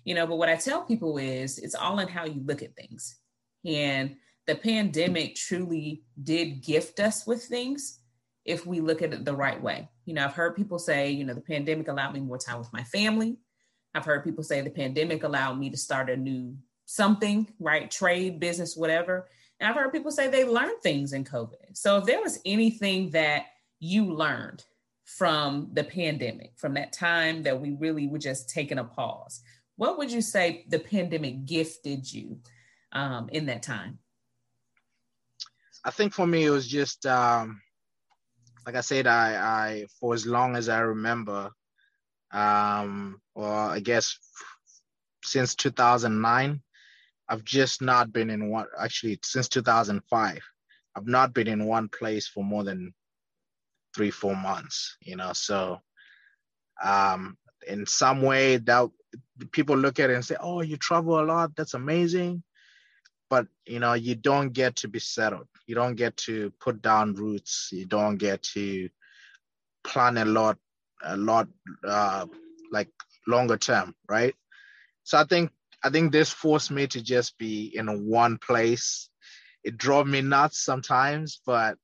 You 0.04 0.14
know, 0.14 0.26
but 0.26 0.36
what 0.36 0.48
I 0.48 0.56
tell 0.56 0.82
people 0.82 1.18
is 1.18 1.58
it's 1.58 1.76
all 1.76 2.00
in 2.00 2.08
how 2.08 2.24
you 2.24 2.42
look 2.44 2.62
at 2.62 2.74
things 2.74 3.16
and 3.64 4.16
the 4.46 4.54
pandemic 4.54 5.36
truly 5.36 6.02
did 6.22 6.62
gift 6.62 7.00
us 7.00 7.26
with 7.26 7.44
things 7.44 8.00
if 8.44 8.66
we 8.66 8.80
look 8.80 9.02
at 9.02 9.12
it 9.12 9.24
the 9.24 9.36
right 9.36 9.62
way. 9.62 9.88
You 10.04 10.14
know, 10.14 10.24
I've 10.24 10.34
heard 10.34 10.56
people 10.56 10.78
say, 10.78 11.10
you 11.10 11.24
know, 11.24 11.34
the 11.34 11.40
pandemic 11.40 11.88
allowed 11.88 12.12
me 12.12 12.20
more 12.20 12.38
time 12.38 12.58
with 12.58 12.72
my 12.72 12.82
family. 12.84 13.36
I've 13.94 14.04
heard 14.04 14.24
people 14.24 14.42
say 14.42 14.60
the 14.60 14.70
pandemic 14.70 15.22
allowed 15.22 15.58
me 15.58 15.70
to 15.70 15.76
start 15.76 16.10
a 16.10 16.16
new 16.16 16.56
something, 16.86 17.46
right? 17.60 17.90
Trade, 17.90 18.40
business, 18.40 18.76
whatever. 18.76 19.28
And 19.60 19.68
I've 19.68 19.76
heard 19.76 19.92
people 19.92 20.10
say 20.10 20.28
they 20.28 20.44
learned 20.44 20.82
things 20.82 21.12
in 21.12 21.24
COVID. 21.24 21.74
So 21.74 21.98
if 21.98 22.04
there 22.04 22.20
was 22.20 22.40
anything 22.44 23.10
that 23.10 23.46
you 23.78 24.12
learned 24.12 24.64
from 25.04 25.68
the 25.72 25.84
pandemic, 25.84 26.52
from 26.56 26.74
that 26.74 26.92
time 26.92 27.44
that 27.44 27.60
we 27.60 27.72
really 27.72 28.08
were 28.08 28.18
just 28.18 28.50
taking 28.50 28.78
a 28.78 28.84
pause, 28.84 29.40
what 29.76 29.98
would 29.98 30.10
you 30.10 30.20
say 30.20 30.64
the 30.68 30.78
pandemic 30.78 31.44
gifted 31.44 32.12
you 32.12 32.38
um, 32.92 33.28
in 33.30 33.46
that 33.46 33.62
time? 33.62 33.98
I 35.84 35.90
think 35.90 36.12
for 36.12 36.26
me, 36.26 36.44
it 36.44 36.50
was 36.50 36.68
just, 36.68 37.06
um, 37.06 37.60
like 38.66 38.76
I 38.76 38.80
said, 38.82 39.06
I, 39.06 39.34
I, 39.34 39.86
for 39.98 40.14
as 40.14 40.26
long 40.26 40.54
as 40.54 40.68
I 40.68 40.80
remember, 40.80 41.50
um, 42.32 43.20
or 43.34 43.50
I 43.50 43.80
guess 43.80 44.16
since 45.24 45.54
2009, 45.56 46.60
I've 47.28 47.44
just 47.44 47.82
not 47.82 48.12
been 48.12 48.30
in 48.30 48.50
one, 48.50 48.66
actually, 48.78 49.18
since 49.24 49.48
2005, 49.48 50.38
I've 50.94 51.06
not 51.06 51.34
been 51.34 51.48
in 51.48 51.64
one 51.64 51.88
place 51.88 52.28
for 52.28 52.44
more 52.44 52.62
than 52.62 52.94
three, 53.94 54.10
four 54.10 54.36
months, 54.36 54.96
you 55.00 55.16
know, 55.16 55.32
so 55.32 55.80
um, 56.82 57.36
in 57.66 57.86
some 57.86 58.22
way 58.22 58.58
that 58.58 58.88
people 59.50 59.76
look 59.76 59.98
at 59.98 60.10
it 60.10 60.14
and 60.14 60.24
say, 60.24 60.36
oh, 60.40 60.60
you 60.60 60.76
travel 60.76 61.20
a 61.20 61.22
lot, 61.22 61.56
that's 61.56 61.74
amazing 61.74 62.42
but 63.32 63.46
you 63.64 63.80
know 63.80 63.94
you 63.94 64.14
don't 64.14 64.52
get 64.52 64.76
to 64.76 64.88
be 64.88 64.98
settled. 64.98 65.48
You 65.66 65.74
don't 65.74 65.94
get 65.94 66.14
to 66.28 66.52
put 66.60 66.82
down 66.82 67.14
roots. 67.14 67.70
You 67.72 67.86
don't 67.86 68.18
get 68.18 68.42
to 68.54 68.90
plan 69.82 70.18
a 70.18 70.26
lot 70.26 70.58
a 71.02 71.16
lot 71.16 71.48
uh, 71.82 72.26
like 72.70 72.90
longer 73.26 73.56
term 73.56 73.94
right? 74.06 74.34
So 75.04 75.16
i 75.18 75.24
think 75.24 75.50
i 75.82 75.88
think 75.88 76.12
this 76.12 76.30
forced 76.30 76.70
me 76.70 76.86
to 76.88 77.00
just 77.02 77.38
be 77.38 77.72
in 77.74 77.86
one 78.06 78.36
place. 78.36 79.08
It 79.64 79.78
drove 79.78 80.06
me 80.06 80.20
nuts 80.20 80.62
sometimes 80.62 81.40
but 81.46 81.78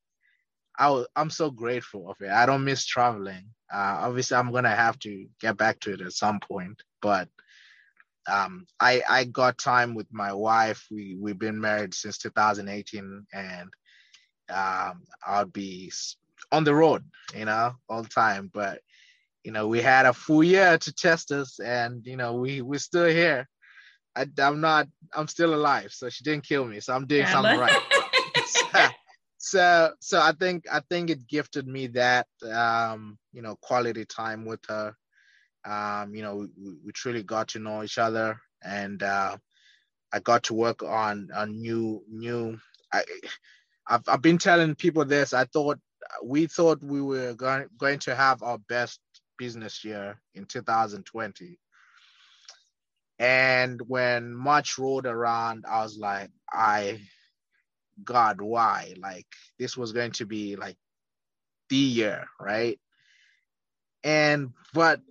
I 0.77 1.03
i'm 1.15 1.31
so 1.31 1.49
grateful 1.49 2.11
of 2.11 2.17
it. 2.21 2.29
I 2.29 2.45
don't 2.45 2.63
miss 2.63 2.85
traveling. 2.85 3.45
Uh, 3.73 3.95
obviously 4.05 4.37
i'm 4.37 4.51
gonna 4.51 4.75
have 4.85 4.99
to 4.99 5.11
get 5.41 5.57
back 5.57 5.79
to 5.79 5.93
it 5.93 6.01
at 6.01 6.13
some 6.13 6.39
point 6.39 6.77
but 7.01 7.27
um, 8.29 8.65
I 8.79 9.01
I 9.09 9.23
got 9.25 9.57
time 9.57 9.95
with 9.95 10.07
my 10.11 10.33
wife. 10.33 10.85
We 10.91 11.17
we've 11.19 11.39
been 11.39 11.59
married 11.59 11.93
since 11.93 12.17
2018, 12.17 13.25
and 13.33 13.69
um, 14.49 15.03
I'll 15.25 15.45
be 15.45 15.91
on 16.51 16.63
the 16.63 16.75
road, 16.75 17.03
you 17.35 17.45
know, 17.45 17.73
all 17.89 18.03
the 18.03 18.09
time. 18.09 18.49
But 18.53 18.81
you 19.43 19.51
know, 19.51 19.67
we 19.67 19.81
had 19.81 20.05
a 20.05 20.13
full 20.13 20.43
year 20.43 20.77
to 20.77 20.93
test 20.93 21.31
us, 21.31 21.59
and 21.59 22.05
you 22.05 22.17
know, 22.17 22.35
we 22.35 22.61
we're 22.61 22.79
still 22.79 23.07
here. 23.07 23.47
I, 24.15 24.25
am 24.39 24.61
not. 24.61 24.87
I'm 25.13 25.27
still 25.27 25.53
alive, 25.53 25.91
so 25.91 26.09
she 26.09 26.23
didn't 26.23 26.45
kill 26.45 26.65
me. 26.65 26.79
So 26.79 26.93
I'm 26.93 27.07
doing 27.07 27.21
yeah, 27.21 27.31
something 27.31 27.59
right. 27.59 27.81
so, 28.45 28.87
so 29.37 29.91
so 29.99 30.21
I 30.21 30.33
think 30.39 30.65
I 30.71 30.81
think 30.89 31.09
it 31.09 31.27
gifted 31.27 31.67
me 31.67 31.87
that 31.87 32.27
um, 32.51 33.17
you 33.33 33.41
know 33.41 33.55
quality 33.61 34.05
time 34.05 34.45
with 34.45 34.61
her 34.67 34.95
um, 35.69 36.15
you 36.15 36.23
know, 36.23 36.35
we, 36.57 36.75
we 36.85 36.91
truly 36.93 37.23
got 37.23 37.49
to 37.49 37.59
know 37.59 37.83
each 37.83 37.99
other. 37.99 38.39
and 38.63 39.03
uh, 39.03 39.37
I 40.11 40.19
got 40.19 40.43
to 40.45 40.53
work 40.55 40.83
on 40.83 41.29
a 41.33 41.45
new 41.45 42.03
new. 42.09 42.59
I, 42.93 43.03
I've 43.87 44.03
I've 44.07 44.21
been 44.21 44.39
telling 44.39 44.75
people 44.75 45.05
this. 45.05 45.33
I 45.33 45.45
thought 45.45 45.79
we 46.23 46.47
thought 46.47 46.83
we 46.83 47.01
were 47.01 47.35
going 47.35 47.67
going 47.77 47.99
to 47.99 48.15
have 48.15 48.43
our 48.43 48.57
best 48.69 48.99
business 49.37 49.85
year 49.85 50.19
in 50.35 50.45
2020. 50.45 51.59
And 53.19 53.81
when 53.87 54.33
March 54.33 54.77
rolled 54.77 55.05
around, 55.05 55.65
I 55.69 55.83
was 55.83 55.97
like, 55.97 56.31
I, 56.51 57.01
God, 58.03 58.41
why? 58.41 58.95
Like, 58.99 59.27
this 59.59 59.77
was 59.77 59.93
going 59.93 60.11
to 60.13 60.25
be 60.25 60.55
like 60.55 60.77
the 61.69 61.77
year, 61.77 62.27
right? 62.39 62.79
And, 64.03 64.51
but 64.73 65.01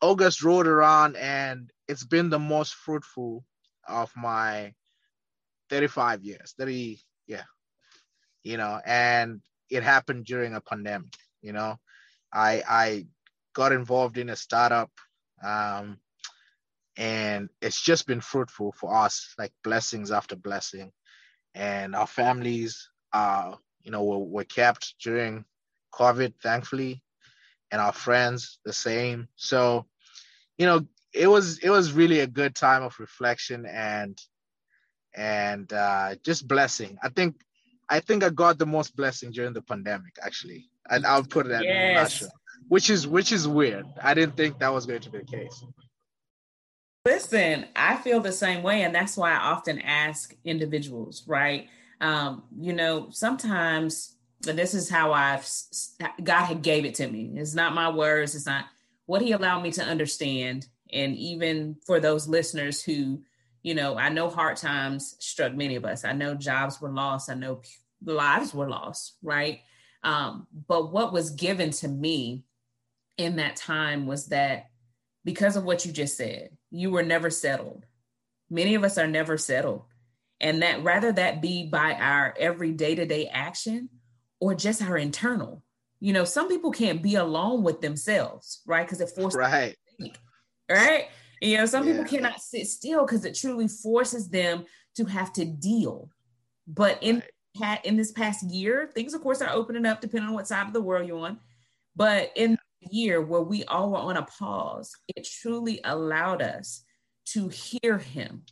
August 0.00 0.42
rolled 0.42 0.66
around 0.66 1.16
and 1.16 1.70
it's 1.88 2.04
been 2.04 2.30
the 2.30 2.38
most 2.38 2.74
fruitful 2.74 3.44
of 3.88 4.10
my 4.16 4.74
35 5.70 6.22
years, 6.22 6.54
30, 6.58 7.00
yeah, 7.26 7.42
you 8.42 8.56
know, 8.56 8.80
and 8.84 9.40
it 9.70 9.82
happened 9.82 10.24
during 10.24 10.54
a 10.54 10.60
pandemic, 10.60 11.14
you 11.42 11.52
know. 11.52 11.78
I 12.32 12.62
I 12.68 13.06
got 13.54 13.72
involved 13.72 14.18
in 14.18 14.30
a 14.30 14.36
startup 14.36 14.90
um, 15.42 15.98
and 16.96 17.48
it's 17.60 17.80
just 17.80 18.06
been 18.06 18.20
fruitful 18.20 18.72
for 18.72 18.94
us, 18.94 19.34
like 19.38 19.52
blessings 19.62 20.10
after 20.10 20.36
blessing. 20.36 20.92
And 21.54 21.94
our 21.94 22.06
families 22.06 22.88
uh, 23.12 23.54
you 23.84 23.90
know, 23.90 24.02
were, 24.02 24.18
were 24.18 24.44
kept 24.44 24.94
during 25.02 25.44
COVID, 25.92 26.34
thankfully, 26.42 27.02
and 27.74 27.82
our 27.82 27.92
friends 27.92 28.60
the 28.64 28.72
same. 28.72 29.26
So, 29.34 29.86
you 30.58 30.64
know, 30.64 30.86
it 31.12 31.26
was 31.26 31.58
it 31.58 31.70
was 31.70 31.90
really 31.90 32.20
a 32.20 32.26
good 32.28 32.54
time 32.54 32.84
of 32.84 33.00
reflection 33.00 33.66
and 33.66 34.16
and 35.12 35.72
uh, 35.72 36.14
just 36.24 36.46
blessing. 36.46 36.98
I 37.02 37.08
think 37.08 37.34
I 37.88 37.98
think 37.98 38.22
I 38.22 38.30
got 38.30 38.58
the 38.58 38.66
most 38.66 38.94
blessing 38.94 39.32
during 39.32 39.54
the 39.54 39.60
pandemic, 39.60 40.14
actually. 40.22 40.70
And 40.88 41.04
I'll 41.04 41.24
put 41.24 41.46
it 41.46 41.52
at 41.52 41.64
yes. 41.64 42.24
which 42.68 42.90
is 42.90 43.08
which 43.08 43.32
is 43.32 43.48
weird. 43.48 43.86
I 44.00 44.14
didn't 44.14 44.36
think 44.36 44.60
that 44.60 44.72
was 44.72 44.86
going 44.86 45.00
to 45.00 45.10
be 45.10 45.18
the 45.18 45.24
case. 45.24 45.64
Listen, 47.04 47.66
I 47.74 47.96
feel 47.96 48.20
the 48.20 48.30
same 48.30 48.62
way, 48.62 48.82
and 48.82 48.94
that's 48.94 49.16
why 49.16 49.32
I 49.32 49.50
often 49.50 49.80
ask 49.80 50.32
individuals, 50.44 51.24
right? 51.26 51.66
Um, 52.00 52.44
you 52.56 52.72
know, 52.72 53.08
sometimes 53.10 54.13
this 54.52 54.74
is 54.74 54.88
how 54.88 55.12
I've 55.12 55.48
God 56.22 56.44
had 56.44 56.62
gave 56.62 56.84
it 56.84 56.96
to 56.96 57.06
me. 57.06 57.32
It's 57.36 57.54
not 57.54 57.74
my 57.74 57.90
words. 57.90 58.34
It's 58.34 58.46
not 58.46 58.66
what 59.06 59.22
He 59.22 59.32
allowed 59.32 59.62
me 59.62 59.72
to 59.72 59.82
understand. 59.82 60.66
And 60.92 61.16
even 61.16 61.76
for 61.86 62.00
those 62.00 62.28
listeners 62.28 62.82
who 62.82 63.22
you 63.64 63.74
know, 63.74 63.96
I 63.96 64.10
know 64.10 64.28
hard 64.28 64.58
times 64.58 65.16
struck 65.18 65.54
many 65.54 65.74
of 65.74 65.86
us. 65.86 66.04
I 66.04 66.12
know 66.12 66.34
jobs 66.34 66.80
were 66.80 66.92
lost. 66.92 67.30
I 67.30 67.34
know 67.34 67.62
lives 68.04 68.52
were 68.54 68.68
lost, 68.68 69.14
right? 69.22 69.60
Um, 70.04 70.46
but 70.68 70.92
what 70.92 71.14
was 71.14 71.30
given 71.30 71.70
to 71.70 71.88
me 71.88 72.44
in 73.16 73.36
that 73.36 73.56
time 73.56 74.06
was 74.06 74.26
that 74.26 74.66
because 75.24 75.56
of 75.56 75.64
what 75.64 75.86
you 75.86 75.92
just 75.92 76.18
said, 76.18 76.50
you 76.70 76.90
were 76.90 77.02
never 77.02 77.30
settled. 77.30 77.86
Many 78.50 78.74
of 78.74 78.84
us 78.84 78.98
are 78.98 79.06
never 79.06 79.38
settled. 79.38 79.84
And 80.40 80.60
that 80.60 80.84
rather 80.84 81.10
that 81.12 81.40
be 81.40 81.66
by 81.66 81.94
our 81.94 82.34
every 82.38 82.72
day 82.72 82.94
to 82.94 83.06
day 83.06 83.28
action 83.28 83.88
or 84.40 84.54
just 84.54 84.82
our 84.82 84.96
internal. 84.96 85.62
You 86.00 86.12
know, 86.12 86.24
some 86.24 86.48
people 86.48 86.70
can't 86.70 87.02
be 87.02 87.14
alone 87.14 87.62
with 87.62 87.80
themselves, 87.80 88.60
right? 88.66 88.86
Because 88.86 89.00
it 89.00 89.10
forces 89.10 89.38
right. 89.38 89.74
Think, 89.98 90.18
right? 90.70 91.06
You 91.40 91.58
know, 91.58 91.66
some 91.66 91.86
yeah. 91.86 91.92
people 91.92 92.04
cannot 92.04 92.40
sit 92.40 92.66
still 92.66 93.04
because 93.04 93.24
it 93.24 93.34
truly 93.34 93.68
forces 93.68 94.28
them 94.28 94.64
to 94.96 95.04
have 95.04 95.32
to 95.34 95.44
deal. 95.44 96.10
But 96.66 96.98
in 97.02 97.22
right. 97.60 97.84
in 97.84 97.96
this 97.96 98.12
past 98.12 98.44
year, 98.44 98.90
things 98.94 99.14
of 99.14 99.22
course 99.22 99.40
are 99.42 99.50
opening 99.50 99.86
up 99.86 100.00
depending 100.00 100.28
on 100.28 100.34
what 100.34 100.48
side 100.48 100.66
of 100.66 100.72
the 100.72 100.82
world 100.82 101.06
you're 101.06 101.18
on. 101.18 101.38
But 101.96 102.32
in 102.34 102.58
the 102.82 102.88
year 102.90 103.20
where 103.22 103.42
we 103.42 103.64
all 103.64 103.90
were 103.90 103.98
on 103.98 104.16
a 104.16 104.22
pause, 104.22 104.94
it 105.14 105.26
truly 105.40 105.80
allowed 105.84 106.42
us 106.42 106.84
to 107.26 107.48
hear 107.48 107.98
him, 107.98 108.42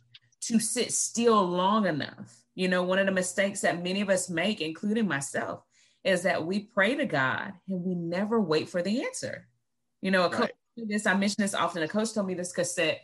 to 0.41 0.59
sit 0.59 0.91
still 0.91 1.43
long 1.45 1.85
enough. 1.85 2.43
You 2.55 2.67
know, 2.67 2.83
one 2.83 2.99
of 2.99 3.05
the 3.05 3.11
mistakes 3.11 3.61
that 3.61 3.83
many 3.83 4.01
of 4.01 4.09
us 4.09 4.29
make, 4.29 4.61
including 4.61 5.07
myself, 5.07 5.63
is 6.03 6.23
that 6.23 6.45
we 6.45 6.59
pray 6.59 6.95
to 6.95 7.05
God 7.05 7.53
and 7.67 7.83
we 7.83 7.95
never 7.95 8.39
wait 8.39 8.69
for 8.69 8.81
the 8.81 9.03
answer. 9.05 9.47
You 10.01 10.11
know, 10.11 10.25
a 10.25 10.29
right 10.29 10.51
this, 10.77 11.05
I 11.05 11.15
mention 11.15 11.41
this 11.43 11.53
often. 11.53 11.83
A 11.83 11.87
coach 11.87 12.13
told 12.13 12.27
me 12.27 12.33
this 12.33 12.53
Kisset, 12.53 12.97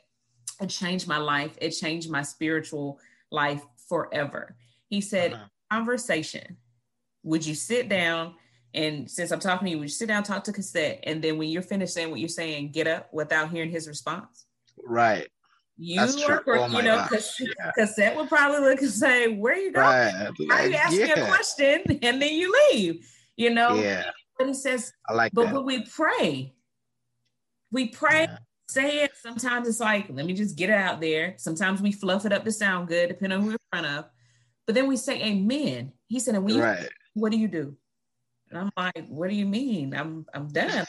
it 0.62 0.68
changed 0.68 1.08
my 1.08 1.18
life. 1.18 1.58
It 1.62 1.72
changed 1.72 2.10
my 2.10 2.24
spiritual 2.24 3.00
life 3.32 3.64
forever. 3.88 4.56
He 4.90 5.02
said, 5.02 5.34
uh-huh. 5.34 5.46
conversation. 5.72 6.58
Would 7.24 7.46
you 7.46 7.54
sit 7.54 7.90
down 7.90 8.36
and 8.74 9.10
since 9.10 9.32
I'm 9.32 9.40
talking 9.40 9.66
to 9.66 9.72
you, 9.72 9.80
would 9.80 9.86
you 9.86 9.90
sit 9.90 10.08
down, 10.08 10.24
talk 10.24 10.44
to 10.44 10.54
Kisset, 10.54 11.00
and 11.04 11.24
then 11.24 11.38
when 11.38 11.50
you're 11.50 11.64
finished 11.64 11.94
saying 11.94 12.12
what 12.12 12.20
you're 12.20 12.30
saying, 12.30 12.72
get 12.72 12.88
up 12.88 13.12
without 13.12 13.50
hearing 13.50 13.72
his 13.72 13.88
response? 13.88 14.46
Right. 14.84 15.28
You 15.82 16.02
are, 16.02 16.44
oh 16.46 16.68
you 16.68 16.84
know, 16.84 17.06
Kisset, 17.10 17.48
yeah. 17.58 17.72
Kisset 17.78 18.16
would 18.18 18.28
probably 18.28 18.60
look 18.60 18.82
and 18.82 18.92
say, 18.92 19.34
"Where 19.34 19.56
you 19.58 19.72
going? 19.72 19.86
Right. 19.86 20.30
Why 20.38 20.56
are 20.56 20.68
you 20.68 20.76
asking 20.76 21.08
yeah. 21.08 21.26
a 21.26 21.28
question?" 21.28 21.84
And 22.02 22.22
then 22.22 22.34
you 22.34 22.54
leave. 22.72 23.10
You 23.38 23.52
know. 23.52 23.76
Yeah. 23.76 24.12
But 24.38 24.50
he 24.50 24.54
says, 24.56 24.92
"I 25.08 25.14
like 25.14 25.32
but 25.32 25.46
that." 25.46 25.54
But 25.54 25.66
when 25.66 25.80
we 25.80 25.86
pray, 25.86 26.54
we 27.72 27.88
pray, 27.88 28.24
yeah. 28.24 28.38
say 28.68 29.04
it. 29.04 29.12
Sometimes 29.22 29.70
it's 29.70 29.80
like, 29.80 30.08
let 30.10 30.26
me 30.26 30.34
just 30.34 30.58
get 30.58 30.70
it 30.70 30.76
out 30.76 31.00
there. 31.00 31.36
Sometimes 31.38 31.82
we 31.82 31.94
fluff 31.94 32.26
it 32.26 32.34
up 32.34 32.44
to 32.44 32.52
sound 32.52 32.90
good, 32.90 33.08
depending 33.08 33.38
on 33.38 33.44
who 33.44 33.50
we're 33.52 33.54
in 33.54 33.82
front 33.82 33.88
of. 33.88 34.06
But 34.66 34.76
then 34.76 34.88
we 34.88 34.98
say 34.98 35.24
amen. 35.24 35.94
He 36.08 36.20
said, 36.20 36.36
and 36.36 36.44
we 36.44 36.60
right. 36.60 36.90
what 37.14 37.32
do 37.32 37.38
you 37.38 37.48
do? 37.48 37.78
And 38.50 38.60
I'm 38.60 38.72
like, 38.76 39.08
what 39.08 39.30
do 39.30 39.36
you 39.36 39.46
mean? 39.46 39.96
I'm 39.96 40.26
I'm 40.34 40.50
done. 40.50 40.86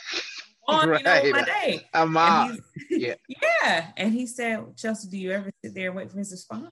On, 0.71 0.89
right. 0.89 1.25
you 1.25 1.33
know, 1.33 1.39
my 1.39 1.45
day. 1.45 1.89
I'm 1.93 2.17
out. 2.17 2.57
Yeah. 2.91 3.15
yeah. 3.29 3.89
And 3.97 4.13
he 4.13 4.27
said, 4.27 4.77
Chelsea, 4.77 5.09
do 5.09 5.17
you 5.17 5.31
ever 5.31 5.51
sit 5.65 5.75
there 5.75 5.89
and 5.89 5.97
wait 5.97 6.11
for 6.11 6.19
his 6.19 6.33
response? 6.33 6.71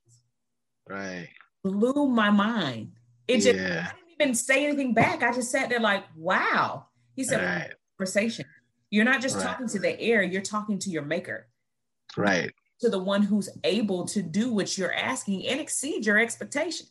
Right. 0.88 1.28
Blew 1.62 2.08
my 2.08 2.30
mind. 2.30 2.92
It 3.26 3.38
just 3.38 3.58
yeah. 3.58 3.88
I 3.90 3.94
didn't 3.94 4.20
even 4.20 4.34
say 4.34 4.64
anything 4.64 4.94
back. 4.94 5.22
I 5.22 5.32
just 5.32 5.50
sat 5.50 5.68
there 5.68 5.80
like, 5.80 6.04
wow. 6.16 6.86
He 7.14 7.24
said, 7.24 7.42
right. 7.42 7.70
conversation. 7.96 8.46
You're 8.90 9.04
not 9.04 9.20
just 9.20 9.36
right. 9.36 9.44
talking 9.44 9.68
to 9.68 9.78
the 9.78 9.98
air, 10.00 10.22
you're 10.22 10.42
talking 10.42 10.78
to 10.80 10.90
your 10.90 11.02
maker. 11.02 11.48
Right. 12.16 12.52
To 12.80 12.88
the 12.88 12.98
one 12.98 13.22
who's 13.22 13.48
able 13.64 14.06
to 14.06 14.22
do 14.22 14.52
what 14.52 14.78
you're 14.78 14.94
asking 14.94 15.46
and 15.46 15.60
exceed 15.60 16.06
your 16.06 16.18
expectation. 16.18 16.86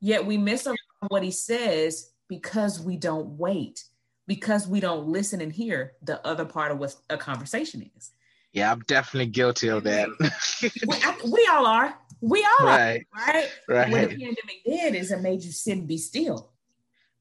Yet 0.00 0.26
we 0.26 0.36
miss 0.36 0.66
what 1.08 1.22
he 1.22 1.30
says 1.30 2.12
because 2.28 2.80
we 2.80 2.96
don't 2.96 3.38
wait, 3.38 3.84
because 4.26 4.68
we 4.68 4.80
don't 4.80 5.06
listen 5.06 5.40
and 5.40 5.52
hear 5.52 5.92
the 6.02 6.24
other 6.26 6.44
part 6.44 6.72
of 6.72 6.78
what 6.78 6.94
a 7.10 7.16
conversation 7.16 7.90
is. 7.96 8.12
Yeah, 8.52 8.70
I'm 8.70 8.80
definitely 8.86 9.30
guilty 9.30 9.68
of 9.68 9.84
that. 9.84 10.08
we, 10.20 10.96
I, 11.02 11.16
we, 11.24 11.48
all 11.50 11.66
are. 11.66 11.94
We 12.20 12.46
all 12.60 12.66
right. 12.66 13.06
are. 13.16 13.32
Right. 13.32 13.48
Right. 13.68 13.90
What 13.90 14.10
the 14.10 14.16
pandemic 14.16 14.64
did 14.66 14.94
is 14.94 15.10
it 15.10 15.20
made 15.20 15.42
you 15.42 15.52
sit 15.52 15.78
and 15.78 15.88
be 15.88 15.96
still. 15.96 16.50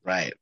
Right. 0.03 0.33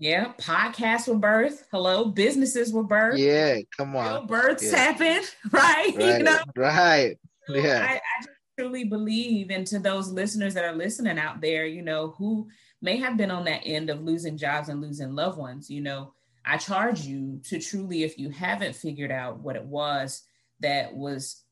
Yeah, 0.00 0.32
podcasts 0.38 1.08
were 1.08 1.16
birth. 1.16 1.66
Hello, 1.72 2.04
businesses 2.04 2.72
were 2.72 2.84
birth. 2.84 3.18
Yeah, 3.18 3.58
come 3.76 3.96
on. 3.96 4.06
Real 4.06 4.26
births 4.26 4.70
yeah. 4.70 4.78
happen, 4.78 5.22
right? 5.50 5.94
Right. 5.96 6.18
You 6.18 6.22
know? 6.22 6.38
Right. 6.56 7.18
Yeah. 7.48 7.84
I, 7.88 7.94
I 7.94 8.00
just 8.18 8.28
truly 8.56 8.84
believe, 8.84 9.50
and 9.50 9.66
to 9.66 9.80
those 9.80 10.08
listeners 10.08 10.54
that 10.54 10.64
are 10.64 10.74
listening 10.74 11.18
out 11.18 11.40
there, 11.40 11.66
you 11.66 11.82
know, 11.82 12.14
who 12.16 12.48
may 12.80 12.96
have 12.96 13.16
been 13.16 13.30
on 13.30 13.44
that 13.44 13.62
end 13.64 13.90
of 13.90 14.02
losing 14.02 14.36
jobs 14.36 14.68
and 14.68 14.80
losing 14.80 15.14
loved 15.14 15.38
ones, 15.38 15.70
you 15.70 15.80
know, 15.80 16.12
I 16.44 16.56
charge 16.56 17.00
you 17.02 17.40
to 17.44 17.58
truly, 17.58 18.04
if 18.04 18.18
you 18.18 18.30
haven't 18.30 18.74
figured 18.74 19.10
out 19.10 19.40
what 19.40 19.56
it 19.56 19.64
was 19.64 20.22
that 20.60 20.94
was, 20.94 21.42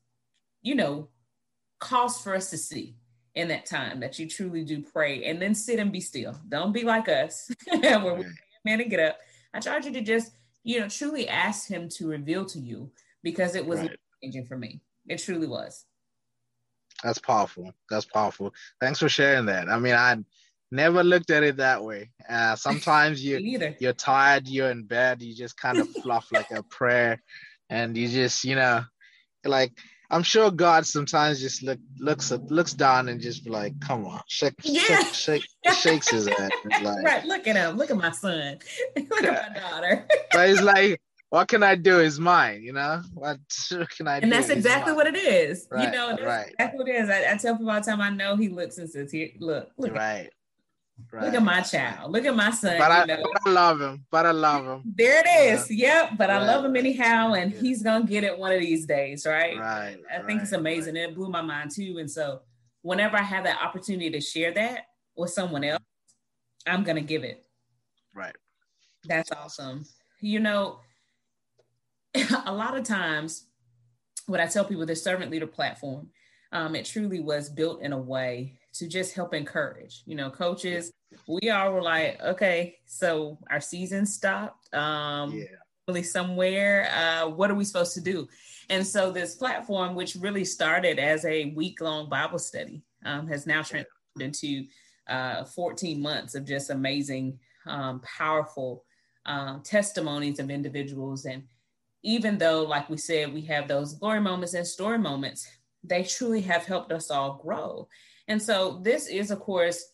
you 0.62 0.74
know, 0.74 1.08
cost 1.80 2.24
for 2.24 2.34
us 2.34 2.50
to 2.50 2.58
see 2.58 2.96
in 3.34 3.48
that 3.48 3.66
time 3.66 4.00
that 4.00 4.18
you 4.18 4.26
truly 4.28 4.64
do 4.64 4.82
pray 4.82 5.24
and 5.24 5.40
then 5.40 5.54
sit 5.54 5.78
and 5.78 5.92
be 5.92 6.00
still. 6.00 6.34
Don't 6.48 6.72
be 6.72 6.82
like 6.82 7.08
us 7.08 7.50
where 7.66 8.14
we 8.14 8.24
man 8.64 8.80
and 8.80 8.90
get 8.90 9.00
up. 9.00 9.18
I 9.52 9.60
charge 9.60 9.86
you 9.86 9.92
to 9.92 10.00
just, 10.00 10.32
you 10.64 10.80
know, 10.80 10.88
truly 10.88 11.28
ask 11.28 11.68
him 11.68 11.88
to 11.90 12.08
reveal 12.08 12.44
to 12.46 12.58
you 12.58 12.90
because 13.22 13.54
it 13.54 13.66
was 13.66 13.80
right. 13.80 13.96
changing 14.22 14.46
for 14.46 14.56
me. 14.56 14.80
It 15.06 15.18
truly 15.18 15.46
was. 15.46 15.84
That's 17.04 17.18
powerful. 17.18 17.72
That's 17.90 18.06
powerful. 18.06 18.54
Thanks 18.80 18.98
for 18.98 19.08
sharing 19.08 19.46
that. 19.46 19.68
I 19.68 19.78
mean, 19.78 19.94
I 19.94 20.16
never 20.70 21.04
looked 21.04 21.30
at 21.30 21.42
it 21.42 21.56
that 21.56 21.82
way. 21.82 22.10
Uh, 22.28 22.56
sometimes 22.56 23.24
you 23.24 23.38
you're 23.78 23.92
tired, 23.92 24.48
you're 24.48 24.70
in 24.70 24.84
bed, 24.84 25.22
you 25.22 25.34
just 25.34 25.56
kind 25.56 25.80
of 25.80 25.88
fluff 26.02 26.30
like 26.32 26.50
a 26.50 26.62
prayer, 26.64 27.22
and 27.70 27.96
you 27.96 28.08
just 28.08 28.44
you 28.44 28.54
know, 28.54 28.82
like 29.44 29.72
I'm 30.10 30.22
sure 30.22 30.50
God 30.50 30.86
sometimes 30.86 31.40
just 31.40 31.62
look 31.62 31.78
looks 31.98 32.30
looks 32.30 32.72
down 32.72 33.08
and 33.08 33.20
just 33.20 33.44
be 33.44 33.50
like, 33.50 33.78
"Come 33.80 34.06
on, 34.06 34.20
shake, 34.28 34.54
yeah. 34.62 35.04
shake, 35.12 35.42
shake 35.64 35.74
shakes 35.76 36.10
his 36.10 36.28
head." 36.28 36.50
Like, 36.82 37.04
right, 37.04 37.24
look 37.24 37.46
at 37.46 37.56
him, 37.56 37.76
look 37.76 37.90
at 37.90 37.96
my 37.96 38.10
son, 38.10 38.58
look 38.96 39.24
at 39.24 39.52
my 39.52 39.60
daughter. 39.60 40.06
but 40.32 40.48
it's 40.48 40.62
like 40.62 41.00
what 41.30 41.48
can 41.48 41.62
I 41.62 41.74
do 41.74 42.00
is 42.00 42.20
mine, 42.20 42.62
you 42.62 42.72
know? 42.72 43.02
What 43.12 43.38
can 43.96 44.06
I 44.06 44.20
do? 44.20 44.24
and 44.24 44.32
that's 44.32 44.48
exactly 44.48 44.92
what 44.92 45.06
it 45.06 45.16
is. 45.16 45.66
Right, 45.70 45.84
you 45.84 45.90
know, 45.90 46.10
that's 46.10 46.22
right. 46.22 46.48
exactly 46.50 46.78
what 46.78 46.88
it 46.88 46.94
is. 46.94 47.10
I, 47.10 47.32
I 47.32 47.36
tell 47.36 47.56
people 47.56 47.70
all 47.70 47.80
the 47.80 47.86
time, 47.86 48.00
I 48.00 48.10
know 48.10 48.36
he 48.36 48.48
looks 48.48 48.78
and 48.78 48.88
says, 48.88 49.10
here, 49.10 49.30
look, 49.40 49.70
look, 49.76 49.92
Right. 49.92 50.30
Right. 51.12 51.24
look 51.24 51.34
at 51.34 51.42
my 51.42 51.60
child, 51.60 52.10
look 52.10 52.24
at 52.24 52.34
my 52.34 52.50
son. 52.50 52.78
But 52.78 52.90
I, 52.90 53.00
you 53.02 53.06
know? 53.08 53.22
but 53.32 53.42
I 53.46 53.50
love 53.50 53.80
him. 53.80 54.06
But 54.10 54.26
I 54.26 54.30
love 54.30 54.64
him. 54.64 54.82
There 54.96 55.22
it 55.24 55.52
is. 55.52 55.70
Yep. 55.70 56.12
But 56.16 56.30
I 56.30 56.38
love 56.38 56.64
him 56.64 56.74
anyhow, 56.76 57.34
and 57.34 57.52
Yeah. 57.52 57.60
he's 57.60 57.82
gonna 57.82 58.06
get 58.06 58.24
it 58.24 58.36
one 58.38 58.52
of 58.52 58.60
these 58.60 58.86
days, 58.86 59.26
right? 59.26 59.58
Right. 59.58 59.98
I 60.12 60.22
think 60.22 60.42
it's 60.42 60.52
right, 60.52 60.60
amazing. 60.60 60.96
It 60.96 61.14
blew 61.14 61.28
my 61.28 61.42
mind 61.42 61.70
too. 61.70 61.98
And 61.98 62.10
so 62.10 62.40
whenever 62.82 63.16
I 63.16 63.22
have 63.22 63.44
that 63.44 63.62
opportunity 63.62 64.10
to 64.10 64.20
share 64.20 64.52
that 64.54 64.86
with 65.16 65.30
someone 65.30 65.64
else, 65.64 65.82
I'm 66.66 66.82
gonna 66.82 67.02
give 67.02 67.24
it. 67.24 67.44
Right. 68.14 68.34
That's 69.04 69.30
awesome. 69.32 69.84
You 70.20 70.40
know, 70.40 70.80
a 72.46 72.52
lot 72.52 72.76
of 72.76 72.84
times 72.84 73.46
what 74.26 74.40
I 74.40 74.46
tell 74.46 74.64
people, 74.64 74.86
the 74.86 74.96
servant 74.96 75.30
leader 75.30 75.46
platform, 75.46 76.08
um, 76.52 76.74
it 76.74 76.84
truly 76.86 77.20
was 77.20 77.48
built 77.50 77.82
in 77.82 77.92
a 77.92 77.98
way 77.98 78.58
to 78.78 78.88
just 78.88 79.14
help 79.14 79.34
encourage. 79.34 80.02
You 80.06 80.14
know, 80.16 80.30
coaches, 80.30 80.92
we 81.26 81.50
all 81.50 81.72
were 81.72 81.82
like, 81.82 82.20
okay, 82.22 82.76
so 82.86 83.38
our 83.50 83.60
season 83.60 84.06
stopped. 84.06 84.72
Um, 84.74 85.32
Yeah. 85.32 85.44
really 85.88 86.02
somewhere. 86.02 86.90
Uh, 86.92 87.28
what 87.28 87.48
are 87.48 87.54
we 87.54 87.64
supposed 87.64 87.94
to 87.94 88.00
do? 88.00 88.26
And 88.68 88.84
so 88.84 89.12
this 89.12 89.36
platform, 89.36 89.94
which 89.94 90.16
really 90.16 90.44
started 90.44 90.98
as 90.98 91.24
a 91.24 91.52
week 91.54 91.80
long 91.80 92.08
Bible 92.08 92.40
study, 92.40 92.82
um, 93.04 93.28
has 93.28 93.46
now 93.46 93.62
transformed 93.62 94.20
into 94.20 94.64
uh, 95.06 95.44
14 95.44 96.02
months 96.02 96.34
of 96.34 96.44
just 96.44 96.70
amazing, 96.70 97.38
um, 97.66 98.00
powerful 98.00 98.84
um, 99.26 99.62
testimonies 99.62 100.40
of 100.40 100.50
individuals. 100.50 101.24
And 101.24 101.44
even 102.02 102.36
though, 102.38 102.64
like 102.64 102.90
we 102.90 102.96
said, 102.96 103.32
we 103.32 103.42
have 103.42 103.68
those 103.68 103.94
glory 103.94 104.20
moments 104.20 104.54
and 104.54 104.66
story 104.66 104.98
moments, 104.98 105.48
they 105.84 106.02
truly 106.02 106.40
have 106.42 106.64
helped 106.64 106.90
us 106.90 107.10
all 107.10 107.40
grow. 107.42 107.88
And 108.28 108.42
so 108.42 108.80
this 108.82 109.08
is, 109.08 109.30
of 109.30 109.40
course, 109.40 109.92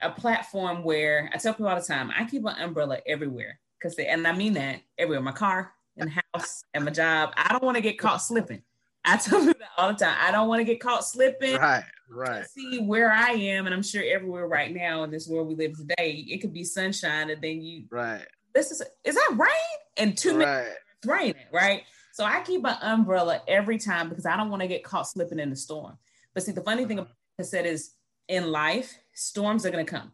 a 0.00 0.10
platform 0.10 0.84
where 0.84 1.30
I 1.32 1.38
tell 1.38 1.54
people 1.54 1.68
all 1.68 1.78
the 1.78 1.82
time, 1.82 2.10
I 2.16 2.24
keep 2.24 2.44
an 2.44 2.56
umbrella 2.60 2.98
everywhere 3.06 3.60
because, 3.78 3.96
they, 3.96 4.06
and 4.06 4.26
I 4.26 4.32
mean 4.32 4.54
that 4.54 4.80
everywhere, 4.98 5.22
my 5.22 5.32
car, 5.32 5.72
in 5.96 6.06
the 6.08 6.22
house, 6.34 6.64
at 6.74 6.82
my 6.82 6.90
job. 6.90 7.32
I 7.36 7.52
don't 7.52 7.62
want 7.62 7.76
to 7.76 7.82
get 7.82 7.98
caught 7.98 8.18
slipping. 8.18 8.62
I 9.04 9.16
tell 9.18 9.40
people 9.40 9.60
that 9.60 9.68
all 9.76 9.92
the 9.92 9.98
time. 9.98 10.16
I 10.18 10.30
don't 10.30 10.48
want 10.48 10.60
to 10.60 10.64
get 10.64 10.80
caught 10.80 11.04
slipping. 11.04 11.56
Right. 11.56 11.84
Right. 12.08 12.46
See 12.46 12.80
where 12.80 13.10
I 13.10 13.30
am, 13.30 13.66
and 13.66 13.74
I'm 13.74 13.82
sure 13.82 14.02
everywhere 14.02 14.46
right 14.46 14.72
now 14.72 15.04
in 15.04 15.10
this 15.10 15.26
world 15.26 15.48
we 15.48 15.54
live 15.54 15.76
today, 15.76 16.24
it 16.28 16.40
could 16.40 16.52
be 16.52 16.64
sunshine, 16.64 17.30
and 17.30 17.42
then 17.42 17.60
you 17.60 17.84
Right. 17.90 18.24
this 18.54 18.70
is 18.70 18.82
is 19.04 19.14
that 19.14 19.36
rain? 19.36 19.78
And 19.96 20.16
two 20.16 20.36
minutes 20.36 20.76
it's 20.98 21.06
raining, 21.06 21.34
right? 21.52 21.82
So 22.12 22.24
I 22.24 22.42
keep 22.42 22.64
an 22.64 22.76
umbrella 22.82 23.42
every 23.48 23.78
time 23.78 24.08
because 24.08 24.26
I 24.26 24.36
don't 24.36 24.50
want 24.50 24.62
to 24.62 24.68
get 24.68 24.84
caught 24.84 25.08
slipping 25.08 25.38
in 25.38 25.50
the 25.50 25.56
storm. 25.56 25.98
But 26.32 26.42
see, 26.44 26.52
the 26.52 26.60
funny 26.60 26.84
thing 26.84 26.98
uh-huh. 26.98 27.06
about 27.06 27.16
it 27.16 27.23
said 27.42 27.66
is 27.66 27.92
in 28.28 28.50
life, 28.52 28.96
storms 29.12 29.66
are 29.66 29.70
gonna 29.70 29.84
come. 29.84 30.12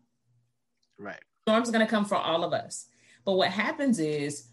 Right. 0.98 1.20
Storms 1.42 1.68
are 1.68 1.72
gonna 1.72 1.86
come 1.86 2.04
for 2.04 2.16
all 2.16 2.44
of 2.44 2.52
us. 2.52 2.86
But 3.24 3.32
what 3.32 3.50
happens 3.50 3.98
is 3.98 4.48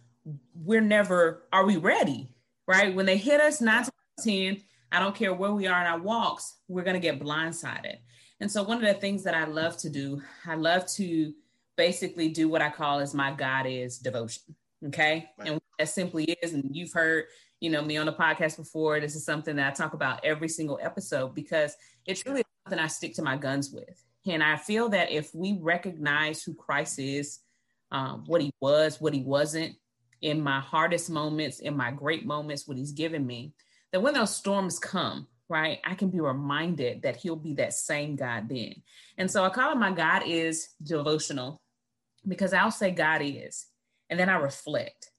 we're 0.53 0.81
never 0.81 1.43
are 1.53 1.65
we 1.65 1.77
ready? 1.77 2.29
Right? 2.67 2.93
When 2.93 3.05
they 3.05 3.17
hit 3.17 3.39
us 3.39 3.61
nine 3.61 3.85
to 3.85 3.91
ten, 4.21 4.61
I 4.91 4.99
don't 4.99 5.15
care 5.15 5.33
where 5.33 5.53
we 5.53 5.67
are 5.67 5.81
in 5.81 5.87
our 5.87 5.99
walks, 5.99 6.55
we're 6.67 6.83
gonna 6.83 6.99
get 6.99 7.19
blindsided. 7.19 7.97
And 8.39 8.51
so 8.51 8.63
one 8.63 8.77
of 8.77 8.83
the 8.83 8.99
things 8.99 9.23
that 9.23 9.33
I 9.33 9.45
love 9.45 9.77
to 9.77 9.89
do, 9.89 10.21
I 10.45 10.55
love 10.55 10.85
to 10.93 11.33
basically 11.75 12.29
do 12.29 12.49
what 12.49 12.61
I 12.61 12.69
call 12.69 12.99
as 12.99 13.13
my 13.13 13.31
God 13.31 13.65
is 13.65 13.97
devotion. 13.97 14.55
Okay. 14.87 15.29
Right. 15.37 15.47
And 15.47 15.55
what 15.55 15.63
that 15.79 15.89
simply 15.89 16.25
is, 16.41 16.53
and 16.53 16.75
you've 16.75 16.93
heard, 16.93 17.25
you 17.59 17.69
know, 17.69 17.81
me 17.81 17.97
on 17.97 18.05
the 18.05 18.13
podcast 18.13 18.57
before. 18.57 18.99
This 18.99 19.15
is 19.15 19.25
something 19.25 19.55
that 19.55 19.71
I 19.71 19.75
talk 19.75 19.93
about 19.93 20.23
every 20.23 20.49
single 20.49 20.79
episode 20.81 21.33
because 21.33 21.75
it's 22.05 22.25
really 22.25 22.43
something 22.63 22.79
I 22.79 22.87
stick 22.87 23.15
to 23.15 23.23
my 23.23 23.37
guns 23.37 23.71
with. 23.71 24.03
And 24.25 24.43
I 24.43 24.57
feel 24.57 24.89
that 24.89 25.11
if 25.11 25.33
we 25.33 25.57
recognize 25.61 26.43
who 26.43 26.53
Christ 26.53 26.99
is, 26.99 27.39
um, 27.91 28.23
what 28.27 28.41
he 28.41 28.51
was, 28.59 28.99
what 28.99 29.13
he 29.13 29.21
wasn't, 29.21 29.75
in 30.21 30.41
my 30.41 30.59
hardest 30.59 31.09
moments, 31.09 31.59
in 31.59 31.77
my 31.77 31.91
great 31.91 32.25
moments, 32.25 32.67
what 32.67 32.77
he's 32.77 32.91
given 32.91 33.25
me, 33.25 33.53
that 33.91 34.01
when 34.01 34.13
those 34.13 34.35
storms 34.35 34.79
come, 34.79 35.27
right, 35.47 35.79
I 35.85 35.95
can 35.95 36.09
be 36.09 36.19
reminded 36.19 37.03
that 37.03 37.15
he'll 37.15 37.35
be 37.35 37.53
that 37.55 37.73
same 37.73 38.15
God 38.15 38.49
then. 38.49 38.81
And 39.17 39.29
so 39.29 39.43
I 39.43 39.49
call 39.49 39.71
it 39.71 39.77
my 39.77 39.91
God 39.91 40.23
is 40.25 40.69
devotional 40.83 41.61
because 42.27 42.51
I'll 42.53 42.71
say 42.71 42.91
God 42.91 43.21
is, 43.23 43.67
and 44.09 44.19
then 44.19 44.27
I 44.29 44.37
reflect, 44.37 45.11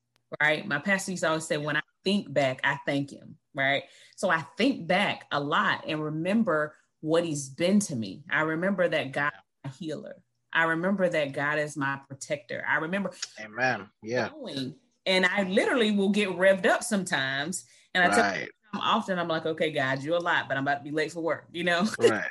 right? 0.42 0.66
My 0.66 0.78
pastor 0.78 1.12
used 1.12 1.22
to 1.22 1.28
always 1.28 1.46
say, 1.46 1.56
when 1.56 1.76
I 1.76 1.80
think 2.04 2.32
back, 2.32 2.60
I 2.64 2.78
thank 2.86 3.10
him, 3.10 3.36
right? 3.54 3.84
So 4.16 4.30
I 4.30 4.42
think 4.56 4.86
back 4.86 5.24
a 5.32 5.40
lot 5.40 5.84
and 5.86 6.02
remember 6.02 6.74
what 7.00 7.24
he's 7.24 7.48
been 7.48 7.78
to 7.80 7.96
me. 7.96 8.24
I 8.30 8.40
remember 8.42 8.88
that 8.88 9.12
God 9.12 9.32
is 9.34 9.40
my 9.64 9.70
healer. 9.78 10.16
I 10.52 10.64
remember 10.64 11.08
that 11.08 11.32
God 11.32 11.58
is 11.58 11.76
my 11.76 12.00
protector. 12.08 12.64
I 12.68 12.76
remember 12.76 13.12
Amen. 13.40 13.88
Yeah. 14.02 14.30
going, 14.30 14.74
and 15.06 15.26
I 15.26 15.42
literally 15.44 15.90
will 15.92 16.08
get 16.10 16.30
revved 16.30 16.66
up 16.66 16.82
sometimes. 16.82 17.64
And 17.94 18.04
I 18.04 18.08
tell 18.14 18.24
Right. 18.24 18.42
him 18.42 18.80
often, 18.80 19.18
I'm 19.18 19.28
like, 19.28 19.46
okay, 19.46 19.70
God, 19.70 20.02
you're 20.02 20.16
a 20.16 20.20
lot, 20.20 20.48
but 20.48 20.56
I'm 20.56 20.64
about 20.64 20.78
to 20.78 20.84
be 20.84 20.90
late 20.90 21.12
for 21.12 21.20
work, 21.20 21.46
you 21.52 21.64
know? 21.64 21.86
Right. 21.98 22.24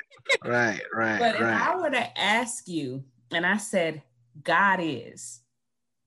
Right. 0.44 0.80
Right. 0.92 1.18
but 1.18 1.34
if 1.36 1.42
I 1.42 1.74
Right. 1.74 1.80
were 1.80 1.90
to 1.90 2.18
ask 2.20 2.68
you, 2.68 3.04
and 3.30 3.44
I 3.46 3.56
said, 3.56 4.02
God 4.42 4.80
is, 4.82 5.40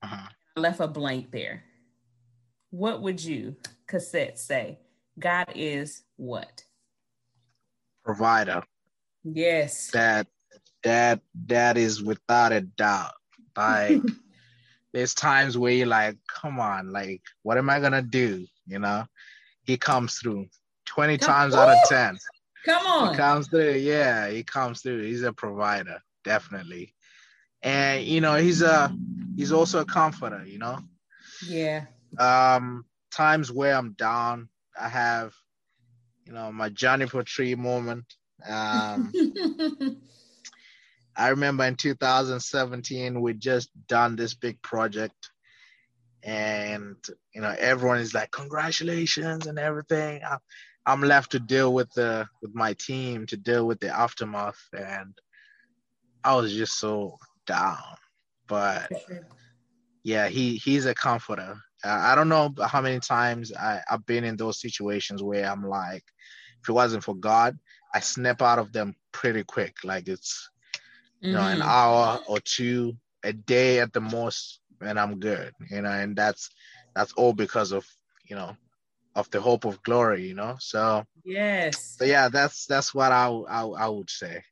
Uh-huh. 0.02 0.28
I 0.56 0.60
left 0.60 0.80
a 0.80 0.88
blank 0.88 1.30
there. 1.30 1.64
What 2.72 3.02
would 3.02 3.22
you, 3.22 3.56
Kisset, 3.86 4.38
say? 4.38 4.78
God 5.18 5.48
is 5.54 6.04
what? 6.16 6.64
Provider. 8.02 8.62
Yes. 9.24 9.90
That 9.90 10.26
that 10.82 11.20
that 11.46 11.76
is 11.76 12.02
without 12.02 12.50
a 12.52 12.62
doubt. 12.62 13.12
Like 13.54 14.00
there's 14.94 15.12
times 15.12 15.58
where 15.58 15.72
you're 15.74 15.86
like, 15.86 16.16
come 16.26 16.58
on, 16.58 16.90
like 16.90 17.20
what 17.42 17.58
am 17.58 17.68
I 17.68 17.78
gonna 17.78 18.00
do? 18.00 18.46
You 18.66 18.78
know? 18.78 19.04
He 19.64 19.76
comes 19.76 20.14
through 20.16 20.46
20 20.86 21.18
Come- 21.18 21.28
times 21.28 21.54
out 21.54 21.68
of 21.68 21.76
10. 21.90 22.16
Come 22.64 22.82
He 22.82 22.88
on. 22.88 23.14
comes 23.16 23.48
through. 23.48 23.72
Yeah, 23.72 24.30
he 24.30 24.42
comes 24.44 24.80
through. 24.80 25.02
He's 25.02 25.22
a 25.24 25.32
provider, 25.34 26.00
definitely. 26.24 26.94
And 27.62 28.02
you 28.04 28.22
know, 28.22 28.36
he's 28.36 28.62
a 28.62 28.96
he's 29.36 29.52
also 29.52 29.80
a 29.80 29.84
comforter, 29.84 30.42
you 30.46 30.58
know. 30.58 30.78
Yeah. 31.46 31.84
Um 32.18 32.84
times 33.10 33.52
where 33.52 33.74
I'm 33.76 33.92
down, 33.92 34.48
I 34.78 34.88
have, 34.88 35.34
you 36.26 36.32
know, 36.32 36.50
my 36.52 36.68
juniper 36.68 37.22
tree 37.22 37.54
moment. 37.54 38.06
Um 38.48 39.12
I 41.16 41.28
remember 41.28 41.64
in 41.64 41.76
2017 41.76 43.20
we 43.20 43.34
just 43.34 43.70
done 43.86 44.16
this 44.16 44.34
big 44.34 44.60
project. 44.62 45.30
And 46.24 46.96
you 47.34 47.40
know 47.40 47.54
everyone 47.58 47.98
is 47.98 48.14
like 48.14 48.30
congratulations 48.30 49.46
and 49.46 49.58
everything. 49.58 50.22
I'm, 50.28 50.38
I'm 50.86 51.02
left 51.02 51.32
to 51.32 51.40
deal 51.40 51.74
with 51.74 51.92
the 51.94 52.28
with 52.40 52.54
my 52.54 52.74
team 52.74 53.26
to 53.26 53.36
deal 53.36 53.66
with 53.66 53.80
the 53.80 53.88
aftermath. 53.88 54.60
And 54.72 55.18
I 56.22 56.36
was 56.36 56.52
just 56.52 56.78
so 56.78 57.18
down. 57.46 57.96
But 58.46 58.92
yeah 60.04 60.28
he 60.28 60.56
he's 60.56 60.86
a 60.86 60.94
comforter 60.94 61.56
I 61.84 62.14
don't 62.14 62.28
know 62.28 62.54
how 62.64 62.80
many 62.80 63.00
times 63.00 63.52
I, 63.52 63.80
I've 63.90 64.06
been 64.06 64.24
in 64.24 64.36
those 64.36 64.60
situations 64.60 65.22
where 65.22 65.44
I'm 65.50 65.66
like 65.66 66.04
if 66.62 66.68
it 66.68 66.72
wasn't 66.72 67.04
for 67.04 67.14
God 67.14 67.58
I 67.94 68.00
snap 68.00 68.42
out 68.42 68.58
of 68.58 68.72
them 68.72 68.94
pretty 69.12 69.44
quick 69.44 69.76
like 69.84 70.08
it's 70.08 70.50
you 71.22 71.36
know, 71.36 71.46
an 71.46 71.60
Mhm. 71.60 71.66
hour 71.66 72.20
or 72.26 72.40
two 72.40 72.96
a 73.22 73.32
day 73.32 73.80
at 73.80 73.92
the 73.92 74.00
most, 74.00 74.60
and 74.80 74.98
I'm 74.98 75.20
good, 75.20 75.52
you 75.70 75.82
know, 75.82 75.90
and 75.90 76.16
that's 76.16 76.50
that's 76.94 77.12
all 77.14 77.32
because 77.32 77.72
of 77.72 77.86
you 78.28 78.36
know 78.36 78.56
of 79.14 79.30
the 79.30 79.40
hope 79.40 79.64
of 79.64 79.82
glory, 79.82 80.26
you 80.26 80.34
know. 80.34 80.56
So 80.58 81.04
yes. 81.24 81.96
so 81.98 82.04
yeah, 82.04 82.28
that's 82.28 82.66
that's 82.66 82.94
what 82.94 83.12
I 83.12 83.26
I 83.28 83.88
would 83.88 84.10
say, 84.10 84.42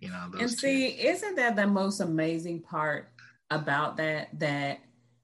you 0.00 0.08
know. 0.10 0.30
And 0.38 0.50
see, 0.50 0.86
isn't 0.86 1.36
that 1.36 1.56
the 1.56 1.66
most 1.66 2.00
amazing 2.00 2.62
part 2.62 3.12
about 3.50 3.96
that? 3.96 4.38
That 4.38 4.80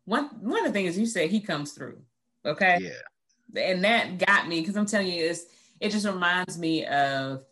one 0.06 0.26
one 0.40 0.60
of 0.60 0.66
the 0.66 0.72
things 0.72 0.98
you 0.98 1.04
said 1.06 1.30
he 1.30 1.40
comes 1.40 1.72
through. 1.72 2.00
Okay. 2.44 2.78
yeah, 2.80 3.62
And 3.62 3.84
that 3.84 4.18
got 4.18 4.48
me 4.48 4.60
because 4.60 4.76
I'm 4.76 4.86
telling 4.86 5.08
you, 5.08 5.24
it's 5.24 5.44
it 5.80 5.90
just 5.90 6.06
reminds 6.06 6.58
me 6.58 6.86
of 6.86 7.44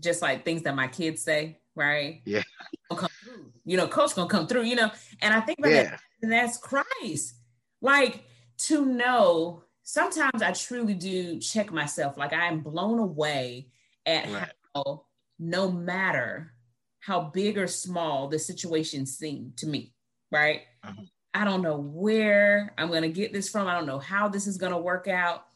just 0.00 0.22
like 0.22 0.44
things 0.44 0.62
that 0.62 0.76
my 0.76 0.88
kids 0.88 1.22
say, 1.22 1.58
right? 1.74 2.22
Yeah. 2.24 2.42
Come 2.90 3.08
through. 3.24 3.52
You 3.64 3.76
know, 3.78 3.88
coach 3.88 4.14
gonna 4.14 4.28
come 4.28 4.46
through, 4.46 4.64
you 4.64 4.76
know. 4.76 4.90
And 5.20 5.34
I 5.34 5.40
think 5.40 5.58
about 5.58 5.70
that 5.72 6.00
and 6.22 6.30
that's 6.30 6.58
Christ. 6.58 7.34
Like 7.80 8.24
to 8.58 8.84
know, 8.84 9.64
sometimes 9.82 10.42
I 10.42 10.52
truly 10.52 10.94
do 10.94 11.40
check 11.40 11.72
myself. 11.72 12.16
Like 12.16 12.32
I 12.32 12.46
am 12.46 12.60
blown 12.60 12.98
away 12.98 13.68
at 14.06 14.28
Right. 14.28 14.52
how, 14.74 15.06
no 15.38 15.70
matter 15.70 16.52
how 17.00 17.22
big 17.22 17.58
or 17.58 17.66
small 17.66 18.28
the 18.28 18.38
situation 18.38 19.06
seemed 19.06 19.56
to 19.56 19.66
me, 19.66 19.94
right? 20.30 20.62
Mhm. 20.84 21.08
I 21.34 21.44
don't 21.44 21.62
know 21.62 21.78
where 21.78 22.74
I'm 22.76 22.88
going 22.88 23.02
to 23.02 23.08
get 23.08 23.32
this 23.32 23.48
from. 23.48 23.66
I 23.66 23.74
don't 23.74 23.86
know 23.86 23.98
how 23.98 24.28
this 24.28 24.46
is 24.46 24.58
going 24.58 24.72
to 24.72 24.78
work 24.78 25.08
out. 25.08 25.46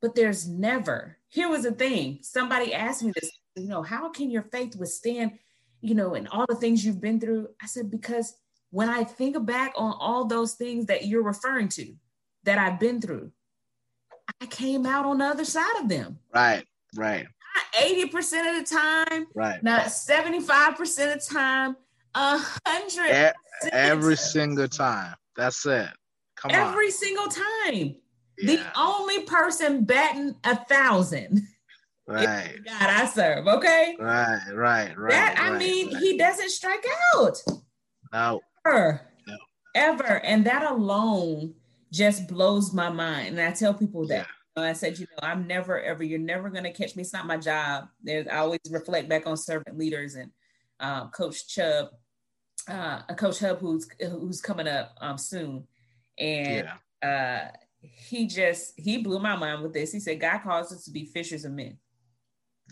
But 0.00 0.16
there's 0.16 0.48
never, 0.48 1.16
here 1.28 1.48
was 1.48 1.62
the 1.62 1.70
thing 1.70 2.18
somebody 2.22 2.74
asked 2.74 3.04
me 3.04 3.12
this, 3.14 3.30
you 3.54 3.68
know, 3.68 3.82
how 3.82 4.08
can 4.08 4.30
your 4.30 4.42
faith 4.42 4.74
withstand, 4.74 5.38
you 5.80 5.94
know, 5.94 6.14
and 6.14 6.26
all 6.28 6.44
the 6.48 6.56
things 6.56 6.84
you've 6.84 7.00
been 7.00 7.20
through? 7.20 7.50
I 7.62 7.66
said, 7.66 7.88
because 7.88 8.34
when 8.70 8.88
I 8.88 9.04
think 9.04 9.46
back 9.46 9.74
on 9.76 9.94
all 10.00 10.24
those 10.24 10.54
things 10.54 10.86
that 10.86 11.06
you're 11.06 11.22
referring 11.22 11.68
to 11.68 11.94
that 12.42 12.58
I've 12.58 12.80
been 12.80 13.00
through, 13.00 13.30
I 14.40 14.46
came 14.46 14.86
out 14.86 15.04
on 15.04 15.18
the 15.18 15.26
other 15.26 15.44
side 15.44 15.80
of 15.80 15.88
them. 15.88 16.18
Right, 16.34 16.64
right. 16.96 17.24
Not 17.24 17.82
80% 17.84 18.58
of 18.58 18.68
the 18.68 18.74
time, 18.74 19.26
right. 19.34 19.62
Not 19.62 19.86
75% 19.86 20.80
of 20.80 21.20
the 21.20 21.32
time, 21.32 21.76
a 22.14 22.38
hundred. 22.66 23.32
Every 23.72 24.16
single 24.16 24.68
time. 24.68 25.14
That's 25.36 25.64
it. 25.66 25.88
Come 26.36 26.50
every 26.50 26.62
on. 26.62 26.72
Every 26.72 26.90
single 26.90 27.28
time. 27.28 27.96
Yeah. 28.38 28.56
The 28.56 28.62
only 28.76 29.22
person 29.22 29.84
batting 29.84 30.34
a 30.44 30.56
thousand. 30.64 31.42
Right. 32.04 32.58
God 32.66 32.90
I 32.90 33.06
serve. 33.06 33.46
Okay. 33.46 33.96
Right, 33.98 34.40
right, 34.52 34.98
right. 34.98 35.10
That 35.10 35.38
right, 35.38 35.52
I 35.52 35.56
mean, 35.56 35.94
right. 35.94 36.02
he 36.02 36.18
doesn't 36.18 36.50
strike 36.50 36.84
out. 37.14 37.40
No. 38.12 38.40
Ever. 38.66 39.00
No. 39.26 39.36
Ever. 39.76 40.20
And 40.24 40.44
that 40.46 40.68
alone 40.68 41.54
just 41.92 42.26
blows 42.26 42.72
my 42.72 42.90
mind. 42.90 43.38
And 43.38 43.40
I 43.40 43.52
tell 43.52 43.72
people 43.72 44.06
that. 44.08 44.26
Yeah. 44.56 44.64
I 44.64 44.72
said, 44.72 44.98
you 44.98 45.06
know, 45.06 45.28
I'm 45.28 45.46
never 45.46 45.80
ever, 45.80 46.02
you're 46.02 46.18
never 46.18 46.50
gonna 46.50 46.72
catch 46.72 46.96
me. 46.96 47.02
It's 47.02 47.12
not 47.12 47.26
my 47.26 47.38
job. 47.38 47.84
There's 48.02 48.26
I 48.26 48.38
always 48.38 48.60
reflect 48.70 49.08
back 49.08 49.26
on 49.26 49.36
servant 49.36 49.78
leaders 49.78 50.16
and 50.16 50.30
um, 50.80 51.08
Coach 51.10 51.48
Chubb, 51.48 51.90
uh, 52.68 53.02
a 53.08 53.14
Coach 53.14 53.40
Hub, 53.40 53.58
who's 53.58 53.88
who's 54.00 54.40
coming 54.40 54.68
up 54.68 54.96
um, 55.00 55.18
soon, 55.18 55.66
and 56.18 56.68
yeah. 57.02 57.08
uh, 57.08 57.48
he 57.80 58.26
just 58.26 58.74
he 58.76 58.98
blew 58.98 59.18
my 59.18 59.36
mind 59.36 59.62
with 59.62 59.72
this. 59.72 59.92
He 59.92 60.00
said, 60.00 60.20
"God 60.20 60.42
calls 60.42 60.72
us 60.72 60.84
to 60.84 60.90
be 60.90 61.06
fishers 61.06 61.44
of 61.44 61.52
men." 61.52 61.78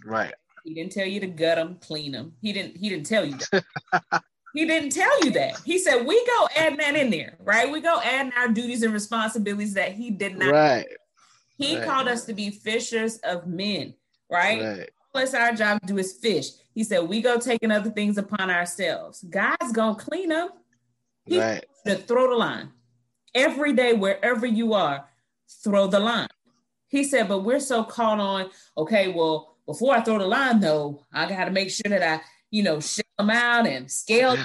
Right. 0.04 0.32
He 0.64 0.74
didn't 0.74 0.92
tell 0.92 1.06
you 1.06 1.20
to 1.20 1.26
gut 1.26 1.56
them, 1.56 1.78
clean 1.80 2.12
them. 2.12 2.34
He 2.40 2.52
didn't. 2.52 2.76
He 2.76 2.88
didn't 2.88 3.06
tell 3.06 3.24
you 3.24 3.36
that. 3.50 4.22
he 4.54 4.66
didn't 4.66 4.90
tell 4.90 5.24
you 5.24 5.30
that. 5.32 5.60
He 5.64 5.78
said, 5.78 6.06
"We 6.06 6.24
go 6.26 6.48
adding 6.56 6.78
that 6.78 6.96
in 6.96 7.10
there, 7.10 7.36
right? 7.40 7.70
We 7.70 7.80
go 7.80 8.00
adding 8.02 8.32
our 8.36 8.48
duties 8.48 8.82
and 8.82 8.92
responsibilities 8.92 9.74
that 9.74 9.92
he 9.92 10.10
did 10.10 10.38
not." 10.38 10.52
Right. 10.52 10.86
He 11.56 11.76
right. 11.76 11.86
called 11.86 12.08
us 12.08 12.24
to 12.26 12.32
be 12.32 12.50
fishers 12.50 13.18
of 13.18 13.46
men, 13.46 13.94
right? 14.30 14.62
Right. 14.62 14.90
Plus, 15.12 15.34
our 15.34 15.52
job 15.52 15.80
to 15.80 15.86
do 15.86 15.98
is 15.98 16.14
fish. 16.14 16.46
He 16.80 16.84
said, 16.84 17.10
We 17.10 17.20
go 17.20 17.38
taking 17.38 17.70
other 17.70 17.90
things 17.90 18.16
upon 18.16 18.48
ourselves. 18.48 19.22
God's 19.28 19.70
gonna 19.70 19.96
clean 19.96 20.30
them. 20.30 20.48
He 21.26 21.38
right. 21.38 21.62
to 21.86 21.96
throw 21.96 22.30
the 22.30 22.36
line. 22.36 22.70
Every 23.34 23.74
day, 23.74 23.92
wherever 23.92 24.46
you 24.46 24.72
are, 24.72 25.04
throw 25.62 25.88
the 25.88 26.00
line. 26.00 26.28
He 26.88 27.04
said, 27.04 27.28
but 27.28 27.40
we're 27.40 27.60
so 27.60 27.84
caught 27.84 28.18
on, 28.18 28.48
okay, 28.78 29.08
well, 29.08 29.58
before 29.66 29.94
I 29.94 30.00
throw 30.00 30.18
the 30.18 30.26
line, 30.26 30.60
though, 30.60 31.04
I 31.12 31.28
gotta 31.28 31.50
make 31.50 31.68
sure 31.68 31.90
that 31.90 32.02
I, 32.02 32.22
you 32.50 32.62
know, 32.62 32.80
shell 32.80 33.04
them 33.18 33.28
out 33.28 33.66
and 33.66 33.90
scale. 33.90 34.38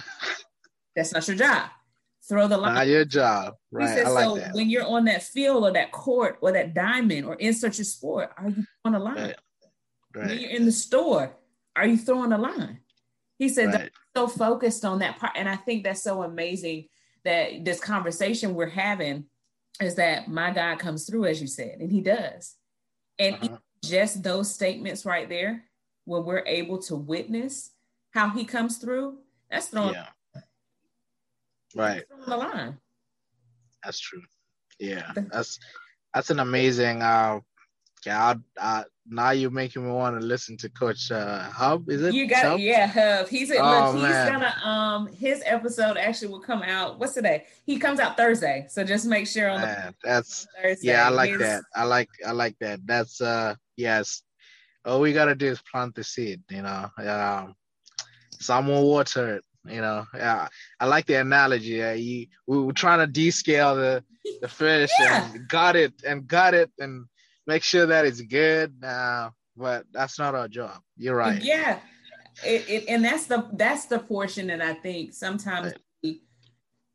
That's 0.93 1.13
not 1.13 1.25
your 1.29 1.37
job. 1.37 1.69
Throw 2.27 2.49
the 2.49 2.57
line. 2.57 2.75
Not 2.75 2.87
your 2.87 3.05
job. 3.05 3.53
Right. 3.71 3.87
He 3.87 3.95
said, 3.95 4.07
I 4.07 4.09
like 4.09 4.25
so 4.25 4.35
that. 4.35 4.53
when 4.53 4.69
you're 4.69 4.85
on 4.85 5.05
that 5.05 5.23
field 5.23 5.63
or 5.63 5.71
that 5.71 5.93
court 5.93 6.37
or 6.41 6.51
that 6.51 6.73
diamond 6.73 7.27
or 7.27 7.35
insert 7.35 7.77
your 7.77 7.85
sport, 7.85 8.33
are 8.37 8.49
you 8.49 8.65
on 8.83 8.93
a 8.93 8.99
line? 8.99 9.15
Right. 9.15 9.35
Right. 10.13 10.27
When 10.27 10.39
you're 10.39 10.51
in 10.51 10.65
the 10.65 10.73
store, 10.73 11.37
are 11.75 11.87
you 11.87 11.97
throwing 11.97 12.31
a 12.31 12.37
line? 12.37 12.79
He 13.37 13.49
said, 13.49 13.73
Right. 13.73 13.91
so 14.15 14.27
focused 14.27 14.85
on 14.85 14.99
that 14.99 15.19
part. 15.19 15.33
And 15.35 15.49
I 15.49 15.55
think 15.57 15.83
that's 15.83 16.01
so 16.01 16.23
amazing 16.23 16.87
that 17.23 17.65
this 17.65 17.79
conversation 17.81 18.55
we're 18.55 18.69
having 18.69 19.25
is 19.81 19.95
that 19.95 20.29
my 20.29 20.51
God 20.51 20.79
comes 20.79 21.05
through, 21.05 21.25
as 21.25 21.41
you 21.41 21.47
said, 21.47 21.79
and 21.81 21.91
he 21.91 22.01
does. 22.01 22.55
And 23.19 23.35
Uh-huh. 23.35 23.57
just 23.83 24.23
those 24.23 24.53
statements 24.53 25.05
right 25.05 25.27
there, 25.27 25.65
when 26.05 26.23
we're 26.23 26.45
able 26.45 26.81
to 26.83 26.95
witness 26.95 27.71
how 28.11 28.29
he 28.29 28.45
comes 28.45 28.77
through, 28.77 29.19
that's 29.49 29.67
throwing, 29.67 29.95
Yeah. 29.95 30.09
Right. 31.75 32.07
throwing 32.07 32.25
the 32.29 32.37
line. 32.37 32.77
That's 33.83 33.99
true. 33.99 34.23
Yeah. 34.79 35.11
That's 35.15 35.59
that's 36.13 36.29
an 36.29 36.39
amazing 36.39 37.01
uh 37.01 37.41
yeah, 38.05 38.35
I, 38.59 38.79
I, 38.79 38.83
now 39.07 39.31
you're 39.31 39.51
making 39.51 39.85
me 39.85 39.91
want 39.91 40.19
to 40.19 40.25
listen 40.25 40.57
to 40.57 40.69
Coach 40.69 41.11
uh, 41.11 41.43
Hub. 41.49 41.89
Is 41.89 42.01
it? 42.01 42.13
You 42.13 42.27
got 42.27 42.45
Hub? 42.45 42.59
yeah, 42.59 42.87
Hub. 42.87 43.27
He's 43.27 43.51
Oh, 43.51 43.91
look, 43.93 43.93
he's 43.95 44.03
man. 44.03 44.31
gonna 44.33 44.55
um 44.67 45.07
his 45.07 45.41
episode 45.45 45.97
actually 45.97 46.29
will 46.29 46.39
come 46.41 46.63
out. 46.63 46.99
What's 46.99 47.13
today? 47.13 47.45
He 47.65 47.77
comes 47.77 47.99
out 47.99 48.17
Thursday, 48.17 48.65
so 48.69 48.83
just 48.83 49.05
make 49.05 49.27
sure 49.27 49.49
on 49.49 49.61
the 49.61 49.67
Man, 49.67 49.95
that's 50.03 50.47
Thursday. 50.61 50.87
yeah, 50.87 51.05
I 51.05 51.09
like 51.09 51.29
his- 51.31 51.39
that. 51.39 51.63
I 51.75 51.83
like 51.83 52.09
I 52.25 52.31
like 52.31 52.55
that. 52.61 52.79
That's 52.85 53.21
uh 53.21 53.55
yes. 53.77 54.21
All 54.85 54.99
we 55.01 55.13
gotta 55.13 55.35
do 55.35 55.47
is 55.47 55.61
plant 55.71 55.95
the 55.95 56.03
seed, 56.03 56.41
you 56.49 56.61
know. 56.61 56.89
Um 56.99 57.55
someone 58.39 58.83
water 58.83 59.35
it, 59.37 59.43
you 59.71 59.81
know. 59.81 60.05
Yeah. 60.15 60.47
I 60.79 60.85
like 60.85 61.05
the 61.05 61.15
analogy. 61.15 61.75
Yeah, 61.75 61.93
you 61.93 62.27
we 62.47 62.59
were 62.59 62.73
trying 62.73 62.99
to 63.05 63.11
descale 63.21 63.75
the 63.75 64.03
the 64.41 64.47
fish 64.47 64.91
Yeah. 64.99 65.31
and 65.31 65.47
got 65.47 65.75
it 65.75 65.93
and 66.05 66.27
got 66.27 66.53
it 66.53 66.71
and 66.79 67.05
make 67.47 67.63
sure 67.63 67.85
that 67.85 68.05
it's 68.05 68.21
good. 68.21 68.73
Uh, 68.83 69.29
but 69.57 69.85
that's 69.91 70.19
not 70.19 70.35
our 70.35 70.47
job. 70.47 70.81
You're 70.97 71.15
right. 71.15 71.41
Yeah. 71.41 71.79
It, 72.43 72.69
it, 72.69 72.85
and 72.89 73.03
that's 73.03 73.27
the 73.27 73.47
that's 73.53 73.85
the 73.85 73.99
portion 73.99 74.47
that 74.47 74.61
I 74.61 74.73
think 74.73 75.13
sometimes 75.13 75.67
Right. 75.67 75.77
we, 76.03 76.21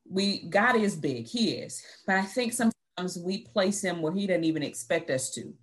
we 0.09 0.43
God 0.51 0.77
is 0.77 0.95
big, 0.95 1.27
He 1.27 1.53
is, 1.53 1.83
but 2.07 2.17
I 2.17 2.23
think 2.23 2.53
sometimes 2.53 3.19
we 3.19 3.45
place 3.45 3.83
Him 3.83 4.03
where 4.03 4.13
He 4.13 4.27
doesn't 4.27 4.45
even 4.45 4.63
expect 4.63 5.09
us 5.09 5.31
to, 5.31 5.55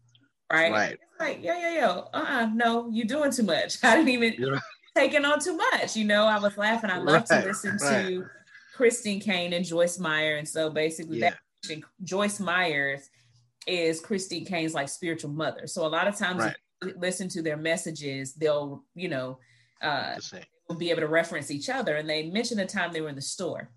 right? 0.52 0.72
Right. 0.72 0.94
It's 0.94 1.20
like 1.20 1.44
yeah, 1.44 1.60
yeah, 1.60 1.74
yeah. 1.76 1.90
Uh, 2.12 2.26
uh 2.28 2.50
no, 2.56 2.90
you're 2.90 3.06
doing 3.06 3.30
too 3.32 3.44
much. 3.44 3.78
I 3.84 3.98
didn't 3.98 4.10
even 4.10 4.52
right. 4.52 4.62
taking 4.96 5.26
on 5.26 5.40
too 5.40 5.56
much. 5.56 5.96
You 5.96 6.06
know, 6.06 6.26
I 6.26 6.40
was 6.40 6.58
laughing. 6.58 6.90
I 6.90 6.98
love 6.98 7.28
Right, 7.30 7.42
to 7.44 7.48
listen 7.48 7.78
to 7.78 8.26
Christine 8.74 9.20
Caine 9.20 9.54
and 9.54 9.64
Joyce 9.64 10.00
Meyer, 10.00 10.38
and 10.38 10.48
so 10.48 10.72
basically 10.72 11.20
Yeah. 11.20 11.36
that 11.68 11.84
Joyce 12.04 12.40
Myers 12.40 13.12
is 13.68 14.00
Christine 14.00 14.46
Caine's 14.46 14.74
like 14.74 14.90
spiritual 14.90 15.32
mother. 15.32 15.68
So 15.68 15.86
a 15.86 15.90
lot 15.90 16.08
of 16.08 16.16
times 16.16 16.44
Right. 16.44 16.56
if 16.82 16.88
you 16.88 16.94
listen 17.00 17.28
to 17.30 17.42
their 17.42 17.58
messages, 17.58 18.34
they'll, 18.34 18.84
you 18.96 19.10
know, 19.10 19.40
uh, 19.82 20.16
will 20.68 20.76
be 20.76 20.90
able 20.90 21.02
to 21.02 21.08
reference 21.08 21.52
each 21.52 21.70
other. 21.70 21.96
And 21.96 22.10
they 22.10 22.30
mentioned 22.30 22.60
the 22.60 22.66
time 22.66 22.92
they 22.92 23.02
were 23.02 23.10
in 23.10 23.16
the 23.16 23.22
store. 23.22 23.70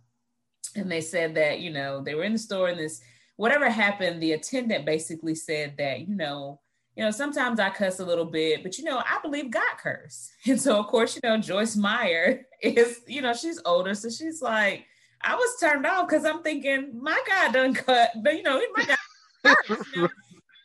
And 0.76 0.90
they 0.90 1.00
said 1.00 1.34
that, 1.34 1.60
you 1.60 1.70
know, 1.70 2.00
they 2.00 2.14
were 2.14 2.24
in 2.24 2.32
the 2.32 2.38
store 2.38 2.68
and 2.68 2.78
this, 2.78 3.00
whatever 3.36 3.68
happened, 3.68 4.22
the 4.22 4.32
attendant 4.32 4.86
basically 4.86 5.34
said 5.34 5.74
that, 5.78 6.06
you 6.06 6.14
know, 6.14 6.60
you 6.96 7.04
know, 7.04 7.10
sometimes 7.10 7.58
I 7.58 7.70
cuss 7.70 8.00
a 8.00 8.04
little 8.04 8.24
bit, 8.24 8.62
but 8.62 8.76
you 8.76 8.84
know, 8.84 8.98
I 8.98 9.18
believe 9.22 9.50
God 9.50 9.78
curse. 9.78 10.30
And 10.46 10.60
so 10.60 10.78
of 10.78 10.86
course, 10.88 11.14
you 11.16 11.20
know, 11.24 11.38
Joyce 11.38 11.76
Meyer 11.76 12.46
is, 12.62 13.00
you 13.06 13.22
know, 13.22 13.32
she's 13.32 13.60
older. 13.64 13.94
So 13.94 14.10
she's 14.10 14.42
like, 14.42 14.84
I 15.22 15.34
was 15.34 15.60
turned 15.60 15.86
off 15.86 16.08
because 16.08 16.24
I'm 16.24 16.42
thinking, 16.42 16.98
my 17.00 17.18
God 17.26 17.52
done 17.52 17.74
cut, 17.74 18.10
but 18.22 18.36
you 18.36 18.42
know, 18.42 18.60
my 18.76 18.84
God 18.84 18.96
curse, 19.44 19.86
you 19.94 20.02
know? 20.02 20.08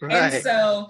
right. 0.02 0.34
And 0.34 0.44
so 0.44 0.90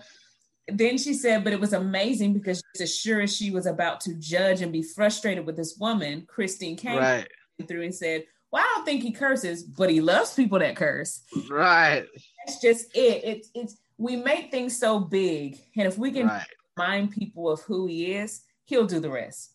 then 0.67 0.97
she 0.97 1.13
said, 1.13 1.43
but 1.43 1.53
it 1.53 1.59
was 1.59 1.73
amazing 1.73 2.33
because 2.33 2.61
just 2.73 2.81
as 2.81 2.95
sure 2.95 3.21
as 3.21 3.35
she 3.35 3.51
was 3.51 3.65
about 3.65 4.01
to 4.01 4.15
judge 4.15 4.61
and 4.61 4.71
be 4.71 4.81
frustrated 4.81 5.45
with 5.45 5.55
this 5.55 5.77
woman, 5.79 6.25
Christine 6.27 6.75
came 6.75 6.97
right. 6.97 7.27
through 7.67 7.83
and 7.83 7.93
said, 7.93 8.23
Well, 8.51 8.63
I 8.63 8.73
don't 8.75 8.85
think 8.85 9.03
he 9.03 9.11
curses, 9.11 9.63
but 9.63 9.89
he 9.89 10.01
loves 10.01 10.33
people 10.33 10.59
that 10.59 10.75
curse. 10.75 11.21
Right. 11.49 12.05
That's 12.45 12.59
just 12.61 12.95
it. 12.95 13.23
It's 13.23 13.49
it's 13.53 13.77
we 13.97 14.15
make 14.15 14.51
things 14.51 14.77
so 14.77 14.99
big. 14.99 15.57
And 15.77 15.87
if 15.87 15.97
we 15.97 16.11
can 16.11 16.27
Right. 16.27 16.47
remind 16.75 17.11
people 17.11 17.49
of 17.49 17.61
who 17.61 17.87
he 17.87 18.13
is, 18.13 18.41
he'll 18.65 18.87
do 18.87 18.99
the 18.99 19.09
rest. 19.09 19.53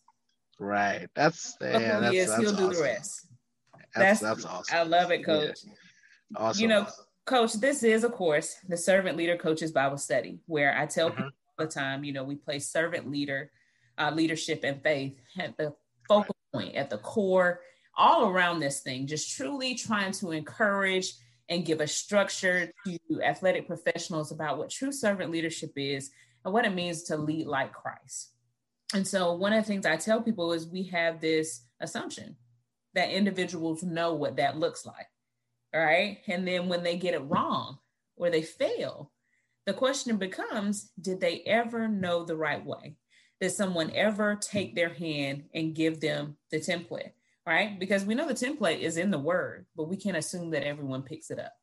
Right. 0.59 1.07
That's 1.15 1.57
yeah. 1.61 1.99
That's, 1.99 2.13
he 2.13 2.19
is, 2.19 2.29
that's 2.29 2.41
he'll 2.41 2.55
do 2.55 2.73
the 2.73 2.81
rest. 2.81 3.27
That's 3.95 4.21
That's- 4.21 4.21
that's 4.21 4.45
awesome. 4.45 4.77
I 4.77 4.83
love 4.83 5.11
it, 5.11 5.25
coach. 5.25 5.59
Awesome. 6.37 6.61
You 6.61 6.67
know, 6.69 6.87
Coach, 7.25 7.53
this 7.53 7.83
is, 7.83 8.03
of 8.03 8.11
course, 8.13 8.55
the 8.67 8.77
Servant 8.77 9.15
Leader 9.15 9.37
Coaches 9.37 9.71
Bible 9.71 9.97
Study, 9.97 10.39
where 10.47 10.77
I 10.77 10.85
tell 10.85 11.11
Mhm. 11.11 11.15
people 11.17 11.33
all 11.59 11.65
the 11.65 11.71
time, 11.71 12.03
you 12.03 12.13
know, 12.13 12.23
we 12.23 12.35
place 12.35 12.69
servant 12.69 13.09
leader, 13.09 13.51
uh, 13.97 14.11
leadership, 14.11 14.63
and 14.63 14.81
faith 14.81 15.21
at 15.37 15.55
the 15.57 15.75
focal 16.07 16.35
point, 16.51 16.75
at 16.75 16.89
the 16.89 16.97
core, 16.97 17.61
all 17.95 18.29
around 18.29 18.59
this 18.59 18.81
thing, 18.81 19.05
just 19.05 19.35
truly 19.35 19.75
trying 19.75 20.11
to 20.13 20.31
encourage 20.31 21.13
and 21.49 21.65
give 21.65 21.81
a 21.81 21.87
structure 21.87 22.71
to 22.85 23.21
athletic 23.21 23.67
professionals 23.67 24.31
about 24.31 24.57
what 24.57 24.69
true 24.69 24.91
servant 24.91 25.31
leadership 25.31 25.71
is 25.75 26.11
and 26.43 26.53
what 26.53 26.65
it 26.65 26.73
means 26.73 27.03
to 27.03 27.17
lead 27.17 27.45
like 27.45 27.73
Christ. 27.73 28.33
And 28.93 29.07
so, 29.07 29.33
one 29.33 29.53
of 29.53 29.63
the 29.63 29.67
things 29.67 29.85
I 29.85 29.97
tell 29.97 30.21
people 30.21 30.53
is 30.53 30.67
we 30.67 30.83
have 30.83 31.21
this 31.21 31.67
assumption 31.79 32.35
that 32.93 33.11
individuals 33.11 33.83
know 33.83 34.15
what 34.15 34.37
that 34.37 34.57
looks 34.57 34.85
like 34.85 35.07
right? 35.73 36.19
And 36.27 36.47
then 36.47 36.67
when 36.67 36.83
they 36.83 36.97
get 36.97 37.13
it 37.13 37.19
wrong 37.19 37.77
or 38.15 38.29
they 38.29 38.41
fail, 38.41 39.11
the 39.65 39.73
question 39.73 40.17
becomes 40.17 40.91
did 40.99 41.19
they 41.19 41.41
ever 41.41 41.87
know 41.87 42.25
the 42.25 42.35
right 42.35 42.65
way? 42.65 42.95
Did 43.39 43.51
someone 43.51 43.91
ever 43.95 44.35
take 44.35 44.75
their 44.75 44.93
hand 44.93 45.45
and 45.53 45.75
give 45.75 45.99
them 45.99 46.37
the 46.51 46.57
template? 46.57 47.11
right? 47.45 47.79
Because 47.79 48.05
we 48.05 48.15
know 48.15 48.27
the 48.27 48.33
template 48.33 48.79
is 48.79 48.97
in 48.97 49.11
the 49.11 49.19
word, 49.19 49.65
but 49.75 49.89
we 49.89 49.97
can't 49.97 50.17
assume 50.17 50.51
that 50.51 50.63
everyone 50.63 51.01
picks 51.01 51.31
it 51.31 51.39
up. 51.39 51.53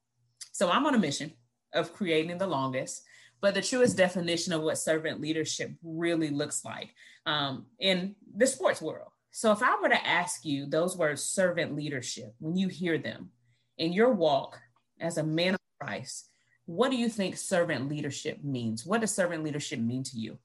So 0.52 0.70
I'm 0.70 0.86
on 0.86 0.94
a 0.94 0.98
mission 0.98 1.32
of 1.72 1.94
creating 1.94 2.38
the 2.38 2.46
longest, 2.46 3.02
but 3.40 3.54
the 3.54 3.62
truest 3.62 3.96
definition 3.96 4.52
of 4.52 4.62
what 4.62 4.78
servant 4.78 5.20
leadership 5.20 5.72
really 5.82 6.30
looks 6.30 6.64
like 6.64 6.90
um, 7.26 7.66
in 7.78 8.16
the 8.36 8.46
sports 8.46 8.82
world. 8.82 9.10
So 9.30 9.52
if 9.52 9.62
I 9.62 9.78
were 9.80 9.88
to 9.88 10.06
ask 10.06 10.44
you 10.44 10.66
those 10.66 10.96
words, 10.96 11.22
servant 11.22 11.76
leadership, 11.76 12.34
when 12.40 12.56
you 12.56 12.68
hear 12.68 12.98
them 12.98 13.30
in 13.78 13.92
your 13.92 14.12
walk 14.12 14.60
as 15.00 15.18
a 15.18 15.22
man 15.22 15.54
of 15.54 15.60
Christ, 15.80 16.30
what 16.66 16.90
do 16.90 16.96
you 16.96 17.08
think 17.08 17.36
servant 17.36 17.88
leadership 17.88 18.44
means? 18.44 18.84
What 18.84 19.00
does 19.00 19.14
servant 19.14 19.44
leadership 19.44 19.78
mean 19.78 20.02
to 20.04 20.18
you? 20.18 20.38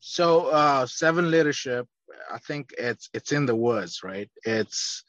So, 0.00 0.46
uh, 0.46 0.86
seven 0.86 1.30
leadership, 1.30 1.86
I 2.32 2.38
think 2.38 2.70
it's 2.78 3.10
it's 3.12 3.32
in 3.32 3.44
the 3.44 3.54
words, 3.54 4.00
right? 4.02 4.30
It's 4.44 5.04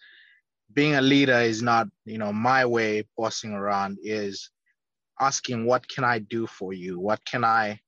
being 0.73 0.95
a 0.95 1.01
leader 1.01 1.39
is 1.39 1.61
not, 1.61 1.87
you 2.05 2.17
know, 2.17 2.33
my 2.33 2.65
way 2.65 3.07
bossing 3.17 3.53
around 3.53 3.97
is 4.03 4.49
asking 5.19 5.65
what 5.65 5.87
can 5.87 6.03
I 6.03 6.19
do 6.19 6.47
for 6.47 6.73
you? 6.73 6.99
What 6.99 7.23
can 7.25 7.43
I 7.43 7.79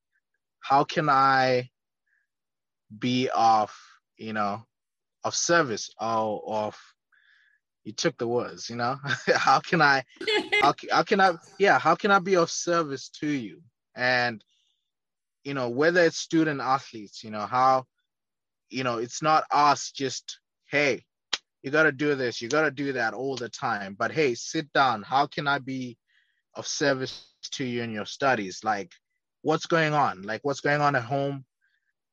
how 0.60 0.84
can 0.84 1.08
I 1.08 1.70
be 2.98 3.28
of, 3.34 3.74
you 4.16 4.32
know, 4.32 4.62
of 5.24 5.34
service 5.34 5.90
or 6.00 6.42
of 6.46 6.78
you 7.84 7.92
took 7.92 8.16
the 8.18 8.28
words, 8.28 8.70
you 8.70 8.76
know, 8.76 8.96
how 9.34 9.60
can 9.60 9.82
I, 9.82 10.04
how, 10.60 10.74
how 10.90 11.02
can 11.02 11.20
I, 11.20 11.34
yeah, 11.58 11.78
how 11.78 11.94
can 11.94 12.10
I 12.10 12.18
be 12.18 12.36
of 12.36 12.50
service 12.50 13.08
to 13.20 13.26
you? 13.26 13.62
And, 13.94 14.42
you 15.44 15.54
know, 15.54 15.68
whether 15.68 16.02
it's 16.02 16.18
student 16.18 16.60
athletes, 16.60 17.24
you 17.24 17.30
know, 17.30 17.46
how, 17.46 17.84
you 18.70 18.84
know, 18.84 18.98
it's 18.98 19.22
not 19.22 19.44
us 19.50 19.90
just, 19.90 20.38
hey, 20.70 21.04
you 21.62 21.70
got 21.70 21.84
to 21.84 21.92
do 21.92 22.14
this, 22.14 22.40
you 22.40 22.48
got 22.48 22.62
to 22.62 22.70
do 22.70 22.92
that 22.92 23.14
all 23.14 23.36
the 23.36 23.48
time. 23.48 23.94
But 23.98 24.12
hey, 24.12 24.34
sit 24.34 24.72
down. 24.72 25.02
How 25.02 25.26
can 25.26 25.46
I 25.46 25.58
be 25.58 25.96
of 26.54 26.66
service 26.66 27.26
to 27.52 27.64
you 27.64 27.82
in 27.82 27.92
your 27.92 28.06
studies? 28.06 28.60
Like, 28.64 28.90
what's 29.42 29.66
going 29.66 29.94
on? 29.94 30.22
Like, 30.22 30.40
what's 30.42 30.60
going 30.60 30.80
on 30.80 30.96
at 30.96 31.04
home? 31.04 31.44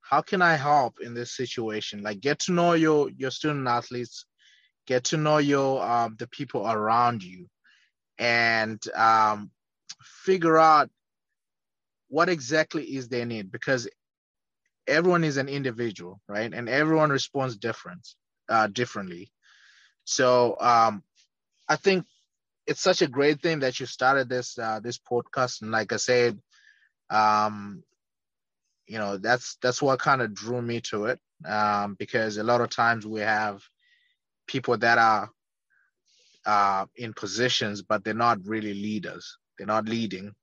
How 0.02 0.22
can 0.22 0.42
I 0.42 0.56
help 0.56 0.96
in 1.02 1.14
this 1.14 1.36
situation? 1.36 2.04
Like, 2.04 2.20
get 2.20 2.40
to 2.42 2.52
know 2.52 2.74
your 2.74 3.10
your 3.12 3.32
student 3.32 3.68
athletes 3.68 4.26
get 4.90 5.04
to 5.06 5.18
know 5.18 5.38
your 5.38 5.84
um, 5.88 6.16
the 6.18 6.28
people 6.28 6.68
around 6.68 7.24
you 7.24 7.48
and 8.18 8.82
um, 8.96 9.52
figure 10.26 10.58
out 10.58 10.90
what 12.08 12.28
exactly 12.28 12.84
is 12.84 13.08
their 13.08 13.26
need 13.28 13.52
because 13.52 13.88
everyone 14.88 15.24
is 15.24 15.38
an 15.38 15.48
individual 15.48 16.20
right? 16.28 16.52
And 16.52 16.68
everyone 16.68 17.12
responds 17.12 17.56
different 17.56 18.08
uh, 18.50 18.68
differently. 18.68 19.32
So 20.06 20.58
um, 20.60 21.04
i 21.70 21.76
think 21.76 22.06
it's 22.66 22.82
such 22.82 23.02
a 23.04 23.08
great 23.08 23.42
thing 23.42 23.60
that 23.60 23.80
you 23.80 23.86
started 23.86 24.28
this 24.28 24.58
uh, 24.58 24.80
this 24.80 24.98
podcast. 24.98 25.62
And 25.62 25.72
like 25.72 25.94
i 25.94 25.98
said 25.98 26.40
um, 27.12 27.84
you 28.88 28.98
know 28.98 29.18
that's 29.18 29.58
that's 29.62 29.82
what 29.84 30.00
kind 30.00 30.22
of 30.24 30.34
drew 30.34 30.62
me 30.62 30.82
to 30.82 31.06
it 31.06 31.20
um, 31.46 31.96
because 32.00 32.38
a 32.38 32.44
lot 32.44 32.62
of 32.62 32.70
times 32.72 33.06
we 33.06 33.22
have 33.22 33.62
people 34.50 34.76
that 34.78 34.98
are 34.98 35.30
uh, 36.46 36.86
in 36.96 37.14
positions, 37.14 37.84
but 37.84 38.04
they're 38.04 38.14
not 38.16 38.40
really 38.44 38.74
leaders. 38.74 39.38
They're 39.58 39.68
not 39.68 39.86
leading, 39.86 40.34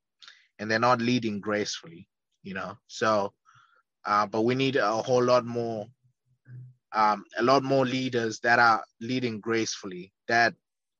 and 0.57 0.71
they're 0.71 0.79
not 0.79 1.01
leading 1.01 1.41
gracefully. 1.41 2.07
You 2.43 2.53
know, 2.53 2.77
so 2.87 3.33
uh, 4.05 4.25
but 4.25 4.43
we 4.43 4.55
need 4.55 4.77
a 4.77 5.01
whole 5.01 5.23
lot 5.23 5.45
more, 5.45 5.85
um, 6.93 7.25
a 7.37 7.43
lot 7.43 7.63
more 7.63 7.85
leaders 7.85 8.39
that 8.39 8.59
are 8.59 8.81
leading 9.01 9.41
gracefully, 9.41 10.13
that 10.29 10.53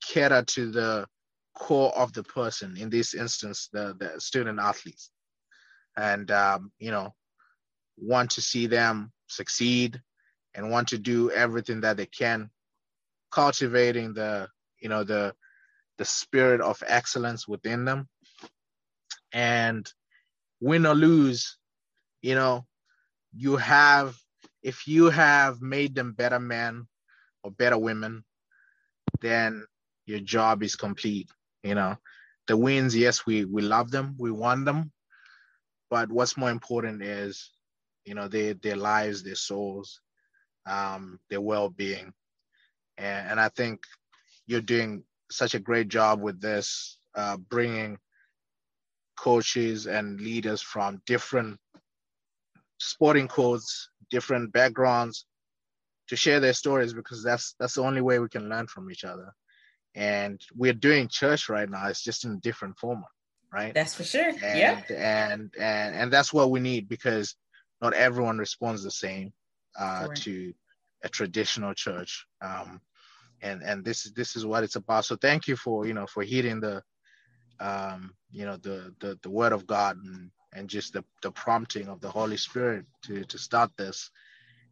cater 0.06 0.44
to 0.44 0.70
the 0.72 1.08
core 1.56 1.98
of 1.98 2.12
the 2.12 2.24
person. 2.24 2.76
In 2.76 2.90
this 2.90 3.14
instance, 3.14 3.70
the 3.72 3.96
the 3.98 4.20
student 4.20 4.60
athletes, 4.60 5.12
and 5.96 6.30
um, 6.32 6.72
you 6.80 6.92
know, 6.92 7.16
want 7.98 8.32
to 8.32 8.42
see 8.42 8.68
them 8.68 9.14
succeed 9.28 10.02
and 10.56 10.72
want 10.72 10.90
to 10.90 10.98
do 10.98 11.32
everything 11.32 11.82
that 11.82 11.96
they 11.96 12.08
can 12.08 12.50
cultivating 13.32 14.14
the 14.14 14.48
you 14.80 14.90
know 14.90 15.04
the 15.04 15.34
the 15.98 16.06
spirit 16.06 16.62
of 16.62 16.84
excellence 16.88 17.48
within 17.48 17.86
them. 17.86 18.08
And 19.34 19.92
win 20.60 20.86
or 20.86 20.96
lose 20.96 21.58
you 22.22 22.36
know 22.36 22.66
you 23.36 23.58
have 23.58 24.16
if 24.64 24.88
you 24.88 25.10
have 25.10 25.62
made 25.62 25.96
them 25.96 26.14
better 26.14 26.40
men 26.40 26.88
or 27.44 27.52
better 27.52 27.78
women 27.78 28.24
then 29.22 29.66
your 30.06 30.20
job 30.20 30.64
is 30.64 30.76
complete 30.76 31.30
you 31.64 31.76
know. 31.76 31.96
The 32.48 32.58
wins 32.58 32.96
yes 32.96 33.26
we 33.26 33.46
we 33.46 33.62
love 33.62 33.92
them 33.92 34.16
we 34.18 34.32
want 34.32 34.66
them 34.66 34.92
but 35.90 36.10
what's 36.12 36.38
more 36.38 36.50
important 36.52 37.02
is 37.04 37.52
you 38.06 38.16
know 38.16 38.28
their 38.28 38.54
their 38.54 38.76
lives 38.78 39.24
their 39.24 39.36
souls 39.36 40.00
um 40.66 41.20
their 41.30 41.42
well-being 41.42 42.14
and, 42.98 43.32
and 43.32 43.40
I 43.40 43.50
think 43.50 43.82
you're 44.46 44.62
doing 44.62 45.04
such 45.30 45.54
a 45.56 45.60
great 45.60 45.88
job 45.90 46.22
with 46.22 46.42
this, 46.42 46.98
uh, 47.16 47.38
bringing 47.38 47.98
coaches 49.18 49.88
and 49.88 50.22
leaders 50.22 50.62
from 50.62 51.02
different 51.06 51.60
sporting 52.80 53.28
codes, 53.28 53.90
different 54.10 54.54
backgrounds, 54.54 55.26
to 56.08 56.16
share 56.16 56.40
their 56.40 56.54
stories 56.54 56.94
because 56.94 57.24
that's 57.24 57.56
that's 57.60 57.76
the 57.76 57.82
only 57.82 58.02
way 58.02 58.20
we 58.20 58.30
can 58.30 58.50
learn 58.50 58.68
from 58.68 58.90
each 58.90 59.04
other. 59.04 59.34
And 59.96 60.40
we're 60.56 60.74
doing 60.74 61.08
church 61.08 61.50
right 61.50 61.70
now. 61.70 61.88
It's 61.88 62.04
just 62.04 62.24
in 62.24 62.34
a 62.34 62.38
different 62.38 62.78
format, 62.78 63.10
right? 63.52 63.74
That's 63.74 63.96
for 63.96 64.04
sure. 64.04 64.30
And, 64.30 64.60
yeah. 64.60 64.82
And 64.90 65.54
and 65.60 65.96
and 65.96 66.14
that's 66.14 66.32
what 66.32 66.52
we 66.52 66.60
need 66.60 66.88
because 66.88 67.36
not 67.82 67.94
everyone 67.94 68.38
responds 68.38 68.84
the 68.84 68.92
same 68.92 69.34
uh, 69.78 70.08
to 70.16 70.54
a 71.04 71.10
traditional 71.10 71.74
church. 71.74 72.26
Um, 72.42 72.82
and 73.42 73.62
and 73.62 73.86
this 73.86 74.06
is 74.06 74.14
this 74.14 74.36
is 74.36 74.46
what 74.46 74.64
it's 74.64 74.76
about. 74.76 75.06
So 75.06 75.16
thank 75.16 75.48
you 75.48 75.56
for 75.56 75.86
you 75.86 75.94
know 75.94 76.08
for 76.08 76.24
hearing 76.24 76.60
the 76.60 76.82
um, 77.60 78.14
you 78.32 78.46
know 78.46 78.58
the, 78.58 78.94
the 79.00 79.18
the 79.22 79.30
word 79.30 79.54
of 79.54 79.68
God 79.68 79.98
and 80.04 80.32
and 80.54 80.70
just 80.70 80.94
the 80.94 81.04
the 81.22 81.32
prompting 81.32 81.88
of 81.88 82.02
the 82.02 82.10
Holy 82.10 82.38
Spirit 82.38 82.86
to 83.04 83.24
to 83.26 83.38
start 83.38 83.72
this. 83.78 84.10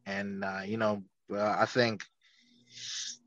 And 0.05 0.43
uh, 0.43 0.61
you 0.65 0.78
know 0.78 1.03
uh, 1.32 1.55
I 1.59 1.65
think 1.65 2.03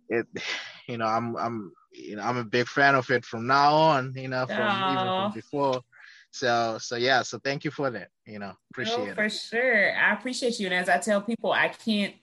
it 0.08 0.26
you 0.88 0.98
know 0.98 1.06
I'm 1.06 1.36
I'm 1.36 1.72
you 1.92 2.16
know 2.16 2.22
I'm 2.22 2.38
a 2.38 2.44
big 2.44 2.66
fan 2.66 2.94
of 2.94 3.10
it 3.10 3.24
from 3.24 3.46
now 3.46 3.74
on. 3.74 4.14
You 4.16 4.28
know 4.28 4.46
from 4.46 4.56
Aww. 4.56 4.92
even 4.92 5.06
from 5.06 5.32
before. 5.32 5.82
So 6.30 6.78
so 6.80 6.96
yeah. 6.96 7.22
So 7.22 7.38
thank 7.38 7.64
you 7.64 7.70
for 7.70 7.90
that. 7.90 8.08
You 8.26 8.40
know 8.40 8.52
appreciate 8.72 9.10
oh, 9.10 9.14
for 9.14 9.24
it. 9.24 9.30
For 9.30 9.30
sure, 9.30 9.96
I 9.96 10.12
appreciate 10.14 10.58
you. 10.58 10.66
And 10.66 10.74
as 10.74 10.88
I 10.88 10.98
tell 10.98 11.20
people, 11.20 11.52
I 11.52 11.68
can't 11.68 12.14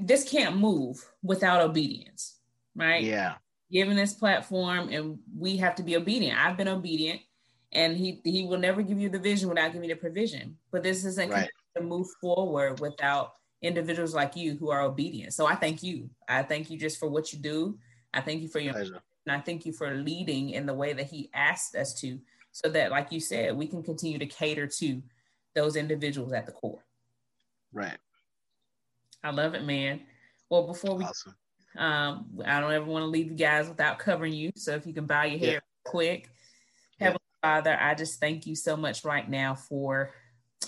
this 0.00 0.28
can't 0.28 0.56
move 0.56 1.04
without 1.22 1.60
obedience, 1.60 2.36
right? 2.74 3.02
Yeah. 3.02 3.34
Given 3.70 3.96
this 3.96 4.14
platform, 4.14 4.88
and 4.90 5.18
we 5.36 5.56
have 5.56 5.74
to 5.76 5.82
be 5.82 5.96
obedient. 5.96 6.38
I've 6.38 6.56
been 6.56 6.68
obedient, 6.68 7.20
and 7.72 7.96
he 7.96 8.20
he 8.24 8.44
will 8.44 8.58
never 8.58 8.82
give 8.82 9.00
you 9.00 9.08
the 9.08 9.18
vision 9.18 9.48
without 9.48 9.72
giving 9.72 9.88
you 9.88 9.94
the 9.94 10.00
provision. 10.00 10.56
But 10.70 10.82
this 10.82 11.04
isn't 11.04 11.30
right. 11.30 11.48
to 11.76 11.82
move 11.82 12.06
forward 12.20 12.80
without 12.80 13.32
individuals 13.62 14.14
like 14.14 14.36
you 14.36 14.56
who 14.56 14.70
are 14.70 14.82
obedient. 14.82 15.32
So 15.32 15.46
I 15.46 15.54
thank 15.54 15.82
you. 15.82 16.10
I 16.28 16.42
thank 16.42 16.70
you 16.70 16.78
just 16.78 16.98
for 16.98 17.08
what 17.08 17.32
you 17.32 17.38
do. 17.38 17.78
I 18.12 18.20
thank 18.20 18.42
you 18.42 18.48
for 18.48 18.60
your 18.60 18.74
Pleasure. 18.74 19.00
and 19.26 19.34
I 19.34 19.40
thank 19.40 19.66
you 19.66 19.72
for 19.72 19.94
leading 19.94 20.50
in 20.50 20.66
the 20.66 20.74
way 20.74 20.92
that 20.92 21.06
he 21.06 21.30
asked 21.34 21.74
us 21.74 21.94
to, 22.00 22.20
so 22.52 22.68
that, 22.68 22.90
like 22.90 23.10
you 23.10 23.20
said, 23.20 23.56
we 23.56 23.66
can 23.66 23.82
continue 23.82 24.18
to 24.18 24.26
cater 24.26 24.66
to 24.66 25.02
those 25.54 25.74
individuals 25.76 26.32
at 26.32 26.46
the 26.46 26.52
core. 26.52 26.84
Right. 27.72 27.98
I 29.24 29.30
love 29.30 29.54
it, 29.54 29.64
man. 29.64 30.02
Well, 30.50 30.66
before 30.66 30.96
we, 30.96 31.04
awesome. 31.04 31.34
um, 31.78 32.26
I 32.44 32.60
don't 32.60 32.72
ever 32.72 32.84
want 32.84 33.04
to 33.04 33.06
leave 33.06 33.30
you 33.30 33.36
guys 33.36 33.68
without 33.68 33.98
covering 33.98 34.34
you. 34.34 34.52
So 34.54 34.72
if 34.74 34.86
you 34.86 34.92
can 34.92 35.06
bow 35.06 35.24
your 35.24 35.38
head 35.38 35.52
yeah. 35.54 35.58
quick, 35.84 36.28
yeah. 37.00 37.06
Heavenly 37.06 37.20
Father, 37.42 37.76
I 37.80 37.94
just 37.94 38.20
thank 38.20 38.46
you 38.46 38.54
so 38.54 38.76
much 38.76 39.02
right 39.02 39.28
now 39.28 39.54
for 39.54 40.12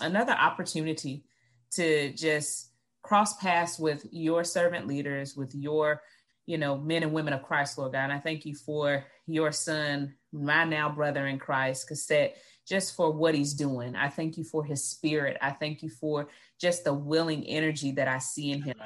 another 0.01 0.33
opportunity 0.33 1.25
to 1.73 2.13
just 2.15 2.71
cross 3.03 3.37
paths 3.37 3.79
with 3.79 4.07
your 4.11 4.43
servant 4.43 4.87
leaders, 4.87 5.37
with 5.37 5.55
your, 5.55 6.01
you 6.47 6.57
know, 6.57 6.79
men 6.79 7.03
and 7.03 7.13
women 7.13 7.35
of 7.35 7.43
Christ, 7.43 7.77
Lord 7.77 7.93
God. 7.93 8.05
And 8.05 8.13
I 8.13 8.21
thank 8.21 8.47
you 8.47 8.55
for 8.55 9.05
your 9.27 9.53
son, 9.53 10.15
my 10.33 10.65
now 10.65 10.89
brother 10.89 11.27
in 11.27 11.39
Christ, 11.39 11.91
Kisset 11.91 12.33
just 12.67 12.97
for 12.97 13.12
what 13.12 13.35
he's 13.35 13.55
doing. 13.55 13.95
I 13.95 14.09
thank 14.09 14.37
you 14.37 14.45
for 14.45 14.64
his 14.64 14.85
spirit. 14.85 15.37
I 15.41 15.51
thank 15.51 15.83
you 15.83 15.89
for 15.89 16.29
just 16.61 16.85
the 16.85 16.93
willing 16.93 17.45
energy 17.45 17.93
that 17.93 18.09
I 18.09 18.19
see 18.19 18.51
in 18.51 18.62
him, 18.62 18.77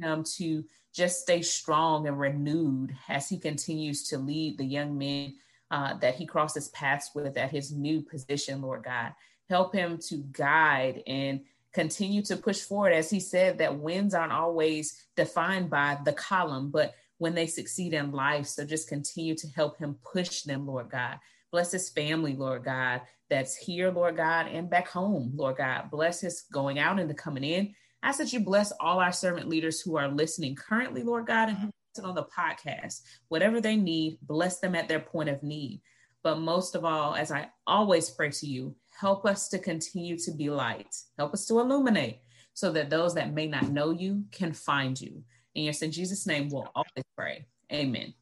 him 0.00 0.24
to 0.36 0.64
just 0.94 1.22
stay 1.22 1.42
strong 1.42 2.06
and 2.06 2.18
renewed 2.18 2.94
as 3.08 3.28
he 3.28 3.38
continues 3.38 4.08
to 4.08 4.18
lead 4.18 4.58
the 4.58 4.64
young 4.64 4.96
men 4.96 5.34
uh, 5.70 5.94
that 5.98 6.14
he 6.14 6.26
crosses 6.26 6.68
paths 6.68 7.10
with 7.14 7.36
at 7.36 7.50
his 7.50 7.72
new 7.72 8.00
position, 8.00 8.62
Lord 8.62 8.84
God. 8.84 9.12
Help 9.50 9.74
him 9.74 9.98
to 10.08 10.18
guide 10.30 11.02
and 11.06 11.40
continue 11.72 12.22
to 12.22 12.36
push 12.36 12.60
forward. 12.60 12.92
As 12.92 13.10
he 13.10 13.18
said, 13.18 13.58
that 13.58 13.76
wins 13.76 14.14
aren't 14.14 14.32
always 14.32 15.06
defined 15.16 15.68
by 15.68 15.98
the 16.04 16.12
column, 16.12 16.70
but 16.70 16.94
when 17.18 17.34
they 17.34 17.46
succeed 17.46 17.92
in 17.92 18.12
life. 18.12 18.46
So 18.46 18.64
just 18.64 18.88
continue 18.88 19.34
to 19.34 19.48
help 19.48 19.78
him 19.78 19.96
push 20.04 20.42
them, 20.42 20.66
Lord 20.66 20.90
God. 20.90 21.18
Bless 21.54 21.70
his 21.70 21.88
family, 21.88 22.34
Lord 22.34 22.64
God, 22.64 23.02
that's 23.30 23.54
here, 23.54 23.88
Lord 23.92 24.16
God, 24.16 24.48
and 24.48 24.68
back 24.68 24.88
home, 24.88 25.30
Lord 25.36 25.58
God. 25.58 25.88
Bless 25.88 26.20
his 26.20 26.46
going 26.52 26.80
out 26.80 26.98
and 26.98 27.08
the 27.08 27.14
coming 27.14 27.44
in. 27.44 27.72
I 28.02 28.08
ask 28.08 28.18
that 28.18 28.32
you 28.32 28.40
bless 28.40 28.72
all 28.80 28.98
our 28.98 29.12
servant 29.12 29.48
leaders 29.48 29.80
who 29.80 29.96
are 29.96 30.08
listening 30.08 30.56
currently, 30.56 31.04
Lord 31.04 31.28
God, 31.28 31.50
and 31.50 31.56
who 31.56 31.70
listen 31.94 32.10
on 32.10 32.16
the 32.16 32.24
podcast. 32.24 33.02
Whatever 33.28 33.60
they 33.60 33.76
need, 33.76 34.18
bless 34.22 34.58
them 34.58 34.74
at 34.74 34.88
their 34.88 34.98
point 34.98 35.28
of 35.28 35.44
need. 35.44 35.80
But 36.24 36.40
most 36.40 36.74
of 36.74 36.84
all, 36.84 37.14
as 37.14 37.30
I 37.30 37.48
always 37.68 38.10
pray 38.10 38.30
to 38.30 38.46
you, 38.48 38.74
help 38.98 39.24
us 39.24 39.48
to 39.50 39.60
continue 39.60 40.18
to 40.18 40.32
be 40.32 40.50
light. 40.50 40.92
Help 41.18 41.34
us 41.34 41.46
to 41.46 41.60
illuminate 41.60 42.18
so 42.54 42.72
that 42.72 42.90
those 42.90 43.14
that 43.14 43.32
may 43.32 43.46
not 43.46 43.68
know 43.68 43.92
you 43.92 44.24
can 44.32 44.52
find 44.52 45.00
you. 45.00 45.22
In 45.54 45.62
your 45.62 45.72
son 45.72 45.92
Jesus' 45.92 46.26
name, 46.26 46.48
we'll 46.48 46.72
always 46.74 47.04
pray. 47.16 47.46
Amen. 47.72 48.12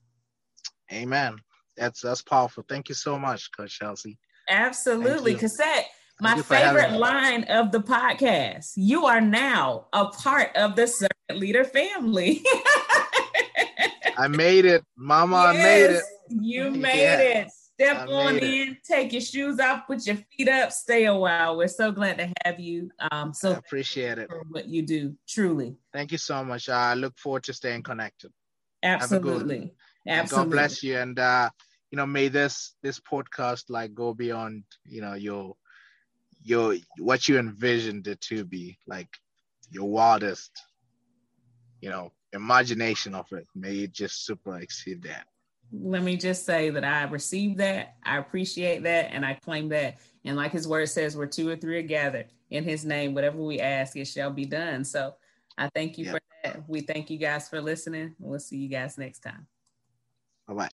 Amen. 0.93 1.39
That's 1.83 2.01
that's 2.01 2.23
powerful. 2.23 2.65
Thank 2.69 2.89
you 2.89 2.95
so 2.95 3.19
much, 3.19 3.51
Coach 3.57 3.77
Chelsea. 3.77 4.17
Absolutely. 4.49 5.35
Kisset, 5.35 5.83
my 6.21 6.41
favorite 6.41 6.93
line 6.93 7.43
of 7.45 7.73
the 7.73 7.81
podcast. 7.81 8.75
You 8.77 9.07
are 9.07 9.21
now 9.21 9.87
a 9.93 10.07
part 10.07 10.55
of 10.57 10.77
the 10.77 10.87
servant 10.87 11.41
leader 11.41 11.65
family. 11.65 12.45
I 14.17 14.29
made 14.29 14.65
it. 14.65 14.85
Mama, 14.97 15.51
yes, 15.55 15.57
I 15.57 15.63
made 15.63 15.97
it. 15.97 16.03
You 16.45 16.71
made 16.71 17.03
yeah. 17.03 17.19
it. 17.19 17.51
Step 17.51 18.09
I 18.09 18.13
on 18.13 18.39
in, 18.39 18.45
it. 18.45 18.85
take 18.85 19.13
your 19.13 19.23
shoes 19.23 19.59
off, 19.59 19.89
put 19.89 20.07
your 20.07 20.19
feet 20.37 20.49
up, 20.49 20.71
stay 20.71 21.07
a 21.07 21.15
while. 21.17 21.57
We're 21.57 21.67
so 21.67 21.91
glad 21.91 22.19
to 22.19 22.33
have 22.45 22.61
you. 22.61 22.93
Um, 23.11 23.35
so 23.35 23.55
I 23.55 23.57
appreciate 23.57 24.19
it 24.19 24.29
for 24.29 24.45
what 24.51 24.69
you 24.69 24.83
do, 24.83 25.17
truly. 25.29 25.75
Thank 25.93 26.13
you 26.13 26.19
so 26.19 26.45
much. 26.45 26.69
I 26.69 26.95
look 26.95 27.19
forward 27.19 27.43
to 27.45 27.53
staying 27.53 27.83
connected. 27.83 28.31
Absolutely. 28.85 29.73
Absolutely. 30.07 30.51
God 30.51 30.51
bless 30.51 30.83
you. 30.83 30.99
And 30.99 31.19
uh, 31.19 31.51
you 31.93 31.97
know, 31.97 32.07
may 32.07 32.27
this 32.27 32.75
this 32.83 32.99
podcast 32.99 33.65
like 33.69 33.95
go 33.95 34.13
beyond, 34.13 34.65
you 34.85 35.01
know, 35.01 35.15
your 35.15 35.55
your 36.43 36.75
what 36.99 37.29
you 37.29 37.39
envisioned 37.39 38.09
it 38.09 38.21
to 38.23 38.45
be, 38.45 38.79
like 38.89 39.09
your 39.71 39.89
wildest, 39.89 40.51
you 41.81 41.91
know, 41.91 42.11
imagination 42.33 43.15
of 43.15 43.31
it. 43.33 43.47
May 43.55 43.77
it 43.85 43.93
just 43.93 44.27
super 44.27 44.59
exceed 44.59 45.03
that 45.05 45.27
let 45.73 46.03
me 46.03 46.17
just 46.17 46.45
say 46.45 46.71
that 46.71 46.85
I 46.85 47.05
received 47.05 47.59
that. 47.59 47.97
I 48.03 48.19
appreciate 48.19 48.83
that. 48.83 49.11
And 49.13 49.25
I 49.25 49.35
claim 49.35 49.69
that. 49.71 49.99
And 50.25 50.37
like 50.37 50.53
his 50.53 50.69
word 50.69 50.89
says, 50.89 51.17
where 51.17 51.27
two 51.27 51.49
or 51.49 51.57
three 51.57 51.79
are 51.79 51.83
gathered 51.83 52.27
in 52.51 52.65
his 52.65 52.85
name, 52.85 53.15
whatever 53.15 53.39
we 53.39 53.59
ask, 53.61 53.97
it 53.97 54.05
shall 54.05 54.31
be 54.31 54.45
done. 54.45 54.85
So 54.85 55.15
I 55.57 55.69
thank 55.75 55.99
you 55.99 56.11
for 56.11 56.21
that. 56.45 56.69
We 56.69 56.81
thank 56.83 57.11
you 57.11 57.19
guys 57.19 57.49
for 57.49 57.61
listening. 57.61 58.15
We'll 58.19 58.39
see 58.39 58.59
you 58.59 58.69
guys 58.69 58.99
next 58.99 59.21
time. 59.21 59.47
Bye 60.47 60.55
bye. 60.55 60.71